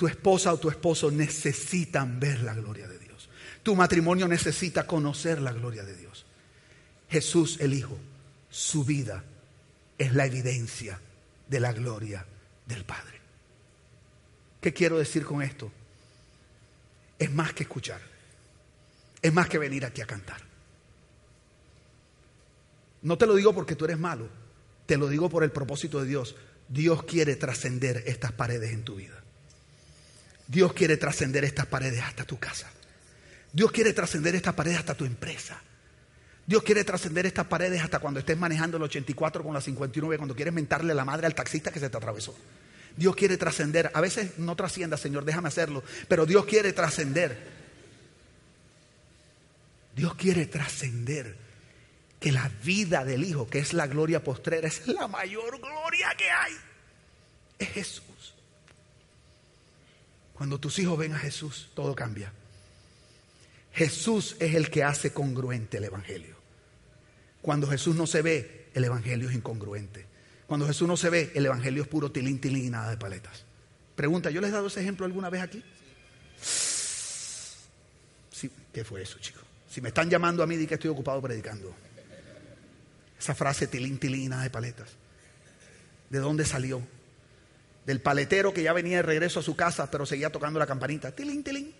tu 0.01 0.07
esposa 0.07 0.51
o 0.51 0.57
tu 0.57 0.67
esposo 0.67 1.11
necesitan 1.11 2.19
ver 2.19 2.41
la 2.41 2.55
gloria 2.55 2.87
de 2.87 2.97
Dios. 2.97 3.29
Tu 3.61 3.75
matrimonio 3.75 4.27
necesita 4.27 4.87
conocer 4.87 5.39
la 5.39 5.51
gloria 5.51 5.83
de 5.83 5.95
Dios. 5.95 6.25
Jesús 7.07 7.59
el 7.59 7.75
Hijo, 7.75 7.99
su 8.49 8.83
vida 8.83 9.23
es 9.99 10.15
la 10.15 10.25
evidencia 10.25 10.99
de 11.47 11.59
la 11.59 11.71
gloria 11.71 12.25
del 12.65 12.83
Padre. 12.83 13.21
¿Qué 14.59 14.73
quiero 14.73 14.97
decir 14.97 15.23
con 15.23 15.43
esto? 15.43 15.71
Es 17.19 17.31
más 17.31 17.53
que 17.53 17.61
escuchar. 17.61 18.01
Es 19.21 19.31
más 19.31 19.47
que 19.49 19.59
venir 19.59 19.85
aquí 19.85 20.01
a 20.01 20.07
cantar. 20.07 20.41
No 23.03 23.19
te 23.19 23.27
lo 23.27 23.35
digo 23.35 23.53
porque 23.53 23.75
tú 23.75 23.85
eres 23.85 23.99
malo, 23.99 24.27
te 24.87 24.97
lo 24.97 25.07
digo 25.07 25.29
por 25.29 25.43
el 25.43 25.51
propósito 25.51 26.01
de 26.01 26.07
Dios. 26.07 26.35
Dios 26.69 27.03
quiere 27.03 27.35
trascender 27.35 28.01
estas 28.07 28.31
paredes 28.31 28.71
en 28.71 28.83
tu 28.83 28.95
vida. 28.95 29.20
Dios 30.51 30.73
quiere 30.73 30.97
trascender 30.97 31.45
estas 31.45 31.65
paredes 31.65 32.01
hasta 32.01 32.25
tu 32.25 32.37
casa. 32.37 32.69
Dios 33.53 33.71
quiere 33.71 33.93
trascender 33.93 34.35
estas 34.35 34.53
paredes 34.53 34.79
hasta 34.79 34.95
tu 34.95 35.05
empresa. 35.05 35.57
Dios 36.45 36.61
quiere 36.61 36.83
trascender 36.83 37.25
estas 37.25 37.47
paredes 37.47 37.81
hasta 37.81 37.99
cuando 37.99 38.19
estés 38.19 38.37
manejando 38.37 38.75
el 38.75 38.83
84 38.83 39.43
con 39.45 39.53
la 39.53 39.61
59, 39.61 40.17
cuando 40.17 40.35
quieres 40.35 40.53
mentarle 40.53 40.93
la 40.93 41.05
madre 41.05 41.25
al 41.25 41.35
taxista 41.35 41.71
que 41.71 41.79
se 41.79 41.89
te 41.89 41.95
atravesó. 41.95 42.35
Dios 42.97 43.15
quiere 43.15 43.37
trascender. 43.37 43.91
A 43.93 44.01
veces 44.01 44.39
no 44.39 44.57
trascienda, 44.57 44.97
Señor, 44.97 45.23
déjame 45.23 45.47
hacerlo. 45.47 45.83
Pero 46.09 46.25
Dios 46.25 46.43
quiere 46.43 46.73
trascender. 46.73 47.61
Dios 49.95 50.15
quiere 50.15 50.47
trascender 50.47 51.37
que 52.19 52.33
la 52.33 52.51
vida 52.61 53.05
del 53.05 53.23
Hijo, 53.23 53.49
que 53.49 53.59
es 53.59 53.71
la 53.71 53.87
gloria 53.87 54.21
postrera, 54.21 54.67
es 54.67 54.85
la 54.85 55.07
mayor 55.07 55.61
gloria 55.61 56.13
que 56.17 56.29
hay. 56.29 56.53
Es 57.57 57.69
Jesús. 57.69 58.10
Cuando 60.41 60.59
tus 60.59 60.79
hijos 60.79 60.97
ven 60.97 61.13
a 61.13 61.19
Jesús, 61.19 61.69
todo 61.75 61.93
cambia. 61.93 62.33
Jesús 63.73 64.35
es 64.39 64.55
el 64.55 64.71
que 64.71 64.83
hace 64.83 65.13
congruente 65.13 65.77
el 65.77 65.83
Evangelio. 65.83 66.35
Cuando 67.43 67.67
Jesús 67.67 67.95
no 67.95 68.07
se 68.07 68.23
ve, 68.23 68.69
el 68.73 68.83
Evangelio 68.83 69.29
es 69.29 69.35
incongruente. 69.35 70.03
Cuando 70.47 70.65
Jesús 70.65 70.87
no 70.87 70.97
se 70.97 71.11
ve, 71.11 71.31
el 71.35 71.45
Evangelio 71.45 71.83
es 71.83 71.87
puro 71.87 72.11
tilín, 72.11 72.41
tilín 72.41 72.65
y 72.65 72.69
nada 72.71 72.89
de 72.89 72.97
paletas. 72.97 73.45
Pregunta, 73.95 74.31
¿yo 74.31 74.41
les 74.41 74.49
he 74.49 74.53
dado 74.53 74.65
ese 74.65 74.81
ejemplo 74.81 75.05
alguna 75.05 75.29
vez 75.29 75.43
aquí? 75.43 75.63
Sí, 78.31 78.49
¿qué 78.73 78.83
fue 78.83 79.03
eso, 79.03 79.19
chicos? 79.19 79.43
Si 79.69 79.79
me 79.79 79.89
están 79.89 80.09
llamando 80.09 80.41
a 80.41 80.47
mí, 80.47 80.57
di 80.57 80.65
que 80.65 80.73
estoy 80.73 80.89
ocupado 80.89 81.21
predicando. 81.21 81.71
Esa 83.19 83.35
frase 83.35 83.67
tilín, 83.67 83.99
tilín 83.99 84.23
y 84.23 84.27
nada 84.29 84.41
de 84.41 84.49
paletas. 84.49 84.89
¿De 86.09 86.17
dónde 86.17 86.45
salió? 86.45 86.81
Del 87.85 88.01
paletero 88.01 88.53
que 88.53 88.63
ya 88.63 88.73
venía 88.73 88.97
de 88.97 89.03
regreso 89.03 89.39
a 89.39 89.43
su 89.43 89.55
casa, 89.55 89.89
pero 89.89 90.05
seguía 90.05 90.29
tocando 90.29 90.59
la 90.59 90.67
campanita. 90.67 91.11
Tilín, 91.11 91.43
tilín, 91.43 91.73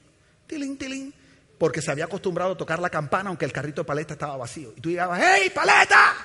tilín, 0.48 0.78
tilín. 0.78 1.14
Porque 1.58 1.82
se 1.82 1.92
había 1.92 2.06
acostumbrado 2.06 2.54
a 2.54 2.58
tocar 2.58 2.80
la 2.80 2.90
campana 2.90 3.30
aunque 3.30 3.46
el 3.46 3.52
carrito 3.52 3.82
de 3.82 3.86
paleta 3.86 4.14
estaba 4.14 4.36
vacío. 4.36 4.74
Y 4.76 4.82
tú 4.82 4.90
llegabas, 4.90 5.22
¡Hey, 5.24 5.52
paleta! 5.54 6.16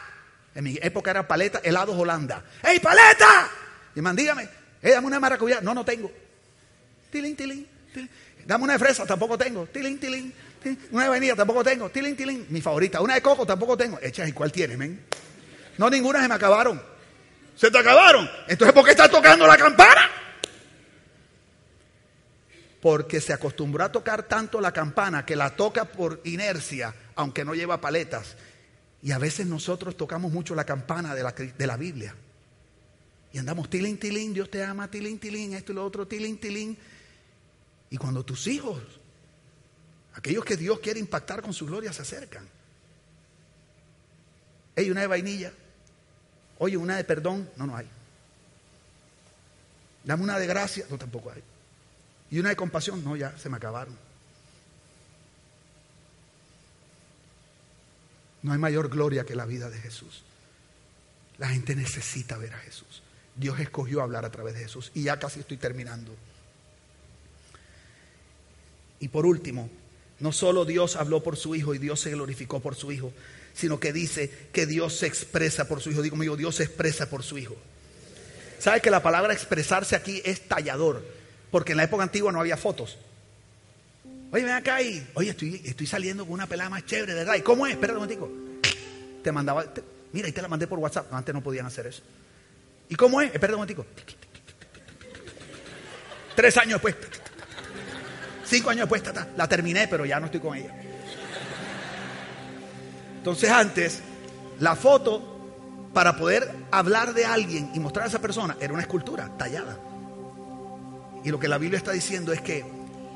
En 0.54 0.64
mi 0.64 0.78
época 0.80 1.10
era 1.10 1.28
paleta, 1.28 1.60
helados 1.62 1.94
Holanda. 1.94 2.42
¡Hey, 2.62 2.80
paleta! 2.80 3.50
Y 3.94 4.00
man, 4.00 4.16
dígame, 4.16 4.48
hey, 4.82 4.92
dame 4.92 5.06
una 5.06 5.20
maracuyá. 5.20 5.60
No, 5.60 5.74
no 5.74 5.84
tengo. 5.84 6.10
Tilín, 7.10 7.36
tilín. 7.36 7.66
Dame 8.46 8.64
una 8.64 8.74
de 8.74 8.78
fresa, 8.78 9.04
tampoco 9.04 9.36
tengo. 9.36 9.66
Tilín, 9.66 9.98
tilín. 9.98 10.32
Una 10.90 11.04
de 11.04 11.08
vainilla, 11.10 11.36
tampoco 11.36 11.62
tengo. 11.62 11.90
Tilín, 11.90 12.16
tilín. 12.16 12.46
Mi 12.48 12.60
favorita. 12.60 13.00
Una 13.00 13.14
de 13.14 13.22
coco, 13.22 13.46
tampoco 13.46 13.76
tengo. 13.76 13.98
Echa, 14.00 14.26
¿y 14.26 14.32
cuál 14.32 14.50
tienes, 14.50 14.78
men? 14.78 15.04
No, 15.78 15.90
ninguna 15.90 16.22
se 16.22 16.28
me 16.28 16.34
acabaron. 16.34 16.95
Se 17.56 17.70
te 17.70 17.78
acabaron. 17.78 18.30
Entonces, 18.46 18.74
¿por 18.74 18.84
qué 18.84 18.90
estás 18.90 19.10
tocando 19.10 19.46
la 19.46 19.56
campana? 19.56 20.10
Porque 22.80 23.20
se 23.20 23.32
acostumbró 23.32 23.84
a 23.84 23.90
tocar 23.90 24.24
tanto 24.24 24.60
la 24.60 24.72
campana 24.72 25.24
que 25.24 25.34
la 25.34 25.56
toca 25.56 25.86
por 25.86 26.20
inercia, 26.24 26.94
aunque 27.16 27.44
no 27.44 27.54
lleva 27.54 27.80
paletas. 27.80 28.36
Y 29.02 29.12
a 29.12 29.18
veces 29.18 29.46
nosotros 29.46 29.96
tocamos 29.96 30.30
mucho 30.30 30.54
la 30.54 30.64
campana 30.64 31.14
de 31.14 31.22
la, 31.22 31.32
de 31.32 31.66
la 31.66 31.76
Biblia. 31.76 32.14
Y 33.32 33.38
andamos 33.38 33.68
tilín, 33.70 33.98
tilín, 33.98 34.34
Dios 34.34 34.50
te 34.50 34.62
ama, 34.62 34.90
tilín, 34.90 35.18
tilín, 35.18 35.54
esto 35.54 35.72
y 35.72 35.74
lo 35.74 35.84
otro, 35.84 36.06
tilín, 36.06 36.38
tilín. 36.38 36.76
Y 37.90 37.96
cuando 37.96 38.24
tus 38.24 38.46
hijos, 38.46 38.82
aquellos 40.14 40.44
que 40.44 40.56
Dios 40.56 40.78
quiere 40.80 41.00
impactar 41.00 41.40
con 41.40 41.54
su 41.54 41.66
gloria, 41.66 41.92
se 41.92 42.02
acercan. 42.02 42.48
Hay 44.76 44.90
una 44.90 45.00
de 45.00 45.06
vainilla. 45.06 45.52
Oye, 46.58 46.76
una 46.76 46.96
de 46.96 47.04
perdón, 47.04 47.48
no, 47.56 47.66
no 47.66 47.76
hay. 47.76 47.86
Dame 50.04 50.22
una 50.22 50.38
de 50.38 50.46
gracia, 50.46 50.86
no, 50.88 50.98
tampoco 50.98 51.30
hay. 51.30 51.42
Y 52.30 52.38
una 52.38 52.50
de 52.50 52.56
compasión, 52.56 53.04
no, 53.04 53.16
ya 53.16 53.36
se 53.38 53.48
me 53.48 53.56
acabaron. 53.56 53.96
No 58.42 58.52
hay 58.52 58.58
mayor 58.58 58.88
gloria 58.88 59.24
que 59.24 59.34
la 59.34 59.44
vida 59.44 59.68
de 59.70 59.78
Jesús. 59.78 60.22
La 61.38 61.48
gente 61.48 61.74
necesita 61.74 62.38
ver 62.38 62.54
a 62.54 62.58
Jesús. 62.58 63.02
Dios 63.34 63.58
escogió 63.60 64.02
hablar 64.02 64.24
a 64.24 64.30
través 64.30 64.54
de 64.54 64.60
Jesús. 64.60 64.92
Y 64.94 65.02
ya 65.02 65.18
casi 65.18 65.40
estoy 65.40 65.56
terminando. 65.56 66.14
Y 69.00 69.08
por 69.08 69.26
último, 69.26 69.68
no 70.20 70.32
solo 70.32 70.64
Dios 70.64 70.96
habló 70.96 71.22
por 71.22 71.36
su 71.36 71.54
Hijo 71.54 71.74
y 71.74 71.78
Dios 71.78 72.00
se 72.00 72.12
glorificó 72.12 72.60
por 72.60 72.74
su 72.74 72.92
Hijo, 72.92 73.12
sino 73.56 73.80
que 73.80 73.92
dice 73.92 74.30
que 74.52 74.66
Dios 74.66 74.98
se 74.98 75.06
expresa 75.06 75.66
por 75.66 75.80
su 75.80 75.90
Hijo. 75.90 76.02
Digo, 76.02 76.12
conmigo, 76.12 76.36
Dios 76.36 76.56
se 76.56 76.64
expresa 76.64 77.08
por 77.08 77.22
su 77.22 77.38
Hijo. 77.38 77.56
¿Sabe 78.58 78.82
que 78.82 78.90
la 78.90 79.02
palabra 79.02 79.32
expresarse 79.32 79.96
aquí 79.96 80.20
es 80.24 80.46
tallador? 80.46 81.02
Porque 81.50 81.72
en 81.72 81.78
la 81.78 81.84
época 81.84 82.02
antigua 82.02 82.30
no 82.32 82.40
había 82.40 82.58
fotos. 82.58 82.98
Oye, 84.30 84.44
ven 84.44 84.52
acá 84.52 84.82
y, 84.82 85.06
oye, 85.14 85.30
estoy, 85.30 85.62
estoy 85.64 85.86
saliendo 85.86 86.24
con 86.24 86.34
una 86.34 86.46
pelada 86.46 86.68
más 86.68 86.84
chévere, 86.84 87.14
¿verdad? 87.14 87.36
¿Y 87.36 87.40
cómo 87.40 87.66
es? 87.66 87.72
Espera 87.72 87.94
un 87.94 88.00
momentico. 88.00 88.30
Te 89.22 89.32
mandaba, 89.32 89.64
mira, 90.12 90.28
y 90.28 90.32
te 90.32 90.42
la 90.42 90.48
mandé 90.48 90.66
por 90.66 90.78
WhatsApp. 90.78 91.12
Antes 91.14 91.34
no 91.34 91.42
podían 91.42 91.64
hacer 91.64 91.86
eso. 91.86 92.02
¿Y 92.90 92.94
cómo 92.94 93.22
es? 93.22 93.32
Espera 93.32 93.54
un 93.54 93.60
momentico. 93.60 93.86
Tres 96.34 96.56
años 96.58 96.74
después. 96.82 96.94
Cinco 98.44 98.68
años 98.68 98.88
después, 98.88 99.02
la 99.36 99.48
terminé, 99.48 99.88
pero 99.88 100.04
ya 100.04 100.20
no 100.20 100.26
estoy 100.26 100.40
con 100.40 100.56
ella. 100.56 100.74
Entonces 103.26 103.50
antes, 103.50 104.02
la 104.60 104.76
foto, 104.76 105.20
para 105.92 106.16
poder 106.16 106.48
hablar 106.70 107.12
de 107.12 107.24
alguien 107.24 107.72
y 107.74 107.80
mostrar 107.80 108.04
a 108.04 108.08
esa 108.08 108.20
persona, 108.20 108.56
era 108.60 108.72
una 108.72 108.82
escultura 108.82 109.28
tallada. 109.36 109.76
Y 111.24 111.30
lo 111.30 111.40
que 111.40 111.48
la 111.48 111.58
Biblia 111.58 111.76
está 111.76 111.90
diciendo 111.90 112.32
es 112.32 112.40
que 112.40 112.64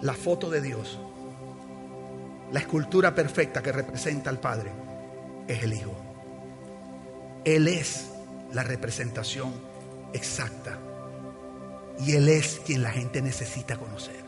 la 0.03 0.15
foto 0.15 0.51
de 0.51 0.63
Dios, 0.63 0.99
la 2.51 2.59
escultura 2.59 3.15
perfecta 3.15 3.63
que 3.63 3.71
representa 3.71 4.31
al 4.31 4.41
Padre, 4.41 4.73
es 5.47 5.63
el 5.63 5.75
Hijo. 5.75 5.95
Él 7.45 7.69
es 7.69 8.07
la 8.53 8.65
representación 8.65 9.53
exacta. 10.13 10.77
Y 12.01 12.17
Él 12.17 12.29
es 12.29 12.61
quien 12.67 12.83
la 12.83 12.91
gente 12.91 13.23
necesita 13.23 13.77
conocer. 13.77 14.25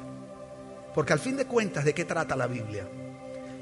Porque 0.94 1.12
al 1.12 1.18
fin 1.18 1.36
de 1.36 1.46
cuentas, 1.46 1.84
¿de 1.84 1.92
qué 1.92 2.04
trata 2.04 2.36
la 2.36 2.46
Biblia? 2.46 2.86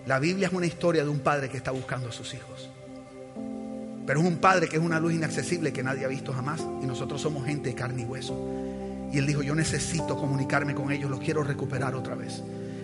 La 0.07 0.19
Biblia 0.19 0.49
es 0.49 0.53
una 0.53 0.67
historia 0.67 1.05
de 1.05 1.11
un 1.11 1.21
padre 1.21 1.49
que 1.49 1.57
está 1.57 1.71
buscando 1.71 2.09
a 2.09 2.13
sus 2.13 2.35
hijos. 2.35 2.71
Pero 4.07 4.21
es 4.21 4.27
un 4.27 4.39
padre 4.39 4.69
que 4.69 4.77
es 4.77 4.83
una 4.83 4.99
luz 4.99 5.13
inaccesible 5.13 5.73
que 5.73 5.83
nadie 5.83 6.05
ha 6.05 6.09
visto 6.09 6.33
jamás. 6.33 6.61
Y 6.83 6.87
nosotros 6.87 7.21
somos 7.21 7.45
gente 7.45 7.69
de 7.69 7.75
carne 7.75 8.03
y 8.03 8.05
hueso. 8.07 8.35
Y 9.13 9.19
él 9.19 9.27
dijo, 9.27 9.43
yo 9.43 9.55
necesito 9.55 10.17
comunicarme 10.17 10.75
con 10.75 10.91
ellos, 10.91 11.11
los 11.11 11.21
quiero 11.21 11.43
recuperar 11.43 11.95
otra 11.95 12.15
vez. 12.15 12.43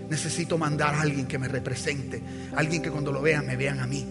Necesito 0.08 0.58
mandar 0.58 0.94
a 0.94 1.00
alguien 1.00 1.26
que 1.26 1.38
me 1.38 1.48
represente. 1.48 2.22
Alguien 2.54 2.82
que 2.82 2.90
cuando 2.90 3.12
lo 3.12 3.22
vean 3.22 3.46
me 3.46 3.56
vean 3.56 3.80
a 3.80 3.86
mí. 3.86 4.06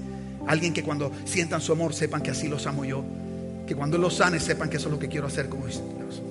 Alguien 0.48 0.74
que 0.74 0.84
cuando 0.84 1.12
sientan 1.26 1.62
su 1.62 1.72
amor 1.72 1.94
sepan 1.94 2.22
que 2.22 2.32
así 2.32 2.48
los 2.48 2.68
amo 2.68 2.84
yo. 2.84 3.04
Que 3.68 3.76
cuando 3.76 3.98
los 3.98 4.16
sane 4.16 4.40
sepan 4.40 4.70
que 4.70 4.78
eso 4.78 4.88
es 4.88 4.94
lo 4.94 5.00
que 5.00 5.08
quiero 5.08 5.28
hacer 5.28 5.48
con 5.48 5.62
ellos. 5.62 6.22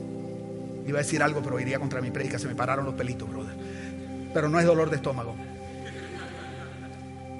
Iba 0.86 0.98
a 0.98 1.02
decir 1.02 1.22
algo, 1.22 1.40
pero 1.42 1.58
iría 1.58 1.78
contra 1.78 2.00
mi 2.00 2.10
predica. 2.10 2.38
Se 2.38 2.46
me 2.46 2.54
pararon 2.54 2.84
los 2.84 2.94
pelitos, 2.94 3.28
brother. 3.28 3.54
Pero 4.34 4.48
no 4.48 4.60
es 4.60 4.66
dolor 4.66 4.90
de 4.90 4.96
estómago. 4.96 5.34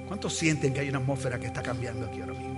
¿Cuántos 0.07 0.33
sienten 0.35 0.73
que 0.73 0.81
hay 0.81 0.89
una 0.89 0.99
atmósfera 0.99 1.39
que 1.39 1.47
está 1.47 1.61
cambiando 1.61 2.05
aquí 2.05 2.21
ahora 2.21 2.33
mismo? 2.33 2.55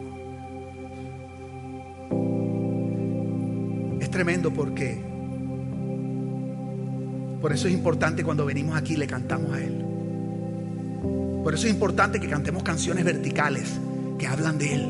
Es 4.02 4.12
tremendo 4.12 4.52
porque 4.52 5.02
por 7.42 7.54
eso 7.54 7.68
es 7.68 7.74
importante 7.74 8.24
cuando 8.24 8.46
venimos 8.46 8.76
aquí 8.76 8.96
le 8.96 9.08
cantamos 9.08 9.54
a 9.54 9.62
Él. 9.62 9.86
Por 11.44 11.54
eso 11.54 11.68
es 11.68 11.74
importante 11.74 12.20
que 12.20 12.28
cantemos 12.28 12.64
canciones 12.64 13.06
verticales 13.06 13.80
que 14.18 14.28
hablan 14.28 14.58
de 14.58 14.74
Él. 14.74 14.88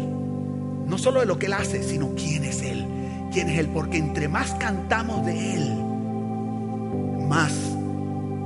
No 0.87 0.97
solo 0.97 1.19
de 1.19 1.25
lo 1.25 1.37
que 1.37 1.47
Él 1.47 1.53
hace, 1.53 1.83
sino 1.83 2.15
quién 2.15 2.43
es 2.45 2.61
Él. 2.61 2.85
¿Quién 3.31 3.49
es 3.49 3.59
Él? 3.59 3.67
Porque 3.73 3.97
entre 3.97 4.27
más 4.27 4.53
cantamos 4.55 5.25
de 5.25 5.55
Él, 5.55 5.75
más 7.27 7.53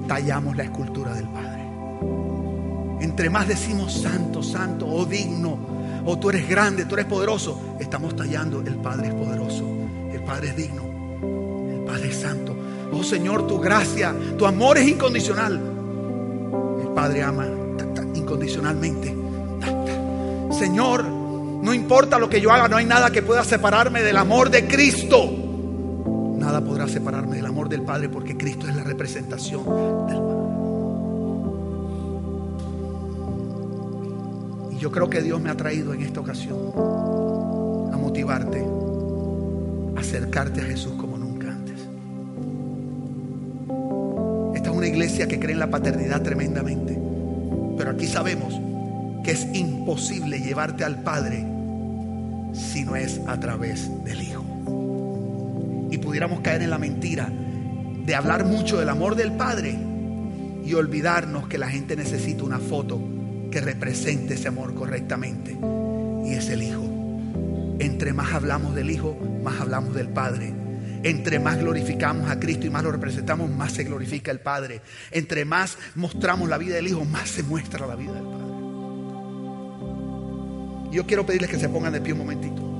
tallamos 0.07 0.57
la 0.57 0.63
escultura 0.63 1.13
del 1.13 1.27
Padre. 1.29 1.50
Entre 3.21 3.29
más 3.29 3.47
decimos 3.47 3.93
santo, 3.93 4.41
santo, 4.41 4.87
o 4.87 5.05
digno, 5.05 5.59
o 6.07 6.17
tú 6.17 6.31
eres 6.31 6.49
grande, 6.49 6.85
tú 6.85 6.95
eres 6.95 7.05
poderoso, 7.05 7.75
estamos 7.79 8.15
tallando 8.15 8.61
el 8.61 8.77
Padre 8.77 9.09
es 9.09 9.13
poderoso, 9.13 9.63
el 10.11 10.23
Padre 10.23 10.47
es 10.47 10.55
digno, 10.55 10.81
el 11.71 11.83
Padre 11.85 12.09
es 12.09 12.15
santo. 12.15 12.55
Oh 12.91 13.03
Señor, 13.03 13.45
tu 13.45 13.59
gracia, 13.59 14.15
tu 14.39 14.47
amor 14.47 14.79
es 14.79 14.87
incondicional. 14.87 15.53
El 16.81 16.87
Padre 16.95 17.21
ama 17.21 17.45
incondicionalmente. 18.15 19.15
Señor, 20.57 21.03
no 21.03 21.75
importa 21.75 22.17
lo 22.17 22.27
que 22.27 22.41
yo 22.41 22.51
haga, 22.51 22.67
no 22.67 22.77
hay 22.77 22.85
nada 22.85 23.11
que 23.11 23.21
pueda 23.21 23.43
separarme 23.43 24.01
del 24.01 24.17
amor 24.17 24.49
de 24.49 24.67
Cristo. 24.67 25.29
Nada 26.39 26.59
podrá 26.59 26.87
separarme 26.87 27.35
del 27.35 27.45
amor 27.45 27.69
del 27.69 27.83
Padre 27.83 28.09
porque 28.09 28.35
Cristo 28.35 28.67
es 28.67 28.75
la 28.75 28.83
representación 28.83 29.63
del 30.07 30.17
Padre. 30.17 30.40
Yo 34.81 34.91
creo 34.91 35.11
que 35.11 35.21
Dios 35.21 35.39
me 35.39 35.51
ha 35.51 35.55
traído 35.55 35.93
en 35.93 36.01
esta 36.01 36.21
ocasión 36.21 36.73
a 37.93 37.97
motivarte, 37.97 38.65
a 39.95 39.99
acercarte 39.99 40.61
a 40.61 40.63
Jesús 40.63 40.93
como 40.93 41.19
nunca 41.19 41.49
antes. 41.49 41.79
Esta 44.55 44.71
es 44.71 44.75
una 44.75 44.87
iglesia 44.87 45.27
que 45.27 45.39
cree 45.39 45.53
en 45.53 45.59
la 45.59 45.69
paternidad 45.69 46.23
tremendamente, 46.23 46.99
pero 47.77 47.91
aquí 47.91 48.07
sabemos 48.07 48.59
que 49.23 49.29
es 49.29 49.45
imposible 49.53 50.39
llevarte 50.39 50.83
al 50.83 51.03
Padre 51.03 51.45
si 52.51 52.83
no 52.83 52.95
es 52.95 53.21
a 53.27 53.39
través 53.39 53.87
del 54.03 54.19
Hijo. 54.19 54.43
Y 55.91 55.97
pudiéramos 55.99 56.39
caer 56.39 56.63
en 56.63 56.71
la 56.71 56.79
mentira 56.79 57.31
de 58.03 58.15
hablar 58.15 58.45
mucho 58.45 58.79
del 58.79 58.89
amor 58.89 59.13
del 59.13 59.33
Padre 59.33 59.77
y 60.65 60.73
olvidarnos 60.73 61.47
que 61.47 61.59
la 61.59 61.67
gente 61.67 61.95
necesita 61.95 62.43
una 62.43 62.57
foto 62.57 63.20
que 63.51 63.61
represente 63.61 64.33
ese 64.35 64.47
amor 64.47 64.73
correctamente. 64.73 65.57
Y 66.25 66.33
es 66.33 66.49
el 66.49 66.63
Hijo. 66.63 66.83
Entre 67.79 68.13
más 68.13 68.33
hablamos 68.33 68.73
del 68.73 68.89
Hijo, 68.89 69.15
más 69.43 69.59
hablamos 69.59 69.93
del 69.93 70.09
Padre. 70.09 70.53
Entre 71.03 71.39
más 71.39 71.59
glorificamos 71.59 72.29
a 72.29 72.39
Cristo 72.39 72.67
y 72.67 72.69
más 72.69 72.83
lo 72.83 72.91
representamos, 72.91 73.49
más 73.49 73.73
se 73.73 73.83
glorifica 73.83 74.31
el 74.31 74.39
Padre. 74.39 74.81
Entre 75.11 75.45
más 75.45 75.77
mostramos 75.95 76.47
la 76.47 76.57
vida 76.57 76.75
del 76.75 76.87
Hijo, 76.87 77.05
más 77.05 77.29
se 77.29 77.43
muestra 77.43 77.85
la 77.85 77.95
vida 77.95 78.13
del 78.13 78.23
Padre. 78.23 78.51
Yo 80.91 81.05
quiero 81.05 81.25
pedirles 81.25 81.49
que 81.49 81.57
se 81.57 81.69
pongan 81.69 81.93
de 81.93 82.01
pie 82.01 82.13
un 82.13 82.19
momentito. 82.19 82.71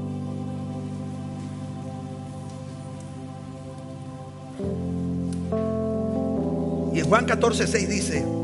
Y 6.94 7.00
en 7.00 7.06
Juan 7.06 7.26
14, 7.26 7.68
6 7.68 7.90
dice, 7.90 8.41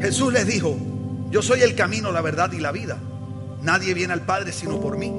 Jesús 0.00 0.32
les 0.32 0.46
dijo, 0.46 0.76
yo 1.30 1.42
soy 1.42 1.60
el 1.60 1.74
camino, 1.74 2.10
la 2.12 2.20
verdad 2.20 2.50
y 2.52 2.58
la 2.58 2.72
vida. 2.72 2.98
Nadie 3.62 3.94
viene 3.94 4.12
al 4.12 4.22
Padre 4.22 4.52
sino 4.52 4.80
por 4.80 4.96
mí. 4.96 5.12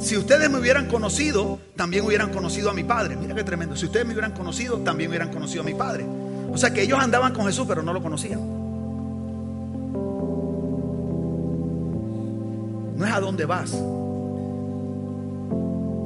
Si 0.00 0.16
ustedes 0.16 0.50
me 0.50 0.58
hubieran 0.58 0.86
conocido, 0.86 1.60
también 1.76 2.04
hubieran 2.04 2.32
conocido 2.32 2.70
a 2.70 2.72
mi 2.72 2.84
Padre. 2.84 3.16
Mira 3.16 3.34
qué 3.34 3.44
tremendo. 3.44 3.76
Si 3.76 3.84
ustedes 3.84 4.06
me 4.06 4.14
hubieran 4.14 4.32
conocido, 4.32 4.78
también 4.78 5.10
hubieran 5.10 5.30
conocido 5.30 5.62
a 5.62 5.64
mi 5.64 5.74
Padre. 5.74 6.06
O 6.52 6.56
sea 6.56 6.72
que 6.72 6.82
ellos 6.82 6.98
andaban 6.98 7.34
con 7.34 7.44
Jesús, 7.46 7.66
pero 7.68 7.82
no 7.82 7.92
lo 7.92 8.02
conocían. 8.02 8.40
No 12.96 13.06
es 13.06 13.12
a 13.12 13.20
dónde 13.20 13.44
vas. 13.44 13.72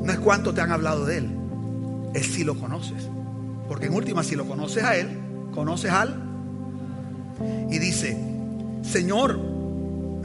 No 0.05 0.13
es 0.13 0.19
cuánto 0.19 0.53
te 0.53 0.61
han 0.61 0.73
hablado 0.73 1.07
de 1.07 1.19
Él. 1.19 1.31
Es 2.15 2.27
si 2.27 2.45
lo 2.45 2.57
conoces. 2.59 3.09
Porque 3.69 3.87
en 3.87 3.95
última, 3.95 4.23
si 4.23 4.35
lo 4.35 4.45
conoces 4.45 4.83
a 4.85 4.97
Él, 4.97 5.19
conoces 5.53 5.91
al. 5.91 6.24
Y 7.71 7.79
dice, 7.79 8.17
Señor, 8.83 9.39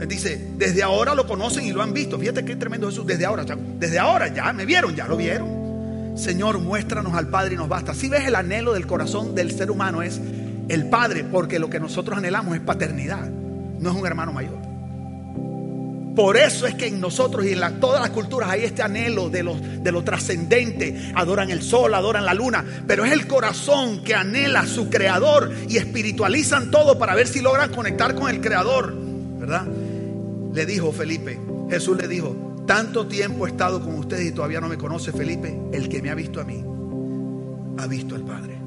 dice, 0.06 0.48
desde 0.56 0.82
ahora 0.82 1.14
lo 1.14 1.26
conocen 1.26 1.64
y 1.64 1.72
lo 1.72 1.82
han 1.82 1.92
visto. 1.92 2.18
Fíjate 2.18 2.44
qué 2.44 2.56
tremendo 2.56 2.88
Jesús. 2.88 3.06
Desde 3.06 3.26
ahora, 3.26 3.44
desde 3.78 3.98
ahora 3.98 4.28
ya 4.28 4.52
me 4.52 4.64
vieron, 4.64 4.94
ya 4.94 5.06
lo 5.06 5.16
vieron. 5.16 6.16
Señor, 6.16 6.58
muéstranos 6.58 7.14
al 7.14 7.28
Padre 7.28 7.54
y 7.54 7.56
nos 7.56 7.68
basta. 7.68 7.94
Si 7.94 8.08
ves 8.08 8.26
el 8.26 8.34
anhelo 8.34 8.72
del 8.72 8.86
corazón 8.86 9.34
del 9.34 9.52
ser 9.52 9.70
humano 9.70 10.02
es 10.02 10.20
el 10.68 10.88
Padre, 10.88 11.24
porque 11.24 11.58
lo 11.58 11.70
que 11.70 11.80
nosotros 11.80 12.18
anhelamos 12.18 12.54
es 12.54 12.60
paternidad, 12.60 13.28
no 13.28 13.90
es 13.90 13.96
un 13.96 14.06
hermano 14.06 14.32
mayor. 14.32 14.69
Por 16.14 16.36
eso 16.36 16.66
es 16.66 16.74
que 16.74 16.88
en 16.88 17.00
nosotros 17.00 17.46
y 17.46 17.52
en 17.52 17.80
todas 17.80 18.00
las 18.00 18.10
culturas 18.10 18.50
hay 18.50 18.64
este 18.64 18.82
anhelo 18.82 19.30
de 19.30 19.42
lo, 19.42 19.54
de 19.54 19.92
lo 19.92 20.02
trascendente. 20.02 21.12
Adoran 21.14 21.50
el 21.50 21.62
sol, 21.62 21.94
adoran 21.94 22.24
la 22.24 22.34
luna. 22.34 22.64
Pero 22.86 23.04
es 23.04 23.12
el 23.12 23.26
corazón 23.26 24.02
que 24.02 24.14
anhela 24.14 24.60
a 24.60 24.66
su 24.66 24.90
creador 24.90 25.52
y 25.68 25.76
espiritualizan 25.76 26.70
todo 26.70 26.98
para 26.98 27.14
ver 27.14 27.28
si 27.28 27.40
logran 27.40 27.70
conectar 27.70 28.14
con 28.14 28.28
el 28.28 28.40
creador. 28.40 28.94
¿Verdad? 29.38 29.66
Le 30.52 30.66
dijo 30.66 30.92
Felipe, 30.92 31.38
Jesús 31.70 31.96
le 31.96 32.08
dijo, 32.08 32.64
tanto 32.66 33.06
tiempo 33.06 33.46
he 33.46 33.50
estado 33.50 33.80
con 33.80 33.94
ustedes 33.94 34.26
y 34.26 34.32
todavía 34.32 34.60
no 34.60 34.68
me 34.68 34.76
conoce 34.76 35.12
Felipe. 35.12 35.58
El 35.72 35.88
que 35.88 36.02
me 36.02 36.10
ha 36.10 36.14
visto 36.14 36.40
a 36.40 36.44
mí, 36.44 36.62
ha 37.78 37.86
visto 37.86 38.16
al 38.16 38.22
Padre. 38.22 38.58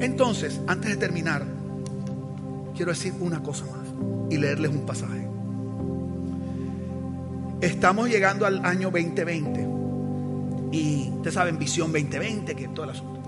Entonces, 0.00 0.60
antes 0.66 0.90
de 0.90 0.96
terminar, 0.96 1.44
quiero 2.74 2.90
decir 2.92 3.12
una 3.20 3.42
cosa 3.42 3.66
más 3.66 3.86
y 4.30 4.38
leerles 4.38 4.70
un 4.70 4.86
pasaje. 4.86 5.29
Estamos 7.60 8.08
llegando 8.08 8.46
al 8.46 8.64
año 8.64 8.90
2020 8.90 9.68
y 10.72 11.10
ustedes 11.10 11.34
saben, 11.34 11.58
visión 11.58 11.92
2020, 11.92 12.54
que 12.54 12.68
todo 12.68 12.84
el 12.84 12.90
asunto. 12.90 13.20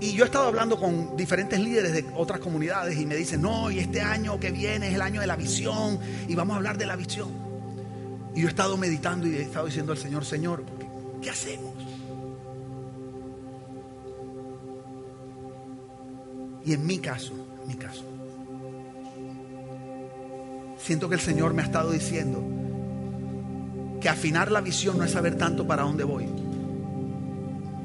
Y 0.00 0.12
yo 0.12 0.24
he 0.24 0.26
estado 0.26 0.48
hablando 0.48 0.78
con 0.78 1.16
diferentes 1.16 1.58
líderes 1.58 1.92
de 1.92 2.04
otras 2.16 2.40
comunidades 2.40 2.98
y 2.98 3.06
me 3.06 3.14
dicen, 3.14 3.40
no, 3.40 3.70
y 3.70 3.78
este 3.78 4.02
año 4.02 4.38
que 4.38 4.50
viene 4.50 4.88
es 4.88 4.94
el 4.94 5.00
año 5.00 5.20
de 5.20 5.26
la 5.26 5.36
visión 5.36 5.98
y 6.28 6.34
vamos 6.34 6.54
a 6.54 6.56
hablar 6.56 6.76
de 6.76 6.86
la 6.86 6.96
visión. 6.96 7.30
Y 8.34 8.40
yo 8.40 8.46
he 8.46 8.50
estado 8.50 8.76
meditando 8.76 9.26
y 9.26 9.36
he 9.36 9.42
estado 9.42 9.66
diciendo 9.66 9.92
al 9.92 9.98
Señor, 9.98 10.24
Señor, 10.24 10.64
¿qué, 10.78 10.86
qué 11.22 11.30
hacemos? 11.30 11.74
Y 16.64 16.74
en 16.74 16.86
mi 16.86 16.98
caso, 16.98 17.32
mi 17.66 17.74
caso. 17.74 18.04
Siento 20.78 21.08
que 21.08 21.14
el 21.14 21.20
Señor 21.20 21.54
me 21.54 21.62
ha 21.62 21.64
estado 21.64 21.90
diciendo 21.90 22.42
que 24.02 24.08
afinar 24.08 24.50
la 24.50 24.60
visión 24.60 24.98
no 24.98 25.04
es 25.04 25.12
saber 25.12 25.36
tanto 25.36 25.66
para 25.66 25.84
dónde 25.84 26.02
voy, 26.02 26.26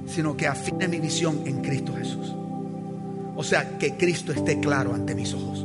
sino 0.08 0.36
que 0.36 0.48
afine 0.48 0.88
mi 0.88 1.00
visión 1.00 1.44
en 1.46 1.62
Cristo 1.62 1.94
Jesús. 1.96 2.34
O 3.36 3.44
sea, 3.44 3.78
que 3.78 3.94
Cristo 3.94 4.32
esté 4.32 4.60
claro 4.60 4.96
ante 4.96 5.14
mis 5.14 5.32
ojos. 5.36 5.64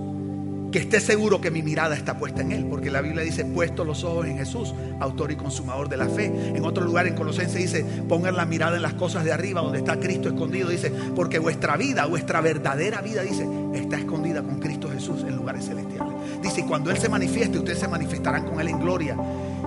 Que 0.70 0.78
esté 0.78 1.00
seguro 1.00 1.40
que 1.40 1.50
mi 1.50 1.62
mirada 1.62 1.94
está 1.94 2.18
puesta 2.18 2.42
en 2.42 2.52
Él. 2.52 2.66
Porque 2.66 2.90
la 2.90 3.00
Biblia 3.00 3.22
dice, 3.22 3.46
puesto 3.46 3.84
los 3.84 4.04
ojos 4.04 4.26
en 4.26 4.36
Jesús, 4.36 4.74
autor 5.00 5.32
y 5.32 5.36
consumador 5.36 5.88
de 5.88 5.96
la 5.96 6.08
fe. 6.08 6.26
En 6.26 6.64
otro 6.64 6.84
lugar, 6.84 7.06
en 7.06 7.14
Colosenses 7.14 7.54
dice, 7.54 7.84
pongan 8.08 8.36
la 8.36 8.44
mirada 8.44 8.76
en 8.76 8.82
las 8.82 8.94
cosas 8.94 9.24
de 9.24 9.32
arriba, 9.32 9.62
donde 9.62 9.78
está 9.78 9.98
Cristo 9.98 10.28
escondido. 10.28 10.68
Dice, 10.68 10.92
porque 11.16 11.38
vuestra 11.38 11.78
vida, 11.78 12.04
vuestra 12.06 12.42
verdadera 12.42 13.00
vida, 13.00 13.22
dice, 13.22 13.46
está 13.74 13.98
escondida 13.98 14.42
con 14.42 14.58
Cristo 14.58 14.90
Jesús 14.90 15.22
en 15.26 15.34
lugares 15.34 15.64
celestiales. 15.64 16.12
Dice, 16.42 16.60
y 16.60 16.64
cuando 16.64 16.90
Él 16.90 16.98
se 16.98 17.08
manifieste, 17.08 17.58
ustedes 17.58 17.78
se 17.78 17.88
manifestarán 17.88 18.44
con 18.44 18.60
Él 18.60 18.68
en 18.68 18.80
gloria. 18.80 19.16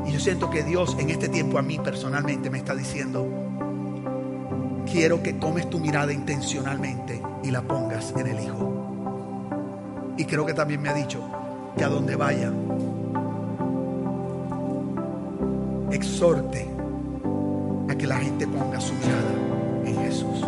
Y 0.05 0.11
yo 0.11 0.19
siento 0.19 0.49
que 0.49 0.63
Dios 0.63 0.95
en 0.99 1.09
este 1.09 1.29
tiempo 1.29 1.57
a 1.57 1.61
mí 1.61 1.79
personalmente 1.79 2.49
me 2.49 2.59
está 2.59 2.75
diciendo, 2.75 3.27
quiero 4.91 5.21
que 5.23 5.33
tomes 5.33 5.69
tu 5.69 5.79
mirada 5.79 6.13
intencionalmente 6.13 7.21
y 7.43 7.51
la 7.51 7.61
pongas 7.61 8.13
en 8.15 8.27
el 8.27 8.39
Hijo. 8.39 8.75
Y 10.17 10.25
creo 10.25 10.45
que 10.45 10.53
también 10.53 10.81
me 10.81 10.89
ha 10.89 10.93
dicho 10.93 11.21
que 11.77 11.83
a 11.83 11.89
donde 11.89 12.15
vaya, 12.15 12.51
exhorte 15.91 16.67
a 17.89 17.95
que 17.95 18.07
la 18.07 18.17
gente 18.17 18.47
ponga 18.47 18.79
su 18.79 18.93
mirada 18.93 19.85
en 19.85 19.95
Jesús. 19.97 20.45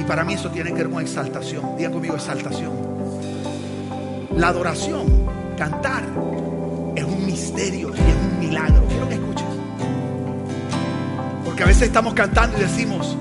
Y 0.00 0.04
para 0.04 0.24
mí 0.24 0.34
eso 0.34 0.50
tiene 0.50 0.70
que 0.70 0.78
ver 0.78 0.90
con 0.90 1.02
exaltación. 1.02 1.76
Digan 1.76 1.92
conmigo 1.92 2.14
exaltación. 2.14 2.72
La 4.36 4.48
adoración, 4.48 5.06
cantar, 5.56 6.04
es 6.98 7.04
un 7.04 7.24
misterio 7.24 7.90
y 7.90 7.98
es 7.98 8.16
un 8.16 8.38
milagro. 8.40 8.84
Quiero 8.88 9.08
que 9.08 9.14
escuches. 9.14 9.46
Porque 11.44 11.62
a 11.62 11.66
veces 11.66 11.82
estamos 11.82 12.14
cantando 12.14 12.58
y 12.58 12.60
decimos, 12.60 13.16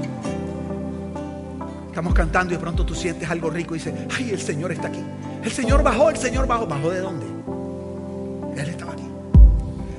estamos 1.88 2.14
cantando 2.14 2.54
y 2.54 2.58
de 2.58 2.62
pronto 2.62 2.86
tú 2.86 2.96
sientes 2.96 3.30
algo 3.30 3.50
rico 3.50 3.76
y 3.76 3.80
dices, 3.80 3.94
ay, 4.16 4.32
el 4.32 4.42
Señor 4.42 4.72
está 4.72 4.88
aquí. 4.88 5.04
El 5.44 5.52
Señor 5.52 5.84
bajó, 5.84 6.10
el 6.10 6.18
Señor 6.18 6.48
bajó. 6.48 6.66
¿Bajó 6.66 6.90
de 6.90 7.00
dónde? 7.00 7.26
Él 8.62 8.70
estaba 8.70 8.94
aquí. 8.94 9.08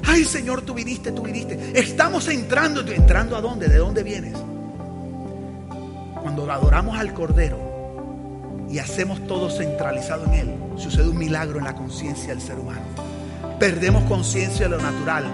Ay, 0.05 0.25
Señor, 0.25 0.63
tú 0.63 0.75
viniste, 0.75 1.13
tú 1.13 1.23
viniste. 1.23 1.73
Estamos 1.79 2.29
entrando. 2.29 2.81
¿Entrando 2.81 3.37
a 3.37 3.41
dónde? 3.41 3.69
¿De 3.69 3.79
dónde 3.79 4.03
vienes? 4.03 4.35
Cuando 6.21 6.51
adoramos 6.51 6.99
al 6.99 7.15
Cordero 7.15 7.59
y 8.69 8.79
hacemos 8.79 9.27
todo 9.27 9.49
centralizado 9.49 10.27
en 10.27 10.35
Él, 10.35 10.55
sucede 10.77 11.09
un 11.09 11.17
milagro 11.17 11.59
en 11.59 11.65
la 11.65 11.75
conciencia 11.75 12.29
del 12.29 12.43
ser 12.43 12.59
humano. 12.59 13.08
Perdemos 13.59 14.05
conciencia 14.05 14.69
de 14.69 14.77
lo 14.77 14.81
natural 14.81 15.25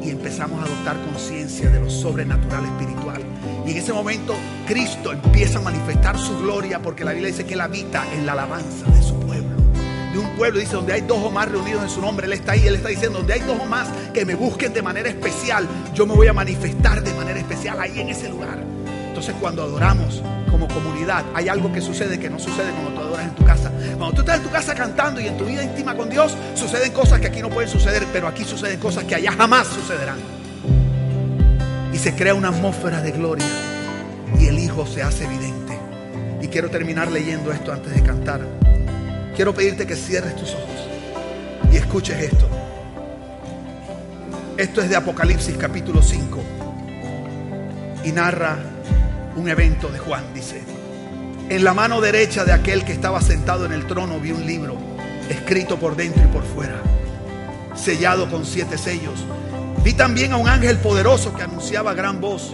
y 0.00 0.10
empezamos 0.10 0.60
a 0.60 0.66
adoptar 0.66 0.96
conciencia 1.04 1.68
de 1.68 1.80
lo 1.80 1.90
sobrenatural 1.90 2.64
espiritual. 2.64 3.20
Y 3.66 3.72
en 3.72 3.76
ese 3.78 3.92
momento 3.92 4.36
Cristo 4.68 5.10
empieza 5.10 5.58
a 5.58 5.62
manifestar 5.62 6.16
su 6.16 6.38
gloria 6.38 6.80
porque 6.80 7.04
la 7.04 7.10
Biblia 7.10 7.32
dice 7.32 7.44
que 7.44 7.54
Él 7.54 7.60
habita 7.60 8.04
en 8.14 8.24
la 8.24 8.32
alabanza 8.32 8.86
de 8.86 9.02
su 9.02 9.18
pueblo. 9.18 9.56
De 10.12 10.18
un 10.20 10.28
pueblo 10.36 10.60
dice 10.60 10.76
donde 10.76 10.92
hay 10.92 11.00
dos 11.00 11.18
o 11.24 11.30
más 11.32 11.50
reunidos 11.50 11.82
en 11.82 11.90
su 11.90 12.00
nombre, 12.00 12.26
Él 12.26 12.34
está 12.34 12.52
ahí, 12.52 12.68
Él 12.68 12.76
está 12.76 12.88
diciendo 12.88 13.18
donde 13.18 13.32
hay 13.32 13.40
dos 13.40 13.58
o 13.60 13.66
más 13.66 13.88
que 14.14 14.24
me 14.24 14.36
busquen 14.36 14.72
de 14.72 14.82
manera 14.82 15.08
especial, 15.08 15.66
yo 15.92 16.06
me 16.06 16.14
voy 16.14 16.28
a 16.28 16.32
manifestar 16.32 17.02
de 17.02 17.12
manera 17.14 17.40
especial 17.40 17.80
ahí 17.80 17.98
en 17.98 18.10
ese 18.10 18.28
lugar. 18.28 18.62
Entonces 19.08 19.34
cuando 19.40 19.64
adoramos 19.64 20.22
como 20.46 20.68
comunidad, 20.68 21.24
hay 21.34 21.48
algo 21.48 21.72
que 21.72 21.80
sucede 21.80 22.18
que 22.18 22.30
no 22.30 22.38
sucede 22.38 22.70
cuando 22.72 22.92
tú 22.92 23.06
adoras 23.06 23.26
en 23.26 23.34
tu 23.34 23.44
casa. 23.44 23.70
Cuando 23.96 24.12
tú 24.14 24.20
estás 24.20 24.36
en 24.38 24.42
tu 24.42 24.50
casa 24.50 24.74
cantando 24.74 25.20
y 25.20 25.26
en 25.26 25.36
tu 25.36 25.44
vida 25.44 25.62
íntima 25.62 25.96
con 25.96 26.08
Dios, 26.08 26.36
suceden 26.54 26.92
cosas 26.92 27.20
que 27.20 27.28
aquí 27.28 27.40
no 27.40 27.50
pueden 27.50 27.70
suceder, 27.70 28.06
pero 28.12 28.28
aquí 28.28 28.44
suceden 28.44 28.78
cosas 28.80 29.04
que 29.04 29.14
allá 29.14 29.32
jamás 29.32 29.66
sucederán. 29.66 30.18
Y 31.92 31.98
se 31.98 32.14
crea 32.14 32.34
una 32.34 32.48
atmósfera 32.48 33.00
de 33.00 33.12
gloria 33.12 33.46
y 34.38 34.46
el 34.46 34.58
Hijo 34.58 34.86
se 34.86 35.02
hace 35.02 35.24
evidente. 35.24 35.78
Y 36.42 36.48
quiero 36.48 36.70
terminar 36.70 37.10
leyendo 37.10 37.52
esto 37.52 37.72
antes 37.72 37.94
de 37.94 38.02
cantar. 38.02 38.40
Quiero 39.34 39.54
pedirte 39.54 39.86
que 39.86 39.96
cierres 39.96 40.36
tus 40.36 40.54
ojos 40.54 40.88
y 41.72 41.76
escuches 41.76 42.18
esto. 42.20 42.48
Esto 44.56 44.80
es 44.80 44.88
de 44.88 44.96
Apocalipsis 44.96 45.56
capítulo 45.58 46.00
5 46.00 46.40
y 48.04 48.12
narra 48.12 48.56
un 49.36 49.48
evento 49.48 49.88
de 49.88 49.98
Juan, 49.98 50.24
dice. 50.34 50.62
En 51.48 51.62
la 51.62 51.74
mano 51.74 52.00
derecha 52.00 52.44
de 52.44 52.52
aquel 52.52 52.84
que 52.84 52.92
estaba 52.92 53.20
sentado 53.20 53.66
en 53.66 53.72
el 53.72 53.86
trono 53.86 54.18
vi 54.18 54.32
un 54.32 54.44
libro 54.44 54.76
escrito 55.28 55.78
por 55.78 55.94
dentro 55.94 56.22
y 56.24 56.26
por 56.26 56.44
fuera, 56.44 56.80
sellado 57.74 58.28
con 58.28 58.44
siete 58.44 58.78
sellos. 58.78 59.24
Vi 59.84 59.92
también 59.92 60.32
a 60.32 60.36
un 60.36 60.48
ángel 60.48 60.78
poderoso 60.78 61.34
que 61.36 61.44
anunciaba 61.44 61.94
gran 61.94 62.20
voz, 62.20 62.52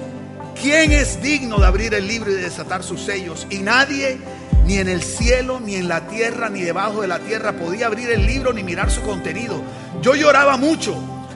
¿quién 0.60 0.92
es 0.92 1.22
digno 1.22 1.58
de 1.58 1.66
abrir 1.66 1.94
el 1.94 2.06
libro 2.06 2.30
y 2.30 2.34
de 2.34 2.42
desatar 2.42 2.82
sus 2.82 3.00
sellos? 3.02 3.46
Y 3.48 3.58
nadie, 3.58 4.18
ni 4.66 4.76
en 4.76 4.88
el 4.88 5.02
cielo, 5.02 5.58
ni 5.58 5.76
en 5.76 5.88
la 5.88 6.06
tierra, 6.08 6.50
ni 6.50 6.60
debajo 6.60 7.00
de 7.00 7.08
la 7.08 7.20
tierra, 7.20 7.52
podía 7.52 7.86
abrir 7.86 8.10
el 8.10 8.26
libro 8.26 8.52
ni 8.52 8.62
mirar 8.62 8.90
su 8.90 9.00
contenido. 9.02 9.62
Yo 10.02 10.14
lloraba 10.14 10.58
mucho 10.58 10.94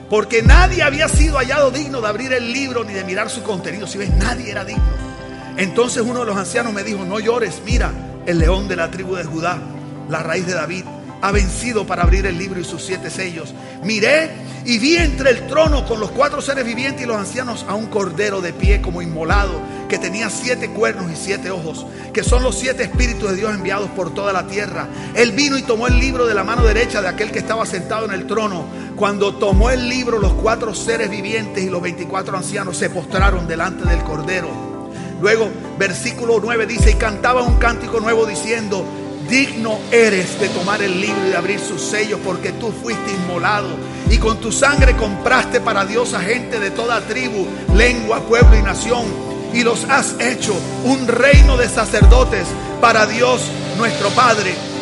porque 0.09 0.43
nadie 0.43 0.83
había 0.83 1.09
sido 1.09 1.37
hallado 1.37 1.71
digno 1.71 2.01
de 2.01 2.07
abrir 2.07 2.33
el 2.33 2.53
libro 2.53 2.83
ni 2.83 2.93
de 2.93 3.03
mirar 3.03 3.29
su 3.29 3.41
contenido. 3.41 3.87
Si 3.87 3.97
ves, 3.97 4.09
nadie 4.11 4.51
era 4.51 4.63
digno. 4.63 5.06
Entonces 5.57 6.03
uno 6.05 6.19
de 6.19 6.27
los 6.27 6.37
ancianos 6.37 6.71
me 6.71 6.83
dijo, 6.83 7.03
no 7.03 7.19
llores, 7.19 7.61
mira, 7.65 7.91
el 8.25 8.39
león 8.39 8.67
de 8.67 8.75
la 8.75 8.91
tribu 8.91 9.15
de 9.15 9.23
Judá, 9.23 9.57
la 10.09 10.21
raíz 10.21 10.45
de 10.45 10.53
David, 10.53 10.83
ha 11.19 11.31
vencido 11.31 11.87
para 11.87 12.03
abrir 12.03 12.27
el 12.27 12.37
libro 12.37 12.59
y 12.59 12.63
sus 12.63 12.83
siete 12.83 13.09
sellos. 13.09 13.55
Miré 13.83 14.29
y 14.65 14.77
vi 14.77 14.97
entre 14.97 15.31
el 15.31 15.47
trono 15.47 15.83
con 15.87 15.99
los 15.99 16.11
cuatro 16.11 16.41
seres 16.41 16.63
vivientes 16.63 17.01
y 17.03 17.07
los 17.07 17.17
ancianos 17.17 17.65
a 17.67 17.73
un 17.73 17.87
cordero 17.87 18.39
de 18.39 18.53
pie 18.53 18.81
como 18.81 19.01
inmolado, 19.01 19.59
que 19.89 19.97
tenía 19.97 20.29
siete 20.29 20.69
cuernos 20.69 21.11
y 21.11 21.15
siete 21.15 21.49
ojos, 21.49 21.87
que 22.13 22.23
son 22.23 22.43
los 22.43 22.59
siete 22.59 22.83
espíritus 22.83 23.31
de 23.31 23.37
Dios 23.37 23.55
enviados 23.55 23.89
por 23.91 24.13
toda 24.13 24.33
la 24.33 24.45
tierra. 24.45 24.87
Él 25.15 25.31
vino 25.31 25.57
y 25.57 25.63
tomó 25.63 25.87
el 25.87 25.99
libro 25.99 26.27
de 26.27 26.35
la 26.35 26.43
mano 26.43 26.63
derecha 26.63 27.01
de 27.01 27.07
aquel 27.07 27.31
que 27.31 27.39
estaba 27.39 27.65
sentado 27.65 28.05
en 28.05 28.11
el 28.11 28.27
trono. 28.27 28.65
Cuando 28.95 29.35
tomó 29.35 29.71
el 29.71 29.89
libro, 29.89 30.19
los 30.19 30.33
cuatro 30.33 30.75
seres 30.75 31.09
vivientes 31.09 31.63
y 31.63 31.69
los 31.69 31.81
veinticuatro 31.81 32.37
ancianos 32.37 32.77
se 32.77 32.91
postraron 32.91 33.47
delante 33.47 33.89
del 33.89 34.03
cordero. 34.03 34.66
Luego, 35.21 35.49
versículo 35.77 36.39
9 36.41 36.65
dice, 36.67 36.91
y 36.91 36.93
cantaba 36.95 37.41
un 37.41 37.55
cántico 37.55 37.99
nuevo 37.99 38.25
diciendo, 38.25 38.85
digno 39.29 39.79
eres 39.91 40.39
de 40.39 40.47
tomar 40.49 40.81
el 40.81 41.01
libro 41.01 41.27
y 41.27 41.29
de 41.31 41.37
abrir 41.37 41.59
sus 41.59 41.81
sellos, 41.81 42.19
porque 42.23 42.51
tú 42.53 42.71
fuiste 42.71 43.11
inmolado 43.11 43.67
y 44.09 44.17
con 44.17 44.39
tu 44.39 44.51
sangre 44.51 44.95
compraste 44.95 45.59
para 45.59 45.85
Dios 45.85 46.13
a 46.13 46.19
gente 46.19 46.59
de 46.59 46.71
toda 46.71 47.01
tribu, 47.01 47.45
lengua, 47.75 48.21
pueblo 48.21 48.57
y 48.57 48.61
nación, 48.61 49.05
y 49.53 49.63
los 49.63 49.83
has 49.85 50.19
hecho 50.19 50.53
un 50.83 51.07
reino 51.07 51.57
de 51.57 51.67
sacerdotes 51.67 52.47
para 52.79 53.05
Dios 53.05 53.41
nuestro 53.77 54.09
Padre. 54.09 54.76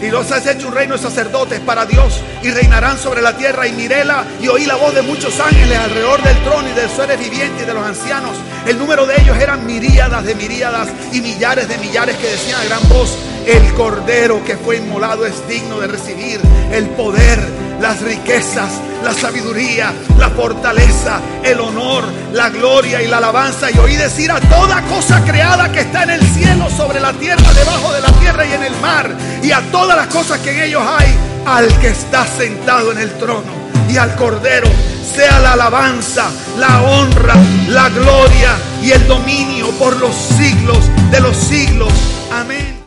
Y 0.00 0.10
los 0.10 0.30
has 0.30 0.46
hecho 0.46 0.68
un 0.68 0.74
reino 0.74 0.96
de 0.96 1.02
sacerdotes 1.02 1.60
para 1.60 1.84
Dios 1.84 2.20
y 2.42 2.50
reinarán 2.50 2.98
sobre 2.98 3.20
la 3.20 3.36
tierra. 3.36 3.66
Y 3.66 3.72
miréla 3.72 4.24
y 4.40 4.48
oí 4.48 4.64
la 4.64 4.76
voz 4.76 4.94
de 4.94 5.02
muchos 5.02 5.38
ángeles 5.40 5.76
alrededor 5.76 6.22
del 6.22 6.36
trono 6.44 6.68
y 6.68 6.72
de 6.72 6.88
seres 6.88 7.18
vivientes 7.18 7.62
y 7.62 7.66
de 7.66 7.74
los 7.74 7.84
ancianos. 7.84 8.36
El 8.66 8.78
número 8.78 9.06
de 9.06 9.20
ellos 9.20 9.36
eran 9.38 9.66
miríadas 9.66 10.24
de 10.24 10.34
miríadas 10.34 10.88
y 11.12 11.20
millares 11.20 11.68
de 11.68 11.78
millares 11.78 12.16
que 12.16 12.28
decían 12.28 12.60
a 12.60 12.64
gran 12.64 12.88
voz, 12.88 13.16
el 13.46 13.72
cordero 13.74 14.44
que 14.44 14.56
fue 14.56 14.76
inmolado 14.76 15.24
es 15.24 15.46
digno 15.48 15.80
de 15.80 15.86
recibir 15.86 16.40
el 16.72 16.86
poder, 16.90 17.40
las 17.80 18.00
riquezas, 18.00 18.70
la 19.04 19.12
sabiduría, 19.12 19.92
la 20.18 20.30
fortaleza, 20.30 21.20
el 21.42 21.60
honor, 21.60 22.04
la 22.32 22.50
gloria 22.50 23.02
y 23.02 23.06
la 23.06 23.18
alabanza. 23.18 23.70
Y 23.70 23.78
oí 23.78 23.96
decir 23.96 24.30
a 24.30 24.40
toda 24.40 24.82
cosa 24.82 25.22
creada 25.24 25.70
que 25.70 25.80
está 25.80 26.04
en 26.04 26.10
el 26.10 26.22
cielo, 26.22 26.68
sobre 26.70 27.00
la 27.00 27.12
tierra, 27.14 27.52
debajo 27.52 27.92
de 27.92 28.00
la 28.00 28.12
tierra 28.12 28.46
y 28.46 28.52
en 28.52 28.62
el 28.62 28.76
mar, 28.80 29.10
y 29.42 29.52
a 29.52 29.60
todas 29.70 29.96
las 29.96 30.08
cosas 30.08 30.38
que 30.40 30.50
en 30.50 30.62
ellos 30.64 30.82
hay, 30.86 31.14
al 31.46 31.66
que 31.80 31.88
está 31.88 32.26
sentado 32.26 32.92
en 32.92 32.98
el 32.98 33.10
trono 33.18 33.58
y 33.88 33.96
al 33.96 34.14
cordero 34.16 34.68
sea 35.14 35.38
la 35.40 35.54
alabanza, 35.54 36.30
la 36.58 36.82
honra, 36.82 37.34
la 37.68 37.88
gloria 37.88 38.56
y 38.82 38.90
el 38.92 39.06
dominio 39.06 39.70
por 39.78 39.96
los 39.96 40.14
siglos 40.14 40.78
de 41.10 41.20
los 41.20 41.36
siglos. 41.36 41.92
Amén. 42.30 42.77